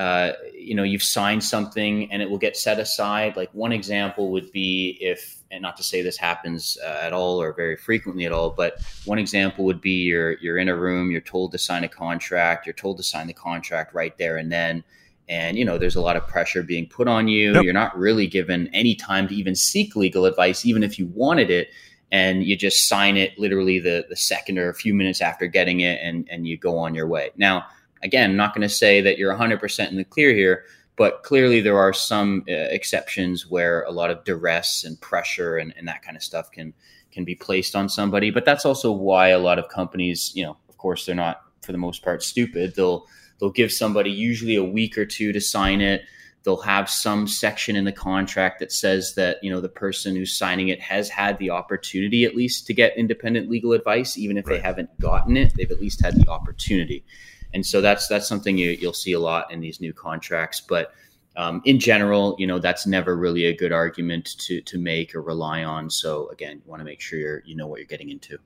uh, 0.00 0.32
you 0.54 0.74
know 0.74 0.82
you've 0.82 1.02
signed 1.02 1.44
something 1.44 2.10
and 2.10 2.22
it 2.22 2.30
will 2.30 2.38
get 2.38 2.56
set 2.56 2.78
aside 2.78 3.36
like 3.36 3.50
one 3.52 3.70
example 3.70 4.30
would 4.32 4.50
be 4.50 4.96
if 5.00 5.40
and 5.50 5.60
not 5.60 5.76
to 5.76 5.82
say 5.82 6.00
this 6.00 6.16
happens 6.16 6.78
uh, 6.84 7.00
at 7.02 7.12
all 7.12 7.40
or 7.42 7.52
very 7.52 7.76
frequently 7.76 8.24
at 8.24 8.32
all, 8.32 8.50
but 8.50 8.80
one 9.04 9.18
example 9.18 9.64
would 9.64 9.80
be 9.80 10.04
you're 10.04 10.38
you're 10.38 10.58
in 10.58 10.68
a 10.68 10.76
room, 10.76 11.10
you're 11.10 11.20
told 11.20 11.52
to 11.52 11.58
sign 11.58 11.84
a 11.84 11.88
contract, 11.88 12.66
you're 12.66 12.72
told 12.72 12.96
to 12.96 13.02
sign 13.02 13.26
the 13.26 13.34
contract 13.34 13.92
right 13.92 14.16
there 14.16 14.36
and 14.36 14.50
then, 14.50 14.82
and 15.28 15.58
you 15.58 15.64
know 15.64 15.76
there's 15.76 15.96
a 15.96 16.00
lot 16.00 16.16
of 16.16 16.26
pressure 16.26 16.62
being 16.62 16.86
put 16.86 17.08
on 17.08 17.28
you. 17.28 17.52
Yep. 17.54 17.64
You're 17.64 17.74
not 17.74 17.98
really 17.98 18.26
given 18.26 18.70
any 18.72 18.94
time 18.94 19.28
to 19.28 19.34
even 19.34 19.54
seek 19.54 19.96
legal 19.96 20.24
advice, 20.24 20.64
even 20.64 20.82
if 20.82 20.98
you 20.98 21.06
wanted 21.08 21.50
it, 21.50 21.68
and 22.10 22.44
you 22.44 22.56
just 22.56 22.88
sign 22.88 23.16
it 23.16 23.38
literally 23.38 23.80
the 23.80 24.06
the 24.08 24.16
second 24.16 24.58
or 24.58 24.68
a 24.70 24.74
few 24.74 24.94
minutes 24.94 25.20
after 25.20 25.46
getting 25.46 25.80
it, 25.80 26.00
and 26.02 26.28
and 26.30 26.46
you 26.46 26.56
go 26.56 26.78
on 26.78 26.94
your 26.94 27.08
way. 27.08 27.30
Now, 27.36 27.66
again, 28.02 28.36
not 28.36 28.54
going 28.54 28.62
to 28.62 28.74
say 28.74 29.00
that 29.00 29.18
you're 29.18 29.34
100% 29.34 29.88
in 29.88 29.96
the 29.96 30.04
clear 30.04 30.32
here 30.34 30.64
but 31.00 31.22
clearly, 31.22 31.62
there 31.62 31.78
are 31.78 31.94
some 31.94 32.44
uh, 32.46 32.52
exceptions 32.52 33.46
where 33.48 33.84
a 33.84 33.90
lot 33.90 34.10
of 34.10 34.22
duress 34.24 34.84
and 34.84 35.00
pressure 35.00 35.56
and, 35.56 35.72
and 35.78 35.88
that 35.88 36.02
kind 36.02 36.14
of 36.14 36.22
stuff 36.22 36.50
can 36.50 36.74
can 37.10 37.24
be 37.24 37.34
placed 37.34 37.74
on 37.74 37.88
somebody. 37.88 38.30
But 38.30 38.44
that's 38.44 38.66
also 38.66 38.92
why 38.92 39.28
a 39.28 39.38
lot 39.38 39.58
of 39.58 39.70
companies, 39.70 40.30
you 40.34 40.44
know, 40.44 40.58
of 40.68 40.76
course, 40.76 41.06
they're 41.06 41.14
not 41.14 41.40
for 41.62 41.72
the 41.72 41.78
most 41.78 42.02
part 42.02 42.22
stupid. 42.22 42.74
They'll 42.76 43.06
they'll 43.38 43.48
give 43.48 43.72
somebody 43.72 44.10
usually 44.10 44.56
a 44.56 44.62
week 44.62 44.98
or 44.98 45.06
two 45.06 45.32
to 45.32 45.40
sign 45.40 45.80
it. 45.80 46.02
They'll 46.42 46.60
have 46.60 46.90
some 46.90 47.26
section 47.26 47.76
in 47.76 47.86
the 47.86 47.92
contract 47.92 48.58
that 48.58 48.70
says 48.70 49.14
that 49.14 49.42
you 49.42 49.50
know 49.50 49.62
the 49.62 49.70
person 49.70 50.14
who's 50.14 50.36
signing 50.36 50.68
it 50.68 50.82
has 50.82 51.08
had 51.08 51.38
the 51.38 51.48
opportunity 51.48 52.26
at 52.26 52.36
least 52.36 52.66
to 52.66 52.74
get 52.74 52.94
independent 52.98 53.48
legal 53.48 53.72
advice, 53.72 54.18
even 54.18 54.36
if 54.36 54.46
right. 54.46 54.56
they 54.56 54.60
haven't 54.60 55.00
gotten 55.00 55.38
it. 55.38 55.54
They've 55.56 55.70
at 55.70 55.80
least 55.80 56.02
had 56.02 56.16
the 56.16 56.28
opportunity 56.28 57.06
and 57.54 57.64
so 57.64 57.80
that's 57.80 58.08
that's 58.08 58.28
something 58.28 58.58
you, 58.58 58.70
you'll 58.70 58.92
see 58.92 59.12
a 59.12 59.20
lot 59.20 59.50
in 59.52 59.60
these 59.60 59.80
new 59.80 59.92
contracts. 59.92 60.60
But 60.60 60.92
um, 61.36 61.62
in 61.64 61.78
general, 61.78 62.36
you 62.38 62.46
know, 62.46 62.58
that's 62.58 62.86
never 62.86 63.16
really 63.16 63.46
a 63.46 63.56
good 63.56 63.72
argument 63.72 64.36
to 64.40 64.60
to 64.62 64.78
make 64.78 65.14
or 65.14 65.22
rely 65.22 65.64
on. 65.64 65.90
So 65.90 66.28
again, 66.28 66.60
you 66.64 66.70
want 66.70 66.80
to 66.80 66.84
make 66.84 67.00
sure 67.00 67.18
you're, 67.18 67.42
you 67.44 67.56
know 67.56 67.66
what 67.66 67.78
you're 67.78 67.86
getting 67.86 68.10
into. 68.10 68.38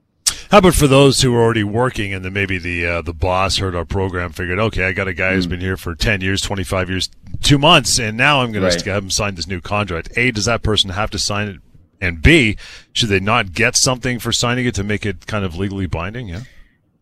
How 0.50 0.58
about 0.58 0.74
for 0.74 0.86
those 0.86 1.20
who 1.20 1.34
are 1.34 1.42
already 1.42 1.64
working 1.64 2.12
and 2.12 2.24
then 2.24 2.32
maybe 2.32 2.58
the 2.58 2.86
uh, 2.86 3.02
the 3.02 3.14
boss 3.14 3.56
heard 3.56 3.74
our 3.74 3.84
program, 3.84 4.30
figured, 4.32 4.58
okay, 4.58 4.84
I 4.84 4.92
got 4.92 5.08
a 5.08 5.14
guy 5.14 5.34
who's 5.34 5.46
been 5.46 5.60
here 5.60 5.76
for 5.76 5.94
ten 5.94 6.20
years, 6.20 6.40
twenty 6.40 6.64
five 6.64 6.88
years, 6.88 7.10
two 7.42 7.58
months, 7.58 7.98
and 7.98 8.16
now 8.16 8.40
I'm 8.40 8.52
going 8.52 8.64
right. 8.64 8.78
to 8.78 8.90
have 8.90 9.02
him 9.02 9.10
sign 9.10 9.34
this 9.34 9.46
new 9.46 9.60
contract. 9.60 10.10
A, 10.16 10.30
does 10.30 10.44
that 10.44 10.62
person 10.62 10.90
have 10.90 11.10
to 11.10 11.18
sign 11.18 11.48
it? 11.48 11.60
And 12.00 12.20
B, 12.20 12.56
should 12.92 13.08
they 13.08 13.20
not 13.20 13.52
get 13.52 13.76
something 13.76 14.18
for 14.18 14.30
signing 14.30 14.66
it 14.66 14.74
to 14.74 14.84
make 14.84 15.06
it 15.06 15.26
kind 15.26 15.44
of 15.44 15.56
legally 15.56 15.86
binding? 15.86 16.28
Yeah. 16.28 16.42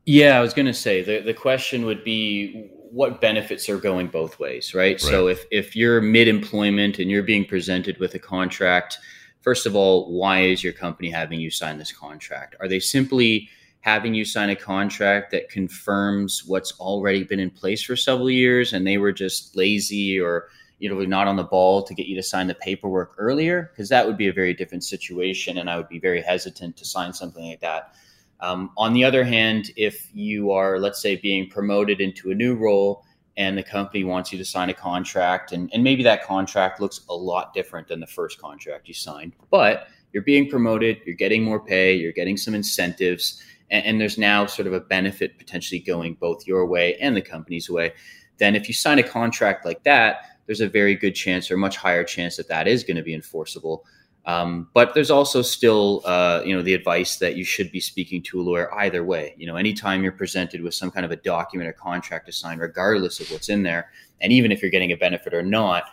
Yeah, 0.04 0.36
I 0.36 0.40
was 0.40 0.54
going 0.54 0.66
to 0.66 0.74
say 0.74 1.02
the 1.02 1.20
the 1.20 1.34
question 1.34 1.84
would 1.84 2.04
be 2.04 2.68
what 2.90 3.20
benefits 3.20 3.68
are 3.68 3.78
going 3.78 4.08
both 4.08 4.38
ways, 4.38 4.74
right? 4.74 4.92
right? 4.92 5.00
So 5.00 5.28
if 5.28 5.44
if 5.50 5.76
you're 5.76 6.00
mid 6.00 6.28
employment 6.28 6.98
and 6.98 7.10
you're 7.10 7.22
being 7.22 7.44
presented 7.44 7.98
with 7.98 8.14
a 8.14 8.18
contract 8.18 8.98
first 9.42 9.66
of 9.66 9.76
all, 9.76 10.10
why 10.10 10.40
is 10.40 10.64
your 10.64 10.72
company 10.72 11.10
having 11.10 11.40
you 11.40 11.50
sign 11.50 11.76
this 11.76 11.92
contract? 11.92 12.54
Are 12.60 12.68
they 12.68 12.80
simply 12.80 13.48
having 13.80 14.14
you 14.14 14.24
sign 14.24 14.50
a 14.50 14.56
contract 14.56 15.32
that 15.32 15.50
confirms 15.50 16.44
what's 16.46 16.72
already 16.78 17.24
been 17.24 17.40
in 17.40 17.50
place 17.50 17.82
for 17.82 17.96
several 17.96 18.30
years 18.30 18.72
and 18.72 18.86
they 18.86 18.96
were 18.96 19.12
just 19.12 19.56
lazy 19.56 20.18
or 20.18 20.48
you 20.78 20.88
know 20.88 21.00
not 21.04 21.26
on 21.26 21.36
the 21.36 21.44
ball 21.44 21.82
to 21.82 21.94
get 21.94 22.06
you 22.06 22.14
to 22.14 22.22
sign 22.22 22.46
the 22.46 22.54
paperwork 22.54 23.14
earlier 23.18 23.70
because 23.72 23.88
that 23.88 24.06
would 24.06 24.16
be 24.16 24.28
a 24.28 24.32
very 24.32 24.54
different 24.54 24.84
situation 24.84 25.58
and 25.58 25.68
i 25.68 25.76
would 25.76 25.88
be 25.88 25.98
very 25.98 26.22
hesitant 26.22 26.76
to 26.76 26.84
sign 26.84 27.12
something 27.12 27.48
like 27.48 27.60
that 27.60 27.94
um, 28.42 28.70
on 28.76 28.92
the 28.92 29.04
other 29.04 29.24
hand 29.24 29.70
if 29.76 30.10
you 30.12 30.50
are 30.50 30.78
let's 30.78 31.00
say 31.00 31.16
being 31.16 31.48
promoted 31.48 32.00
into 32.00 32.30
a 32.30 32.34
new 32.34 32.54
role 32.54 33.04
and 33.38 33.56
the 33.56 33.62
company 33.62 34.04
wants 34.04 34.30
you 34.30 34.36
to 34.36 34.44
sign 34.44 34.68
a 34.68 34.74
contract 34.74 35.52
and, 35.52 35.70
and 35.72 35.82
maybe 35.82 36.02
that 36.02 36.22
contract 36.24 36.80
looks 36.80 37.00
a 37.08 37.14
lot 37.14 37.54
different 37.54 37.88
than 37.88 38.00
the 38.00 38.06
first 38.06 38.38
contract 38.38 38.88
you 38.88 38.94
signed 38.94 39.32
but 39.50 39.86
you're 40.12 40.22
being 40.22 40.50
promoted 40.50 40.98
you're 41.06 41.14
getting 41.14 41.42
more 41.42 41.60
pay 41.60 41.94
you're 41.94 42.12
getting 42.12 42.36
some 42.36 42.54
incentives 42.54 43.42
and, 43.70 43.86
and 43.86 44.00
there's 44.00 44.18
now 44.18 44.44
sort 44.44 44.66
of 44.66 44.74
a 44.74 44.80
benefit 44.80 45.38
potentially 45.38 45.80
going 45.80 46.14
both 46.14 46.46
your 46.46 46.66
way 46.66 46.96
and 46.96 47.16
the 47.16 47.22
company's 47.22 47.70
way 47.70 47.92
then 48.38 48.56
if 48.56 48.68
you 48.68 48.74
sign 48.74 48.98
a 48.98 49.02
contract 49.02 49.64
like 49.64 49.82
that 49.84 50.26
there's 50.46 50.60
a 50.60 50.68
very 50.68 50.94
good 50.94 51.14
chance 51.14 51.50
or 51.50 51.56
much 51.56 51.76
higher 51.76 52.04
chance 52.04 52.36
that 52.36 52.48
that 52.48 52.66
is 52.66 52.82
going 52.82 52.96
to 52.96 53.02
be 53.02 53.14
enforceable 53.14 53.84
um, 54.24 54.68
but 54.72 54.94
there's 54.94 55.10
also 55.10 55.42
still, 55.42 56.02
uh, 56.04 56.42
you 56.44 56.54
know, 56.54 56.62
the 56.62 56.74
advice 56.74 57.16
that 57.16 57.36
you 57.36 57.44
should 57.44 57.72
be 57.72 57.80
speaking 57.80 58.22
to 58.22 58.40
a 58.40 58.42
lawyer 58.42 58.72
either 58.74 59.02
way. 59.02 59.34
You 59.36 59.46
know, 59.46 59.56
anytime 59.56 60.02
you're 60.02 60.12
presented 60.12 60.62
with 60.62 60.74
some 60.74 60.90
kind 60.90 61.04
of 61.04 61.10
a 61.10 61.16
document 61.16 61.68
or 61.68 61.72
contract 61.72 62.26
to 62.26 62.32
sign, 62.32 62.58
regardless 62.58 63.18
of 63.18 63.30
what's 63.30 63.48
in 63.48 63.64
there, 63.64 63.90
and 64.20 64.32
even 64.32 64.52
if 64.52 64.62
you're 64.62 64.70
getting 64.70 64.92
a 64.92 64.96
benefit 64.96 65.34
or 65.34 65.42
not, 65.42 65.84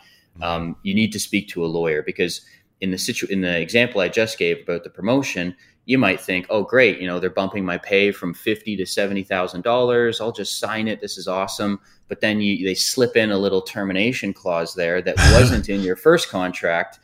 um, 0.41 0.75
you 0.83 0.93
need 0.93 1.11
to 1.11 1.19
speak 1.19 1.47
to 1.49 1.65
a 1.65 1.67
lawyer 1.67 2.03
because 2.03 2.41
in 2.81 2.91
the 2.91 2.97
situ- 2.97 3.27
in 3.27 3.41
the 3.41 3.59
example 3.59 3.99
I 3.99 4.09
just 4.09 4.37
gave 4.37 4.61
about 4.61 4.83
the 4.83 4.89
promotion, 4.89 5.55
you 5.85 5.97
might 5.97 6.21
think, 6.21 6.45
oh, 6.51 6.61
great, 6.61 6.99
you 6.99 7.07
know, 7.07 7.19
they're 7.19 7.31
bumping 7.31 7.65
my 7.65 7.79
pay 7.79 8.11
from 8.11 8.35
fifty 8.35 8.77
to 8.77 8.85
seventy 8.85 9.23
thousand 9.23 9.63
dollars. 9.63 10.21
I'll 10.21 10.31
just 10.31 10.59
sign 10.59 10.87
it. 10.87 11.01
This 11.01 11.17
is 11.17 11.27
awesome. 11.27 11.79
But 12.07 12.21
then 12.21 12.39
you 12.41 12.63
they 12.63 12.75
slip 12.75 13.17
in 13.17 13.31
a 13.31 13.37
little 13.37 13.61
termination 13.61 14.33
clause 14.33 14.75
there 14.75 15.01
that 15.01 15.17
wasn't 15.33 15.67
in 15.67 15.81
your 15.81 15.95
first 15.95 16.29
contract 16.29 16.99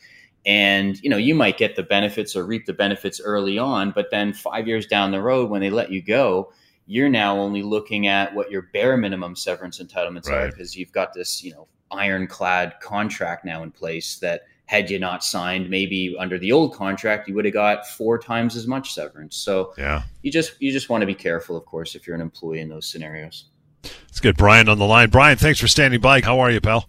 and 0.46 1.02
you 1.02 1.10
know 1.10 1.16
you 1.16 1.34
might 1.34 1.58
get 1.58 1.76
the 1.76 1.82
benefits 1.82 2.36
or 2.36 2.46
reap 2.46 2.64
the 2.64 2.72
benefits 2.72 3.20
early 3.20 3.58
on 3.58 3.90
but 3.90 4.10
then 4.10 4.32
five 4.32 4.66
years 4.66 4.86
down 4.86 5.10
the 5.10 5.20
road 5.20 5.50
when 5.50 5.60
they 5.60 5.70
let 5.70 5.90
you 5.90 6.00
go 6.00 6.52
you're 6.86 7.08
now 7.08 7.36
only 7.36 7.62
looking 7.62 8.06
at 8.06 8.32
what 8.34 8.50
your 8.50 8.62
bare 8.72 8.96
minimum 8.96 9.34
severance 9.34 9.82
entitlements 9.82 10.28
right. 10.28 10.44
are 10.44 10.48
because 10.48 10.76
you've 10.76 10.92
got 10.92 11.12
this 11.12 11.42
you 11.42 11.52
know 11.52 11.66
ironclad 11.90 12.74
contract 12.80 13.44
now 13.44 13.62
in 13.62 13.70
place 13.70 14.18
that 14.18 14.42
had 14.66 14.90
you 14.90 14.98
not 14.98 15.22
signed 15.22 15.70
maybe 15.70 16.16
under 16.18 16.38
the 16.38 16.50
old 16.52 16.74
contract 16.74 17.28
you 17.28 17.34
would 17.34 17.44
have 17.44 17.54
got 17.54 17.86
four 17.86 18.18
times 18.18 18.56
as 18.56 18.66
much 18.66 18.92
severance. 18.92 19.36
So 19.36 19.72
yeah. 19.78 20.02
you 20.22 20.32
just 20.32 20.60
you 20.60 20.72
just 20.72 20.88
want 20.88 21.02
to 21.02 21.06
be 21.06 21.14
careful 21.14 21.56
of 21.56 21.64
course 21.64 21.94
if 21.94 22.06
you're 22.06 22.16
an 22.16 22.22
employee 22.22 22.60
in 22.60 22.68
those 22.68 22.86
scenarios. 22.86 23.46
Let's 23.84 24.20
get 24.20 24.36
brian 24.36 24.68
on 24.68 24.78
the 24.78 24.84
line. 24.84 25.10
Brian 25.10 25.38
thanks 25.38 25.60
for 25.60 25.68
standing 25.68 26.00
by. 26.00 26.20
How 26.20 26.40
are 26.40 26.50
you 26.50 26.60
pal? 26.60 26.88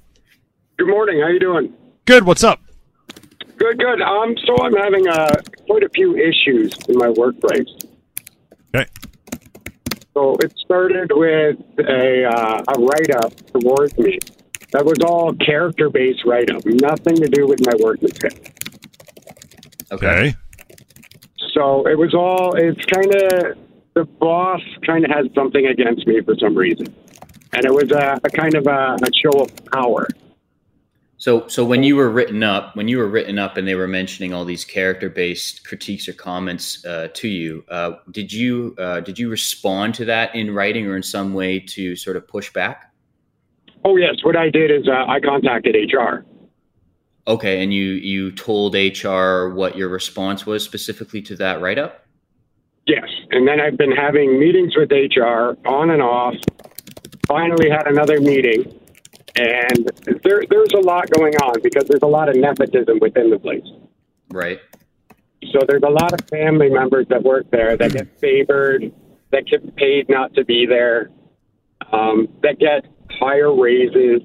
Good 0.77 0.87
morning. 0.87 1.21
How 1.21 1.27
you 1.27 1.39
doing? 1.39 1.73
Good. 2.05 2.23
What's 2.23 2.43
up 2.43 2.59
Good, 3.57 3.79
good. 3.79 4.01
Um, 4.01 4.35
so 4.45 4.55
I'm 4.61 4.73
having 4.73 5.07
uh, 5.07 5.35
quite 5.67 5.83
a 5.83 5.89
few 5.89 6.15
issues 6.15 6.77
in 6.87 6.97
my 6.97 7.09
workplace. 7.09 7.67
Okay. 8.75 8.85
So 10.13 10.35
it 10.37 10.53
started 10.57 11.11
with 11.11 11.57
a, 11.79 12.25
uh, 12.25 12.63
a 12.67 12.79
write 12.79 13.11
up 13.15 13.33
towards 13.47 13.97
me. 13.97 14.19
That 14.71 14.85
was 14.85 14.99
all 15.03 15.33
character 15.33 15.89
based 15.89 16.25
write 16.25 16.51
up, 16.51 16.65
nothing 16.65 17.15
to 17.17 17.27
do 17.27 17.47
with 17.47 17.65
my 17.65 17.73
workmanship. 17.79 18.33
Okay. 19.91 20.35
So 21.53 21.87
it 21.87 21.97
was 21.97 22.13
all, 22.13 22.55
it's 22.55 22.83
kind 22.85 23.15
of, 23.15 23.57
the 23.95 24.05
boss 24.19 24.61
kind 24.85 25.03
of 25.05 25.09
had 25.09 25.33
something 25.33 25.65
against 25.65 26.05
me 26.05 26.21
for 26.21 26.35
some 26.35 26.55
reason. 26.55 26.93
And 27.53 27.65
it 27.65 27.73
was 27.73 27.91
a, 27.91 28.19
a 28.23 28.29
kind 28.29 28.53
of 28.53 28.67
a, 28.67 28.97
a 29.01 29.09
show 29.13 29.41
of 29.41 29.49
power. 29.71 30.07
So, 31.19 31.47
so 31.47 31.65
when 31.65 31.81
you 31.81 31.95
were 31.95 32.11
written 32.11 32.43
up, 32.43 32.75
when 32.75 32.87
you 32.87 32.99
were 32.99 33.07
written 33.07 33.39
up, 33.39 33.57
and 33.57 33.67
they 33.67 33.73
were 33.73 33.87
mentioning 33.87 34.33
all 34.33 34.45
these 34.45 34.63
character-based 34.63 35.65
critiques 35.65 36.07
or 36.07 36.13
comments 36.13 36.85
uh, 36.85 37.07
to 37.15 37.27
you, 37.27 37.65
uh, 37.69 37.93
did 38.11 38.31
you 38.31 38.75
uh, 38.77 38.99
did 38.99 39.17
you 39.17 39.27
respond 39.27 39.95
to 39.95 40.05
that 40.05 40.35
in 40.35 40.53
writing 40.53 40.85
or 40.85 40.95
in 40.95 41.01
some 41.01 41.33
way 41.33 41.59
to 41.59 41.95
sort 41.95 42.17
of 42.17 42.27
push 42.27 42.53
back? 42.53 42.93
Oh 43.83 43.97
yes, 43.97 44.17
what 44.21 44.35
I 44.35 44.49
did 44.51 44.69
is 44.69 44.87
uh, 44.87 45.05
I 45.07 45.19
contacted 45.19 45.75
HR. 45.75 46.23
Okay, 47.27 47.63
and 47.63 47.73
you 47.73 47.93
you 47.93 48.31
told 48.31 48.75
HR 48.75 49.49
what 49.49 49.75
your 49.75 49.89
response 49.89 50.45
was 50.45 50.63
specifically 50.63 51.23
to 51.23 51.35
that 51.37 51.61
write-up. 51.61 52.05
Yes, 52.85 53.09
and 53.31 53.47
then 53.47 53.59
I've 53.59 53.75
been 53.75 53.91
having 53.91 54.39
meetings 54.39 54.75
with 54.77 54.91
HR 54.91 55.57
on 55.67 55.89
and 55.89 56.01
off. 56.01 56.35
Finally, 57.27 57.71
had 57.71 57.87
another 57.87 58.21
meeting 58.21 58.79
and 59.37 59.91
there, 60.23 60.41
there's 60.49 60.73
a 60.73 60.79
lot 60.79 61.09
going 61.11 61.35
on 61.35 61.61
because 61.61 61.85
there's 61.85 62.01
a 62.01 62.07
lot 62.07 62.29
of 62.29 62.35
nepotism 62.35 62.97
within 62.99 63.29
the 63.29 63.37
place. 63.37 63.65
Right. 64.29 64.59
So 65.51 65.59
there's 65.67 65.83
a 65.83 65.89
lot 65.89 66.13
of 66.13 66.27
family 66.27 66.69
members 66.69 67.05
that 67.09 67.23
work 67.23 67.49
there 67.51 67.77
that 67.77 67.93
get 67.93 68.19
favored, 68.19 68.91
that 69.31 69.45
get 69.45 69.75
paid 69.75 70.09
not 70.09 70.33
to 70.33 70.43
be 70.43 70.65
there, 70.65 71.11
um, 71.91 72.27
that 72.41 72.57
get 72.59 72.85
higher 73.11 73.53
raises. 73.53 74.21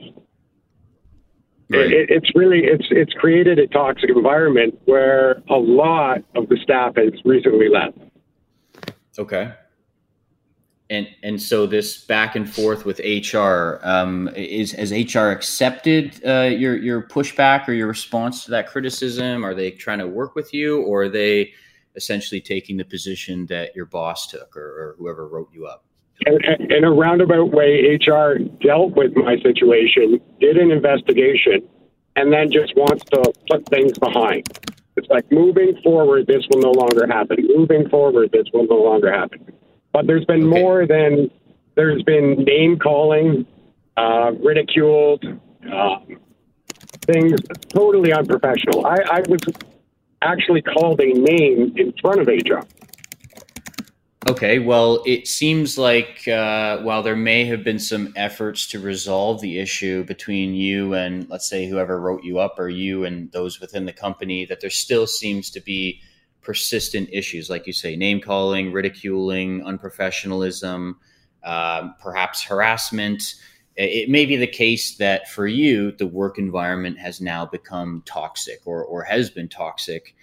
Right. 1.68 1.92
It, 1.92 2.10
it's 2.10 2.34
really 2.34 2.60
it's 2.64 2.86
it's 2.90 3.12
created 3.14 3.58
a 3.58 3.66
toxic 3.66 4.10
environment 4.10 4.80
where 4.86 5.42
a 5.48 5.56
lot 5.56 6.18
of 6.34 6.48
the 6.48 6.56
staff 6.62 6.96
has 6.96 7.12
recently 7.24 7.68
left. 7.68 7.98
Okay 9.18 9.52
and 10.92 11.08
and 11.22 11.40
so 11.40 11.66
this 11.66 12.04
back 12.04 12.36
and 12.36 12.48
forth 12.48 12.84
with 12.84 13.00
HR 13.00 13.78
um, 13.82 14.28
is 14.36 14.72
has 14.72 14.92
HR 14.92 15.30
accepted 15.30 16.20
uh, 16.24 16.42
your 16.42 16.76
your 16.76 17.02
pushback 17.02 17.66
or 17.66 17.72
your 17.72 17.86
response 17.86 18.44
to 18.44 18.50
that 18.50 18.68
criticism? 18.68 19.44
Are 19.44 19.54
they 19.54 19.70
trying 19.70 20.00
to 20.00 20.06
work 20.06 20.34
with 20.34 20.52
you, 20.52 20.82
or 20.82 21.04
are 21.04 21.08
they 21.08 21.52
essentially 21.96 22.40
taking 22.40 22.76
the 22.76 22.84
position 22.84 23.46
that 23.46 23.74
your 23.74 23.86
boss 23.86 24.26
took 24.26 24.56
or, 24.56 24.60
or 24.62 24.96
whoever 24.98 25.26
wrote 25.28 25.48
you 25.52 25.66
up? 25.66 25.84
In, 26.26 26.38
in 26.70 26.84
a 26.84 26.90
roundabout 26.90 27.52
way, 27.52 27.98
HR 27.98 28.38
dealt 28.60 28.94
with 28.94 29.16
my 29.16 29.36
situation, 29.42 30.20
did 30.40 30.56
an 30.56 30.70
investigation, 30.70 31.68
and 32.16 32.32
then 32.32 32.50
just 32.50 32.76
wants 32.76 33.04
to 33.10 33.32
put 33.50 33.66
things 33.68 33.98
behind. 33.98 34.46
It's 34.96 35.08
like 35.08 35.30
moving 35.32 35.74
forward, 35.82 36.26
this 36.26 36.44
will 36.50 36.60
no 36.60 36.70
longer 36.70 37.06
happen. 37.06 37.38
Moving 37.56 37.88
forward, 37.88 38.30
this 38.30 38.46
will 38.52 38.66
no 38.66 38.76
longer 38.76 39.10
happen. 39.10 39.52
But 39.92 40.06
there's 40.06 40.24
been 40.24 40.48
okay. 40.48 40.60
more 40.60 40.86
than 40.86 41.30
there's 41.74 42.02
been 42.02 42.44
name 42.44 42.78
calling, 42.78 43.46
uh, 43.96 44.32
ridiculed, 44.42 45.24
um, 45.70 46.18
things 47.02 47.40
totally 47.68 48.12
unprofessional. 48.12 48.86
I, 48.86 48.98
I 49.10 49.20
was 49.28 49.40
actually 50.22 50.62
called 50.62 51.00
a 51.00 51.12
name 51.12 51.74
in 51.76 51.92
front 52.00 52.20
of 52.20 52.26
HR. 52.28 52.66
Okay, 54.28 54.60
well, 54.60 55.02
it 55.04 55.26
seems 55.26 55.76
like 55.76 56.28
uh, 56.28 56.78
while 56.82 57.02
there 57.02 57.16
may 57.16 57.44
have 57.46 57.64
been 57.64 57.80
some 57.80 58.12
efforts 58.14 58.68
to 58.68 58.78
resolve 58.78 59.40
the 59.40 59.58
issue 59.58 60.04
between 60.04 60.54
you 60.54 60.94
and, 60.94 61.28
let's 61.28 61.48
say, 61.48 61.66
whoever 61.66 62.00
wrote 62.00 62.22
you 62.22 62.38
up 62.38 62.56
or 62.56 62.68
you 62.68 63.04
and 63.04 63.32
those 63.32 63.60
within 63.60 63.84
the 63.84 63.92
company, 63.92 64.44
that 64.44 64.60
there 64.60 64.70
still 64.70 65.08
seems 65.08 65.50
to 65.50 65.60
be 65.60 66.00
persistent 66.42 67.08
issues, 67.12 67.48
like 67.48 67.66
you 67.66 67.72
say, 67.72 67.96
name 67.96 68.20
calling, 68.20 68.72
ridiculing, 68.72 69.62
unprofessionalism, 69.62 70.94
um, 71.44 71.94
perhaps 72.00 72.42
harassment. 72.42 73.34
It 73.76 74.10
may 74.10 74.26
be 74.26 74.36
the 74.36 74.46
case 74.46 74.96
that 74.96 75.30
for 75.30 75.46
you, 75.46 75.92
the 75.92 76.06
work 76.06 76.38
environment 76.38 76.98
has 76.98 77.20
now 77.20 77.46
become 77.46 78.02
toxic 78.04 78.60
or, 78.66 78.84
or 78.84 79.02
has 79.04 79.30
been 79.30 79.48
toxic, 79.48 80.14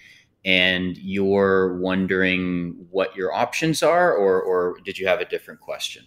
and 0.46 0.98
you're 0.98 1.78
wondering 1.80 2.88
what 2.92 3.16
your 3.16 3.34
options 3.34 3.82
are, 3.82 4.14
or, 4.14 4.42
or 4.42 4.78
did 4.86 5.00
you 5.00 5.08
have 5.08 5.20
a 5.20 5.26
different 5.26 5.60
question? 5.60 6.06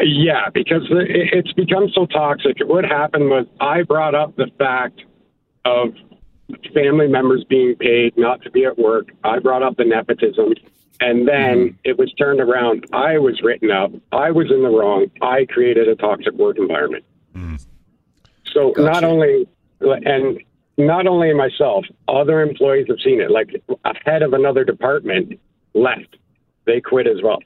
Yeah, 0.00 0.48
because 0.52 0.82
it's 0.90 1.52
become 1.52 1.88
so 1.94 2.06
toxic. 2.06 2.56
What 2.64 2.84
happened 2.84 3.28
was 3.28 3.46
I 3.60 3.82
brought 3.82 4.14
up 4.14 4.34
the 4.36 4.48
fact 4.58 5.02
of 5.64 5.94
family 6.74 7.08
members 7.08 7.44
being 7.44 7.76
paid 7.76 8.16
not 8.16 8.42
to 8.42 8.50
be 8.50 8.64
at 8.64 8.78
work. 8.78 9.10
I 9.24 9.38
brought 9.38 9.62
up 9.62 9.76
the 9.76 9.84
nepotism. 9.84 10.54
And 11.00 11.26
then 11.26 11.58
mm-hmm. 11.58 11.76
it 11.84 11.98
was 11.98 12.12
turned 12.14 12.40
around. 12.40 12.86
I 12.92 13.18
was 13.18 13.40
written 13.42 13.70
up. 13.70 13.92
I 14.12 14.30
was 14.30 14.50
in 14.50 14.62
the 14.62 14.68
wrong. 14.68 15.10
I 15.20 15.46
created 15.46 15.88
a 15.88 15.96
toxic 15.96 16.34
work 16.34 16.58
environment. 16.58 17.04
Mm. 17.34 17.64
So 18.52 18.72
gotcha. 18.72 18.82
not 18.82 19.04
only, 19.04 19.48
and 19.80 20.40
not 20.78 21.06
only 21.06 21.32
myself, 21.34 21.84
other 22.06 22.40
employees 22.40 22.86
have 22.88 23.00
seen 23.02 23.20
it. 23.20 23.30
Like 23.30 23.50
a 23.84 23.94
head 24.04 24.22
of 24.22 24.32
another 24.32 24.64
department 24.64 25.40
left. 25.74 26.16
They 26.66 26.80
quit 26.80 27.06
as 27.08 27.20
well. 27.22 27.40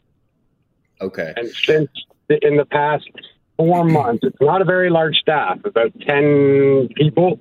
Okay. 1.00 1.32
And 1.36 1.48
since 1.48 1.90
in 2.28 2.56
the 2.56 2.66
past 2.66 3.08
four 3.56 3.84
months, 3.84 4.24
it's 4.24 4.40
not 4.40 4.60
a 4.60 4.64
very 4.64 4.90
large 4.90 5.16
staff, 5.16 5.58
about 5.64 5.92
10 6.00 6.88
people, 6.96 7.38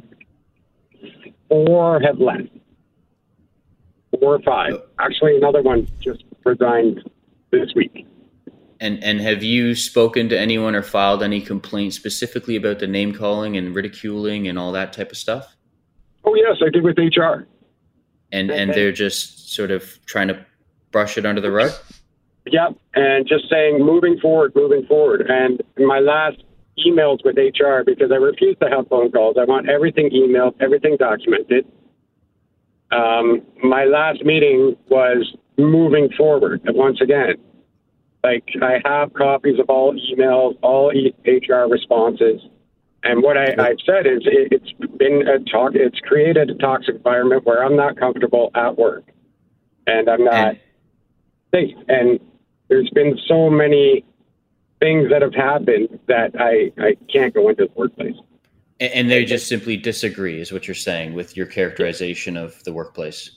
four 1.50 2.00
have 2.00 2.20
left. 2.20 2.50
Four 4.20 4.36
or 4.36 4.41
five. 4.41 4.74
Actually, 5.00 5.38
another 5.38 5.62
one 5.62 5.88
just 6.02 6.24
resigned 6.46 7.02
this 7.52 7.74
week. 7.76 8.08
And 8.80 9.04
and 9.04 9.22
have 9.22 9.43
you 9.43 9.76
spoken 9.76 10.30
to 10.30 10.39
anyone 10.39 10.76
or 10.76 10.82
filed 10.82 11.24
any 11.24 11.41
complaints 11.41 11.96
specifically 11.96 12.56
about 12.56 12.80
the 12.80 12.88
name 12.88 13.14
calling 13.14 13.56
and 13.58 13.74
ridiculing 13.74 14.48
and 14.48 14.60
all 14.60 14.72
that 14.74 14.93
type 14.93 15.12
of 15.12 15.18
stuff? 15.18 15.56
Oh 16.24 16.36
yes, 16.36 16.58
I 16.66 16.70
did 16.70 16.84
with 16.84 16.98
HR. 16.98 17.48
And 18.32 18.52
and 18.52 18.74
they're 18.74 18.91
just 18.91 19.54
sort 19.54 19.72
of 19.72 20.00
trying 20.06 20.28
to 20.28 20.46
brush 20.91 21.18
it 21.18 21.26
under 21.26 21.41
the 21.41 21.52
rug. 21.52 21.72
Yep, 22.48 22.76
and 22.93 23.28
just 23.28 23.50
saying 23.50 23.80
moving 23.80 24.20
forward, 24.20 24.54
moving 24.56 24.86
forward. 24.86 25.30
And 25.30 25.62
my 25.78 26.00
last 26.00 26.43
emails 26.86 27.19
with 27.23 27.38
HR 27.38 27.84
because 27.86 28.11
I 28.11 28.15
refuse 28.15 28.57
to 28.61 28.69
have 28.69 28.88
phone 28.88 29.11
calls. 29.11 29.38
I 29.39 29.45
want 29.45 29.69
everything 29.69 30.09
emailed, 30.09 30.55
everything 30.59 30.97
documented. 30.97 31.65
Um, 32.91 33.41
my 33.63 33.86
last 33.86 34.23
meeting 34.23 34.76
was 34.89 35.36
moving 35.57 36.09
forward. 36.17 36.61
And 36.65 36.76
once 36.76 36.99
again, 37.01 37.36
like 38.23 38.43
I 38.61 38.80
have 38.84 39.13
copies 39.13 39.59
of 39.59 39.69
all 39.69 39.93
emails, 39.93 40.57
all 40.61 40.91
HR 41.26 41.69
responses. 41.69 42.41
And 43.03 43.21
what 43.21 43.38
I, 43.38 43.51
have 43.57 43.78
said 43.86 44.07
is 44.07 44.23
it, 44.26 44.51
it's 44.51 44.73
been 44.97 45.28
a 45.28 45.39
talk. 45.49 45.73
It's 45.76 45.99
created 45.99 46.49
a 46.49 46.55
toxic 46.55 46.95
environment 46.95 47.45
where 47.45 47.63
I'm 47.63 47.76
not 47.76 47.97
comfortable 47.97 48.49
at 48.55 48.78
work, 48.80 49.03
and 49.86 50.09
I'm 50.09 50.23
not 50.23 50.55
safe. 51.53 51.76
And 51.88 52.19
there's 52.67 52.89
been 52.89 53.15
so 53.28 53.47
many 53.51 54.03
things 54.80 55.09
that 55.09 55.21
have 55.21 55.34
happened 55.34 55.99
that 56.07 56.32
I 56.39 56.71
I 56.82 56.95
can't 57.11 57.34
go 57.34 57.49
into 57.49 57.65
the 57.65 57.71
workplace. 57.76 58.15
And 58.80 59.09
they 59.09 59.23
just 59.23 59.47
simply 59.47 59.78
disagree, 59.78 60.41
is 60.41 60.51
what 60.51 60.67
you're 60.67 60.76
saying, 60.76 61.13
with 61.13 61.38
your 61.38 61.45
characterization 61.45 62.36
of 62.36 62.61
the 62.65 62.73
workplace. 62.73 63.32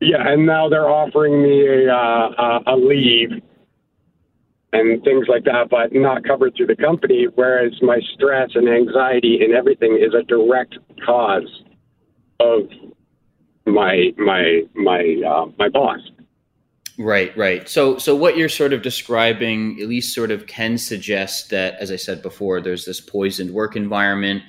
Yeah, 0.00 0.26
and 0.26 0.46
now 0.46 0.68
they're 0.68 0.88
offering 0.88 1.42
me 1.42 1.86
a 1.86 1.92
uh, 1.92 2.60
a 2.66 2.76
leave 2.76 3.30
and 4.72 5.02
things 5.02 5.26
like 5.28 5.44
that, 5.44 5.68
but 5.70 5.92
not 5.92 6.24
covered 6.24 6.54
through 6.56 6.66
the 6.66 6.76
company. 6.76 7.26
Whereas 7.34 7.72
my 7.82 8.00
stress 8.14 8.50
and 8.54 8.68
anxiety 8.68 9.40
and 9.42 9.52
everything 9.52 9.98
is 10.00 10.14
a 10.14 10.22
direct 10.22 10.78
cause 11.04 11.62
of 12.40 12.62
my 13.66 14.12
my 14.16 14.62
my 14.74 15.22
uh, 15.26 15.46
my 15.58 15.68
boss. 15.68 16.00
Right, 17.02 17.34
right. 17.34 17.66
So, 17.66 17.96
so 17.96 18.14
what 18.14 18.36
you're 18.36 18.50
sort 18.50 18.74
of 18.74 18.82
describing, 18.82 19.80
at 19.80 19.88
least, 19.88 20.14
sort 20.14 20.30
of 20.30 20.46
can 20.46 20.76
suggest 20.76 21.48
that, 21.48 21.76
as 21.80 21.90
I 21.90 21.96
said 21.96 22.20
before, 22.20 22.60
there's 22.60 22.84
this 22.84 23.00
poisoned 23.00 23.52
work 23.52 23.74
environment. 23.74 24.42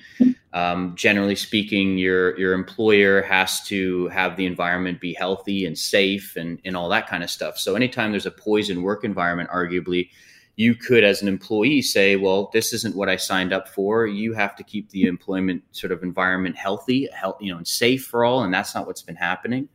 Um, 0.52 0.94
generally 0.98 1.36
speaking, 1.36 1.98
your 1.98 2.38
your 2.38 2.52
employer 2.52 3.22
has 3.22 3.64
to 3.68 4.10
have 4.10 4.36
the 4.36 4.46
environment 4.46 5.00
be 5.00 5.14
healthy 5.14 5.66
and 5.66 5.78
safe 5.78 6.36
and 6.36 6.60
and 6.66 6.76
all 6.76 6.90
that 6.90 7.08
kind 7.08 7.24
of 7.24 7.30
stuff. 7.30 7.58
So, 7.58 7.76
anytime 7.76 8.12
there's 8.12 8.26
a 8.26 8.32
poisoned 8.32 8.84
work 8.84 9.06
environment, 9.06 9.50
arguably, 9.50 10.10
you 10.58 10.76
could, 10.76 11.06
as 11.06 11.22
an 11.22 11.30
employee, 11.30 11.82
say, 11.82 12.18
"Well, 12.18 12.50
this 12.52 12.74
isn't 12.74 12.98
what 12.98 13.08
I 13.08 13.16
signed 13.16 13.54
up 13.54 13.70
for. 13.70 14.08
You 14.08 14.34
have 14.34 14.58
to 14.58 14.64
keep 14.66 14.90
the 14.90 15.04
employment 15.04 15.64
sort 15.72 15.94
of 15.94 16.04
environment 16.04 16.58
healthy, 16.58 17.08
health, 17.14 17.38
you 17.40 17.54
know, 17.54 17.58
and 17.60 17.68
safe 17.68 18.04
for 18.04 18.26
all." 18.26 18.44
And 18.44 18.54
that's 18.54 18.76
not 18.76 18.88
what's 18.88 19.04
been 19.04 19.16
happening. 19.16 19.70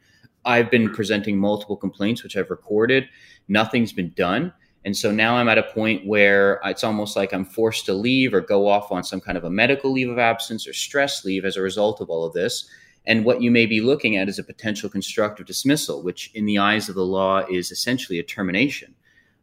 I've 0.46 0.70
been 0.70 0.90
presenting 0.92 1.38
multiple 1.38 1.76
complaints, 1.76 2.22
which 2.22 2.36
I've 2.36 2.50
recorded. 2.50 3.08
Nothing's 3.48 3.92
been 3.92 4.12
done. 4.16 4.52
And 4.86 4.96
so 4.96 5.10
now 5.10 5.36
I'm 5.36 5.48
at 5.48 5.58
a 5.58 5.64
point 5.64 6.06
where 6.06 6.60
it's 6.64 6.84
almost 6.84 7.16
like 7.16 7.32
I'm 7.32 7.44
forced 7.44 7.86
to 7.86 7.92
leave 7.92 8.32
or 8.32 8.40
go 8.40 8.68
off 8.68 8.92
on 8.92 9.02
some 9.02 9.20
kind 9.20 9.36
of 9.36 9.42
a 9.42 9.50
medical 9.50 9.92
leave 9.92 10.08
of 10.08 10.18
absence 10.18 10.68
or 10.68 10.72
stress 10.72 11.24
leave 11.24 11.44
as 11.44 11.56
a 11.56 11.60
result 11.62 12.00
of 12.00 12.08
all 12.08 12.24
of 12.24 12.32
this. 12.32 12.70
And 13.04 13.24
what 13.24 13.42
you 13.42 13.50
may 13.50 13.66
be 13.66 13.80
looking 13.80 14.16
at 14.16 14.28
is 14.28 14.38
a 14.38 14.44
potential 14.44 14.88
constructive 14.88 15.46
dismissal, 15.46 16.02
which 16.04 16.30
in 16.34 16.46
the 16.46 16.58
eyes 16.58 16.88
of 16.88 16.94
the 16.94 17.04
law 17.04 17.44
is 17.50 17.72
essentially 17.72 18.20
a 18.20 18.22
termination. 18.22 18.94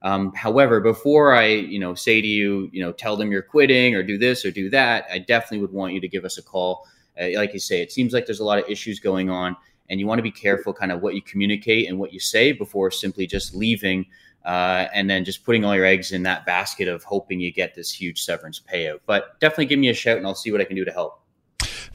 Um, 0.01 0.34
however, 0.34 0.80
before 0.80 1.34
I, 1.34 1.47
you 1.47 1.80
know, 1.80 1.93
say 1.93 2.22
to 2.22 2.28
you, 2.28 2.70
you 2.72 2.82
know, 2.82 2.93
tell 2.93 3.18
them 3.18 3.30
you're 3.30 3.41
quitting 3.41 3.95
or 3.95 4.04
do 4.04 4.18
this 4.18 4.45
or 4.45 4.51
do 4.51 4.70
that, 4.70 5.08
I 5.12 5.20
definitely 5.20 5.60
would 5.60 5.74
want 5.74 5.93
you 5.93 5.99
to 5.99 6.08
give 6.08 6.24
us 6.24 6.38
a 6.38 6.43
call. 6.43 6.86
Uh, 7.20 7.28
like 7.36 7.54
you 7.54 7.60
say, 7.60 7.82
it 7.82 7.91
seems 7.91 8.14
like 8.14 8.26
there's 8.26 8.39
a 8.39 8.45
lot 8.45 8.60
of 8.60 8.70
issues 8.70 8.99
going 8.99 9.30
on 9.30 9.58
and 9.94 10.00
you 10.00 10.08
want 10.08 10.18
to 10.18 10.24
be 10.24 10.32
careful 10.32 10.74
kind 10.74 10.91
of 10.91 11.04
what 11.04 11.14
you 11.14 11.22
communicate 11.22 11.88
and 11.88 12.00
what 12.00 12.12
you 12.12 12.20
say 12.20 12.52
before 12.52 12.89
simply 12.89 13.28
just 13.28 13.54
leaving 13.54 14.08
uh, 14.44 14.88
and 14.91 15.08
then 15.08 15.24
just 15.24 15.46
putting 15.46 15.64
all 15.64 15.76
your 15.76 15.86
eggs 15.86 16.12
in 16.12 16.24
that 16.24 16.48
basket 16.48 16.88
of 16.88 17.04
hoping 17.04 17.39
you 17.39 17.54
get 17.54 17.76
this 17.76 17.91
huge 17.91 18.24
severance 18.24 18.60
payout. 18.60 19.02
But 19.06 19.39
definitely 19.39 19.68
give 19.68 19.78
me 19.78 19.89
a 19.89 19.94
shout 19.94 20.18
and 20.18 20.26
I'll 20.26 20.34
see 20.34 20.52
what 20.52 20.62
I 20.62 20.66
can 20.66 20.76
do 20.76 20.84
to 20.84 20.91
help. 20.91 21.20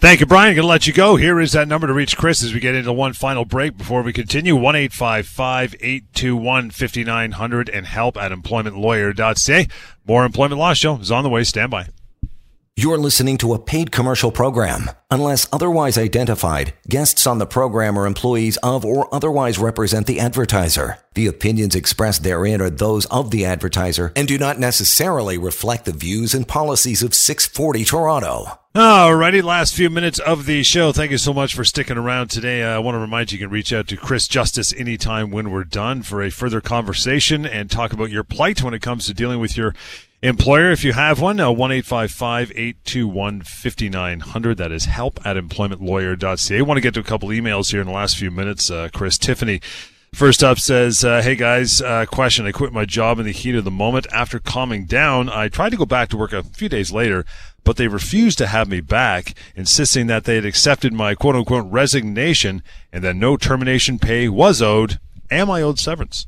Thank 0.01 0.21
you, 0.21 0.27
Brian. 0.27 0.55
Going 0.55 0.63
to 0.63 0.69
let 0.69 0.87
you 0.87 0.93
go. 0.93 1.17
Here 1.17 1.41
is 1.41 1.53
that 1.53 1.67
number 1.67 1.89
to 1.89 1.93
reach 1.93 2.17
Chris 2.17 2.45
as 2.45 2.55
we 2.55 2.61
get 2.61 2.77
into 2.77 2.93
one 2.93 3.15
final 3.15 3.45
break 3.45 3.77
before 3.77 4.03
we 4.03 4.13
continue. 4.13 4.55
One 4.55 4.77
eight 4.77 4.93
five 4.93 5.27
five 5.27 5.75
eight 5.81 6.05
two 6.15 6.37
one 6.37 6.71
fifty 6.71 7.03
nine 7.03 7.33
hundred 7.33 7.69
and 7.69 7.85
help 7.85 8.17
at 8.17 8.31
employmentlawyer.ca. 8.31 9.67
More 10.07 10.25
employment 10.25 10.61
law 10.61 10.73
show 10.75 10.99
is 10.99 11.11
on 11.11 11.25
the 11.25 11.31
way. 11.31 11.43
Stand 11.43 11.73
by. 11.73 11.89
You're 12.79 12.97
listening 12.97 13.39
to 13.39 13.55
a 13.55 13.59
paid 13.59 13.91
commercial 13.91 14.31
program. 14.31 14.89
Unless 15.11 15.49
otherwise 15.53 15.99
identified, 15.99 16.75
guests 16.89 17.27
on 17.27 17.39
the 17.39 17.45
program 17.45 17.99
are 17.99 18.07
employees 18.07 18.57
of 18.59 18.85
or 18.85 19.13
otherwise 19.13 19.59
represent 19.59 20.07
the 20.07 20.21
advertiser. 20.21 20.99
The 21.15 21.27
opinions 21.27 21.75
expressed 21.75 22.23
therein 22.23 22.61
are 22.61 22.71
those 22.71 23.05
of 23.07 23.33
the 23.33 23.45
advertiser 23.45 24.13
and 24.15 24.29
do 24.29 24.39
not 24.39 24.61
necessarily 24.61 25.37
reflect 25.37 25.87
the 25.87 25.93
views 25.93 26.35
and 26.35 26.47
policies 26.47 27.03
of 27.03 27.15
640 27.15 27.85
Toronto. 27.85 28.61
Alrighty, 28.77 29.43
last 29.43 29.75
few 29.75 29.91
minutes 29.91 30.21
of 30.21 30.47
the 30.47 30.63
show. 30.63 30.93
Thank 30.93 31.11
you 31.11 31.19
so 31.19 31.35
much 31.35 31.57
for 31.57 31.65
sticking 31.65 31.99
around 31.99 32.31
today. 32.31 32.63
Uh, 32.63 32.77
I 32.77 32.79
want 32.79 32.95
to 32.95 33.01
remind 33.01 33.33
you, 33.33 33.39
you 33.39 33.45
can 33.45 33.53
reach 33.53 33.73
out 33.73 33.89
to 33.89 33.97
Chris 33.97 34.29
Justice 34.29 34.73
anytime 34.73 35.33
when 35.33 35.51
we're 35.51 35.65
done 35.65 36.03
for 36.03 36.23
a 36.23 36.31
further 36.31 36.61
conversation 36.61 37.45
and 37.45 37.69
talk 37.73 37.93
about 37.93 38.11
your 38.11 38.23
plight 38.23 38.63
when 38.63 38.75
it 38.75 38.83
comes 38.83 39.07
to 39.07 39.15
dealing 39.15 39.41
with 39.41 39.57
your 39.57 39.75
employer. 40.23 40.71
If 40.71 40.85
you 40.85 40.93
have 40.93 41.21
one, 41.21 41.41
uh, 41.41 41.51
1 41.51 41.73
821 41.73 43.43
5900. 43.43 44.57
That 44.57 44.73
is 44.73 44.87
help 44.87 45.25
at 45.27 45.37
employmentlawyer.ca. 45.37 46.59
I 46.59 46.63
want 46.63 46.79
to 46.79 46.83
get 46.83 46.95
to 46.95 47.01
a 47.01 47.05
couple 47.05 47.29
emails 47.29 47.71
here 47.71 47.81
in 47.81 47.87
the 47.87 47.93
last 47.93 48.17
few 48.17 48.31
minutes. 48.31 48.71
Uh, 48.71 48.89
Chris 48.93 49.19
Tiffany. 49.19 49.61
First 50.15 50.43
up 50.43 50.59
says, 50.59 51.05
uh, 51.05 51.21
Hey 51.21 51.37
guys, 51.37 51.83
uh, 51.83 52.07
question. 52.07 52.47
I 52.47 52.53
quit 52.53 52.73
my 52.73 52.87
job 52.87 53.19
in 53.19 53.27
the 53.27 53.33
heat 53.33 53.55
of 53.55 53.65
the 53.65 53.71
moment. 53.71 54.07
After 54.11 54.39
calming 54.39 54.87
down, 54.87 55.29
I 55.29 55.49
tried 55.49 55.71
to 55.71 55.77
go 55.77 55.85
back 55.85 56.09
to 56.09 56.17
work 56.17 56.33
a 56.33 56.43
few 56.43 56.69
days 56.71 56.91
later, 56.91 57.27
but 57.63 57.77
they 57.77 57.89
refused 57.89 58.39
to 58.39 58.47
have 58.47 58.69
me 58.69 58.81
back, 58.81 59.35
insisting 59.55 60.07
that 60.07 60.25
they 60.25 60.37
had 60.37 60.47
accepted 60.47 60.95
my 60.95 61.15
quote 61.15 61.37
unquote 61.37 61.71
resignation 61.71 62.63
and 62.91 63.05
that 63.05 63.17
no 63.17 63.37
termination 63.37 63.99
pay 63.99 64.31
was 64.31 64.63
owed. 64.63 64.99
Am 65.31 65.51
I 65.51 65.61
owed 65.61 65.79
severance? 65.79 66.27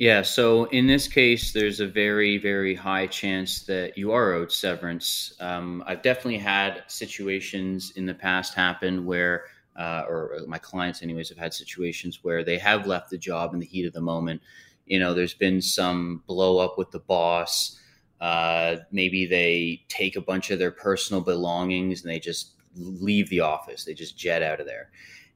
Yeah, 0.00 0.22
so 0.22 0.64
in 0.64 0.86
this 0.86 1.06
case, 1.06 1.52
there's 1.52 1.80
a 1.80 1.86
very, 1.86 2.38
very 2.38 2.74
high 2.74 3.06
chance 3.06 3.64
that 3.64 3.98
you 3.98 4.12
are 4.12 4.32
owed 4.32 4.50
severance. 4.50 5.34
Um, 5.40 5.84
I've 5.86 6.00
definitely 6.00 6.38
had 6.38 6.84
situations 6.86 7.92
in 7.96 8.06
the 8.06 8.14
past 8.14 8.54
happen 8.54 9.04
where, 9.04 9.44
uh, 9.76 10.04
or 10.08 10.38
my 10.46 10.56
clients, 10.56 11.02
anyways, 11.02 11.28
have 11.28 11.36
had 11.36 11.52
situations 11.52 12.20
where 12.22 12.42
they 12.42 12.56
have 12.56 12.86
left 12.86 13.10
the 13.10 13.18
job 13.18 13.52
in 13.52 13.60
the 13.60 13.66
heat 13.66 13.84
of 13.84 13.92
the 13.92 14.00
moment. 14.00 14.40
You 14.86 15.00
know, 15.00 15.12
there's 15.12 15.34
been 15.34 15.60
some 15.60 16.22
blow 16.26 16.56
up 16.56 16.78
with 16.78 16.90
the 16.92 17.00
boss. 17.00 17.78
Uh, 18.22 18.76
maybe 18.90 19.26
they 19.26 19.82
take 19.88 20.16
a 20.16 20.22
bunch 20.22 20.50
of 20.50 20.58
their 20.58 20.70
personal 20.70 21.20
belongings 21.20 22.00
and 22.00 22.10
they 22.10 22.20
just 22.20 22.52
leave 22.74 23.28
the 23.28 23.40
office. 23.40 23.84
They 23.84 23.92
just 23.92 24.16
jet 24.16 24.42
out 24.42 24.60
of 24.60 24.66
there 24.66 24.88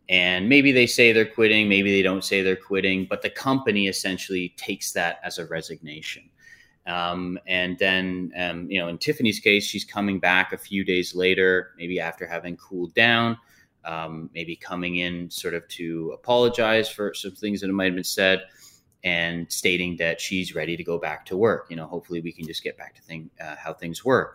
and 0.09 0.49
maybe 0.49 0.73
they 0.73 0.87
say 0.87 1.13
they're 1.13 1.25
quitting 1.25 1.69
maybe 1.69 1.91
they 1.91 2.03
don't 2.03 2.25
say 2.25 2.43
they're 2.43 2.57
quitting 2.57 3.07
but 3.09 3.23
the 3.23 3.31
company 3.31 3.89
essentially 3.89 4.55
takes 4.57 4.93
that 4.93 5.19
as 5.25 5.39
a 5.39 5.47
resignation. 5.47 6.29
Um, 6.87 7.39
and 7.47 7.79
then 7.79 8.33
um, 8.37 8.71
you 8.71 8.79
know 8.79 8.89
in 8.89 8.99
tiffany's 8.99 9.41
case 9.41 9.65
she's 9.65 9.85
coming 9.85 10.19
back 10.21 10.53
a 10.53 10.59
few 10.59 10.85
days 10.85 11.15
later 11.15 11.73
maybe 11.79 11.99
after 11.99 12.27
having 12.27 12.57
cooled 12.59 12.95
down 12.95 13.39
um, 13.85 14.31
maybe 14.35 14.57
coming 14.57 14.97
in 14.97 15.31
sort 15.31 15.55
of 15.55 15.67
to 15.69 16.13
apologize 16.15 16.89
for 16.89 17.15
some 17.15 17.33
things 17.33 17.61
that 17.61 17.69
might 17.69 17.87
have 17.87 17.95
been 17.95 18.05
said 18.05 18.43
and 19.03 19.51
stating 19.53 19.97
that 19.99 20.21
she's 20.21 20.55
ready 20.55 20.77
to 20.77 20.85
go 20.85 20.99
back 20.99 21.27
to 21.27 21.37
work. 21.37 21.67
You 21.71 21.77
know 21.77 21.87
hopefully 21.87 22.21
we 22.21 22.33
can 22.33 22.47
just 22.47 22.63
get 22.63 22.77
back 22.77 22.95
to 22.97 23.03
thing, 23.03 23.31
uh, 23.41 23.57
how 23.57 23.73
things 23.73 24.05
were 24.05 24.35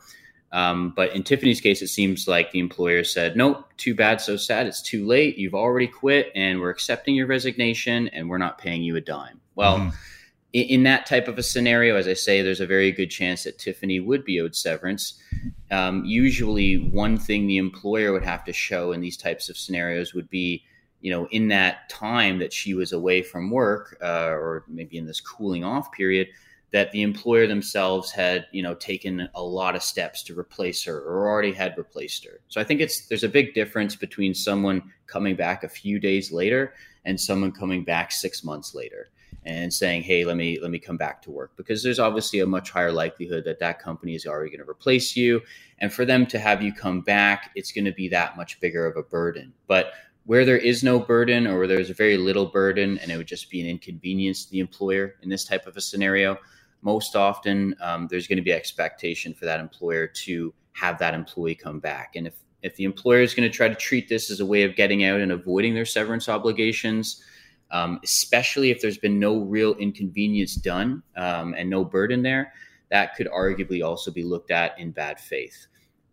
Um, 0.51 0.93
but 0.95 1.15
in 1.15 1.23
Tiffany's 1.23 1.61
case, 1.61 1.81
it 1.81 1.87
seems 1.87 2.27
like 2.27 2.51
the 2.51 2.59
employer 2.59 3.03
said, 3.03 3.35
nope, 3.35 3.65
too 3.77 3.93
bad, 3.93 4.19
so 4.19 4.35
sad. 4.35 4.65
It's 4.65 4.81
too 4.81 5.05
late. 5.05 5.37
You've 5.37 5.53
already 5.53 5.87
quit, 5.87 6.31
and 6.35 6.59
we're 6.59 6.71
accepting 6.71 7.15
your 7.15 7.27
resignation, 7.27 8.07
and 8.09 8.29
we're 8.29 8.39
not 8.39 8.57
paying 8.57 8.81
you 8.81 8.95
a 8.95 9.01
dime. 9.01 9.39
Well, 9.55 9.77
mm-hmm. 9.77 9.89
in, 10.53 10.63
in, 10.67 10.83
that 10.83 11.05
type 11.05 11.27
of 11.27 11.37
a 11.37 11.43
scenario, 11.43 11.97
as 11.97 12.07
I 12.07 12.13
say, 12.13 12.41
there's 12.41 12.61
a 12.61 12.65
very 12.65 12.91
good 12.91 13.11
chance 13.11 13.43
that 13.43 13.59
Tiffany 13.59 13.99
would 13.99 14.25
be 14.25 14.41
owed 14.41 14.55
severance. 14.55 15.21
Um, 15.69 16.03
usually, 16.05 16.77
one 16.77 17.17
thing 17.17 17.45
the 17.45 17.57
employer 17.57 18.11
would 18.11 18.25
have 18.25 18.43
to 18.45 18.53
show 18.53 18.91
in 18.91 19.01
these 19.01 19.17
types 19.17 19.49
of 19.49 19.57
scenarios 19.57 20.15
would 20.15 20.29
be 20.29 20.63
you 21.01 21.11
know, 21.11 21.27
in 21.31 21.47
that 21.47 21.89
time 21.89 22.39
that 22.39 22.51
she 22.51 22.73
was 22.73 22.91
away 22.91 23.21
from 23.21 23.51
work, 23.51 23.97
uh, 24.01 24.31
or 24.31 24.65
maybe 24.67 24.97
in 24.97 25.05
this 25.05 25.21
cooling 25.21 25.63
off 25.63 25.91
period, 25.91 26.27
that 26.71 26.91
the 26.91 27.01
employer 27.01 27.47
themselves 27.47 28.11
had 28.11 28.45
you 28.51 28.61
know 28.61 28.75
taken 28.75 29.27
a 29.35 29.41
lot 29.41 29.75
of 29.75 29.83
steps 29.83 30.23
to 30.23 30.37
replace 30.37 30.83
her 30.83 30.99
or 30.99 31.27
already 31.29 31.51
had 31.51 31.77
replaced 31.77 32.25
her. 32.25 32.39
So 32.47 32.61
i 32.61 32.63
think 32.63 32.81
it's 32.81 33.07
there's 33.07 33.23
a 33.23 33.29
big 33.29 33.53
difference 33.53 33.95
between 33.95 34.33
someone 34.33 34.91
coming 35.07 35.35
back 35.35 35.63
a 35.63 35.69
few 35.69 35.99
days 35.99 36.31
later 36.31 36.73
and 37.05 37.19
someone 37.19 37.51
coming 37.51 37.83
back 37.83 38.11
six 38.11 38.43
months 38.43 38.75
later 38.75 39.09
and 39.45 39.73
saying 39.73 40.03
hey 40.03 40.25
let 40.25 40.37
me 40.37 40.59
let 40.61 40.71
me 40.71 40.79
come 40.79 40.97
back 40.97 41.21
to 41.23 41.31
work. 41.31 41.51
Because 41.55 41.81
there's 41.81 41.99
obviously 41.99 42.39
a 42.39 42.45
much 42.45 42.69
higher 42.69 42.91
likelihood 42.91 43.45
that 43.45 43.59
that 43.59 43.79
company 43.79 44.15
is 44.15 44.25
already 44.25 44.51
going 44.51 44.63
to 44.63 44.69
replace 44.69 45.15
you. 45.15 45.41
And 45.79 45.91
for 45.91 46.05
them 46.05 46.25
to 46.27 46.39
have 46.39 46.61
you 46.61 46.73
come 46.73 47.01
back 47.01 47.51
it's 47.55 47.71
going 47.71 47.85
to 47.85 47.91
be 47.91 48.09
that 48.09 48.37
much 48.37 48.59
bigger 48.59 48.85
of 48.85 48.97
a 48.97 49.03
burden. 49.03 49.53
But 49.67 49.93
where 50.25 50.45
there 50.45 50.57
is 50.57 50.83
no 50.83 50.99
burden 50.99 51.47
or 51.47 51.57
where 51.57 51.67
there's 51.67 51.89
a 51.89 51.93
very 51.95 52.17
little 52.17 52.45
burden 52.45 52.99
and 52.99 53.09
it 53.09 53.17
would 53.17 53.25
just 53.25 53.49
be 53.49 53.61
an 53.61 53.67
inconvenience 53.67 54.45
to 54.45 54.51
the 54.51 54.59
employer 54.59 55.15
in 55.23 55.29
this 55.29 55.43
type 55.43 55.65
of 55.65 55.75
a 55.75 55.81
scenario 55.81 56.37
most 56.81 57.15
often 57.15 57.75
um, 57.81 58.07
there's 58.09 58.27
going 58.27 58.37
to 58.37 58.43
be 58.43 58.53
expectation 58.53 59.33
for 59.33 59.45
that 59.45 59.59
employer 59.59 60.07
to 60.07 60.53
have 60.73 60.97
that 60.99 61.13
employee 61.13 61.55
come 61.55 61.79
back. 61.79 62.15
And 62.15 62.27
if 62.27 62.35
if 62.61 62.75
the 62.75 62.83
employer 62.83 63.21
is 63.21 63.33
going 63.33 63.49
to 63.49 63.55
try 63.55 63.69
to 63.69 63.75
treat 63.75 64.09
this 64.09 64.29
as 64.29 64.41
a 64.41 64.45
way 64.45 64.63
of 64.63 64.75
getting 64.75 65.05
out 65.05 65.21
and 65.21 65.31
avoiding 65.31 65.73
their 65.73 65.85
severance 65.85 66.27
obligations, 66.27 67.23
um, 67.71 68.01
especially 68.03 68.69
if 68.69 68.81
there's 68.81 68.97
been 68.97 69.17
no 69.17 69.39
real 69.39 69.75
inconvenience 69.75 70.55
done 70.55 71.01
um, 71.15 71.53
and 71.53 71.69
no 71.69 71.85
burden 71.85 72.21
there, 72.21 72.51
that 72.89 73.15
could 73.15 73.27
arguably 73.27 73.85
also 73.85 74.11
be 74.11 74.23
looked 74.23 74.51
at 74.51 74.77
in 74.77 74.91
bad 74.91 75.21
faith. 75.21 75.67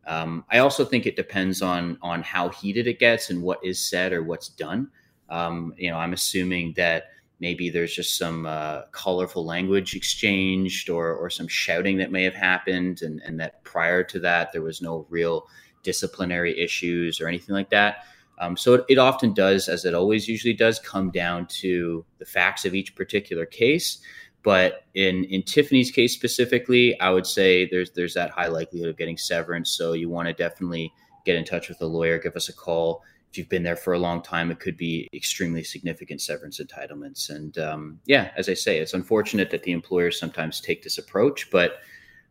Um, 0.06 0.44
I 0.50 0.58
also 0.58 0.84
think 0.84 1.04
it 1.04 1.16
depends 1.16 1.62
on 1.62 1.98
on 2.00 2.22
how 2.22 2.48
heated 2.50 2.86
it 2.86 3.00
gets 3.00 3.30
and 3.30 3.42
what 3.42 3.58
is 3.64 3.80
said 3.80 4.12
or 4.12 4.22
what's 4.22 4.48
done. 4.48 4.88
Um, 5.28 5.74
you 5.76 5.90
know, 5.90 5.96
I'm 5.96 6.12
assuming 6.12 6.74
that 6.76 7.08
maybe 7.40 7.68
there's 7.68 7.94
just 7.94 8.16
some 8.16 8.46
uh, 8.46 8.82
colorful 8.92 9.44
language 9.44 9.94
exchanged 9.94 10.88
or, 10.88 11.14
or 11.14 11.28
some 11.28 11.48
shouting 11.48 11.98
that 11.98 12.10
may 12.10 12.22
have 12.22 12.34
happened 12.34 13.02
and, 13.02 13.20
and 13.22 13.38
that 13.40 13.62
prior 13.64 14.02
to 14.02 14.18
that 14.20 14.52
there 14.52 14.62
was 14.62 14.80
no 14.80 15.06
real 15.10 15.46
disciplinary 15.82 16.58
issues 16.58 17.20
or 17.20 17.28
anything 17.28 17.54
like 17.54 17.70
that. 17.70 18.04
Um, 18.38 18.56
so 18.56 18.74
it, 18.74 18.84
it, 18.90 18.98
often 18.98 19.32
does 19.32 19.68
as 19.68 19.84
it 19.84 19.94
always 19.94 20.28
usually 20.28 20.52
does 20.52 20.78
come 20.78 21.10
down 21.10 21.46
to 21.46 22.04
the 22.18 22.26
facts 22.26 22.66
of 22.66 22.74
each 22.74 22.94
particular 22.94 23.46
case. 23.46 23.98
But 24.42 24.84
in 24.94 25.24
in 25.24 25.42
tiffany's 25.42 25.90
case 25.90 26.14
specifically 26.14 26.98
i 27.00 27.10
would 27.10 27.26
say 27.26 27.68
there's 27.68 27.90
there's 27.90 28.14
that 28.14 28.30
high 28.30 28.46
likelihood 28.46 28.90
of 28.90 28.96
getting 28.96 29.16
severance. 29.16 29.70
So 29.70 29.92
you 29.92 30.08
want 30.08 30.28
to 30.28 30.34
definitely 30.34 30.92
get 31.24 31.36
in 31.36 31.44
touch 31.44 31.68
with 31.68 31.80
a 31.80 31.86
lawyer 31.86 32.18
give 32.18 32.36
us 32.36 32.48
a 32.48 32.52
call 32.52 33.02
if 33.30 33.38
you've 33.38 33.48
been 33.48 33.62
there 33.62 33.76
for 33.76 33.92
a 33.92 33.98
long 33.98 34.22
time, 34.22 34.50
it 34.50 34.60
could 34.60 34.76
be 34.76 35.08
extremely 35.12 35.62
significant 35.62 36.20
severance 36.20 36.60
entitlements. 36.60 37.28
And 37.28 37.58
um, 37.58 38.00
yeah, 38.06 38.30
as 38.36 38.48
I 38.48 38.54
say, 38.54 38.78
it's 38.78 38.94
unfortunate 38.94 39.50
that 39.50 39.62
the 39.62 39.72
employers 39.72 40.18
sometimes 40.18 40.60
take 40.60 40.82
this 40.82 40.98
approach, 40.98 41.50
but 41.50 41.78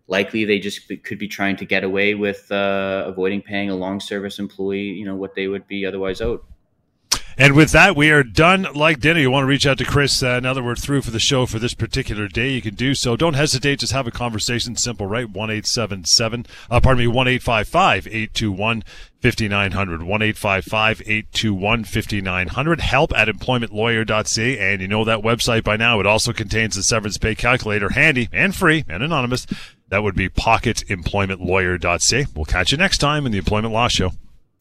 likely 0.08 0.46
they 0.46 0.60
just 0.60 0.90
could 1.04 1.20
be 1.20 1.28
trying 1.28 1.56
to 1.58 1.66
get 1.66 1.84
away 1.84 2.16
with 2.16 2.52
uh, 2.52 3.04
avoiding 3.06 3.42
paying 3.42 3.70
a 3.70 3.76
long 3.76 4.00
service 4.00 4.40
employee, 4.40 4.82
you 4.82 5.06
know, 5.06 5.16
what 5.16 5.36
they 5.36 5.48
would 5.48 5.68
be 5.68 5.86
otherwise 5.86 6.22
owed. 6.22 6.42
And 7.38 7.54
with 7.54 7.72
that, 7.72 7.98
we 7.98 8.12
are 8.12 8.24
done 8.24 8.66
like 8.74 9.02
dinner. 9.02 9.20
You 9.20 9.30
want 9.30 9.44
to 9.44 9.48
reach 9.48 9.68
out 9.68 9.78
to 9.80 9.86
Chris 9.86 10.24
uh, 10.24 10.40
now 10.40 10.54
that 10.54 10.64
we're 10.64 10.76
through 10.76 11.02
for 11.02 11.12
the 11.12 11.20
show 11.20 11.46
for 11.46 11.60
this 11.60 11.74
particular 11.74 12.30
day, 12.30 12.52
you 12.52 12.62
can 12.62 12.76
do 12.76 12.96
so. 12.96 13.18
Don't 13.18 13.34
hesitate. 13.34 13.80
Just 13.80 13.92
have 13.92 14.08
a 14.08 14.12
conversation. 14.12 14.78
Simple, 14.78 15.06
right? 15.06 15.30
1 15.30 15.50
877, 15.50 16.46
uh, 16.72 16.80
pardon 16.80 17.04
me, 17.04 17.08
1 17.08 17.28
855 17.28 18.08
821 18.08 18.84
5900. 19.22 20.04
1 20.04 20.22
855 20.22 21.02
821 21.02 21.84
5900. 21.84 22.80
Help 22.80 23.14
at 23.18 23.28
employmentlawyer.ca. 23.28 24.74
And 24.74 24.82
you 24.82 24.88
know 24.88 25.04
that 25.04 25.20
website 25.20 25.66
by 25.66 25.76
now. 25.76 26.00
It 26.00 26.06
also 26.06 26.32
contains 26.32 26.76
the 26.76 26.84
severance 26.84 27.18
pay 27.18 27.36
calculator, 27.36 27.90
handy 27.90 28.30
and 28.32 28.56
free 28.56 28.86
and 28.88 29.04
anonymous. 29.04 29.46
That 29.90 30.04
would 30.04 30.16
be 30.16 30.30
pocketemploymentlawyer.ca. 30.30 32.26
We'll 32.34 32.46
catch 32.46 32.72
you 32.72 32.78
next 32.78 33.00
time 33.00 33.26
in 33.26 33.34
the 33.34 33.38
Employment 33.40 33.74
Law 33.74 33.90
Show. 33.90 34.14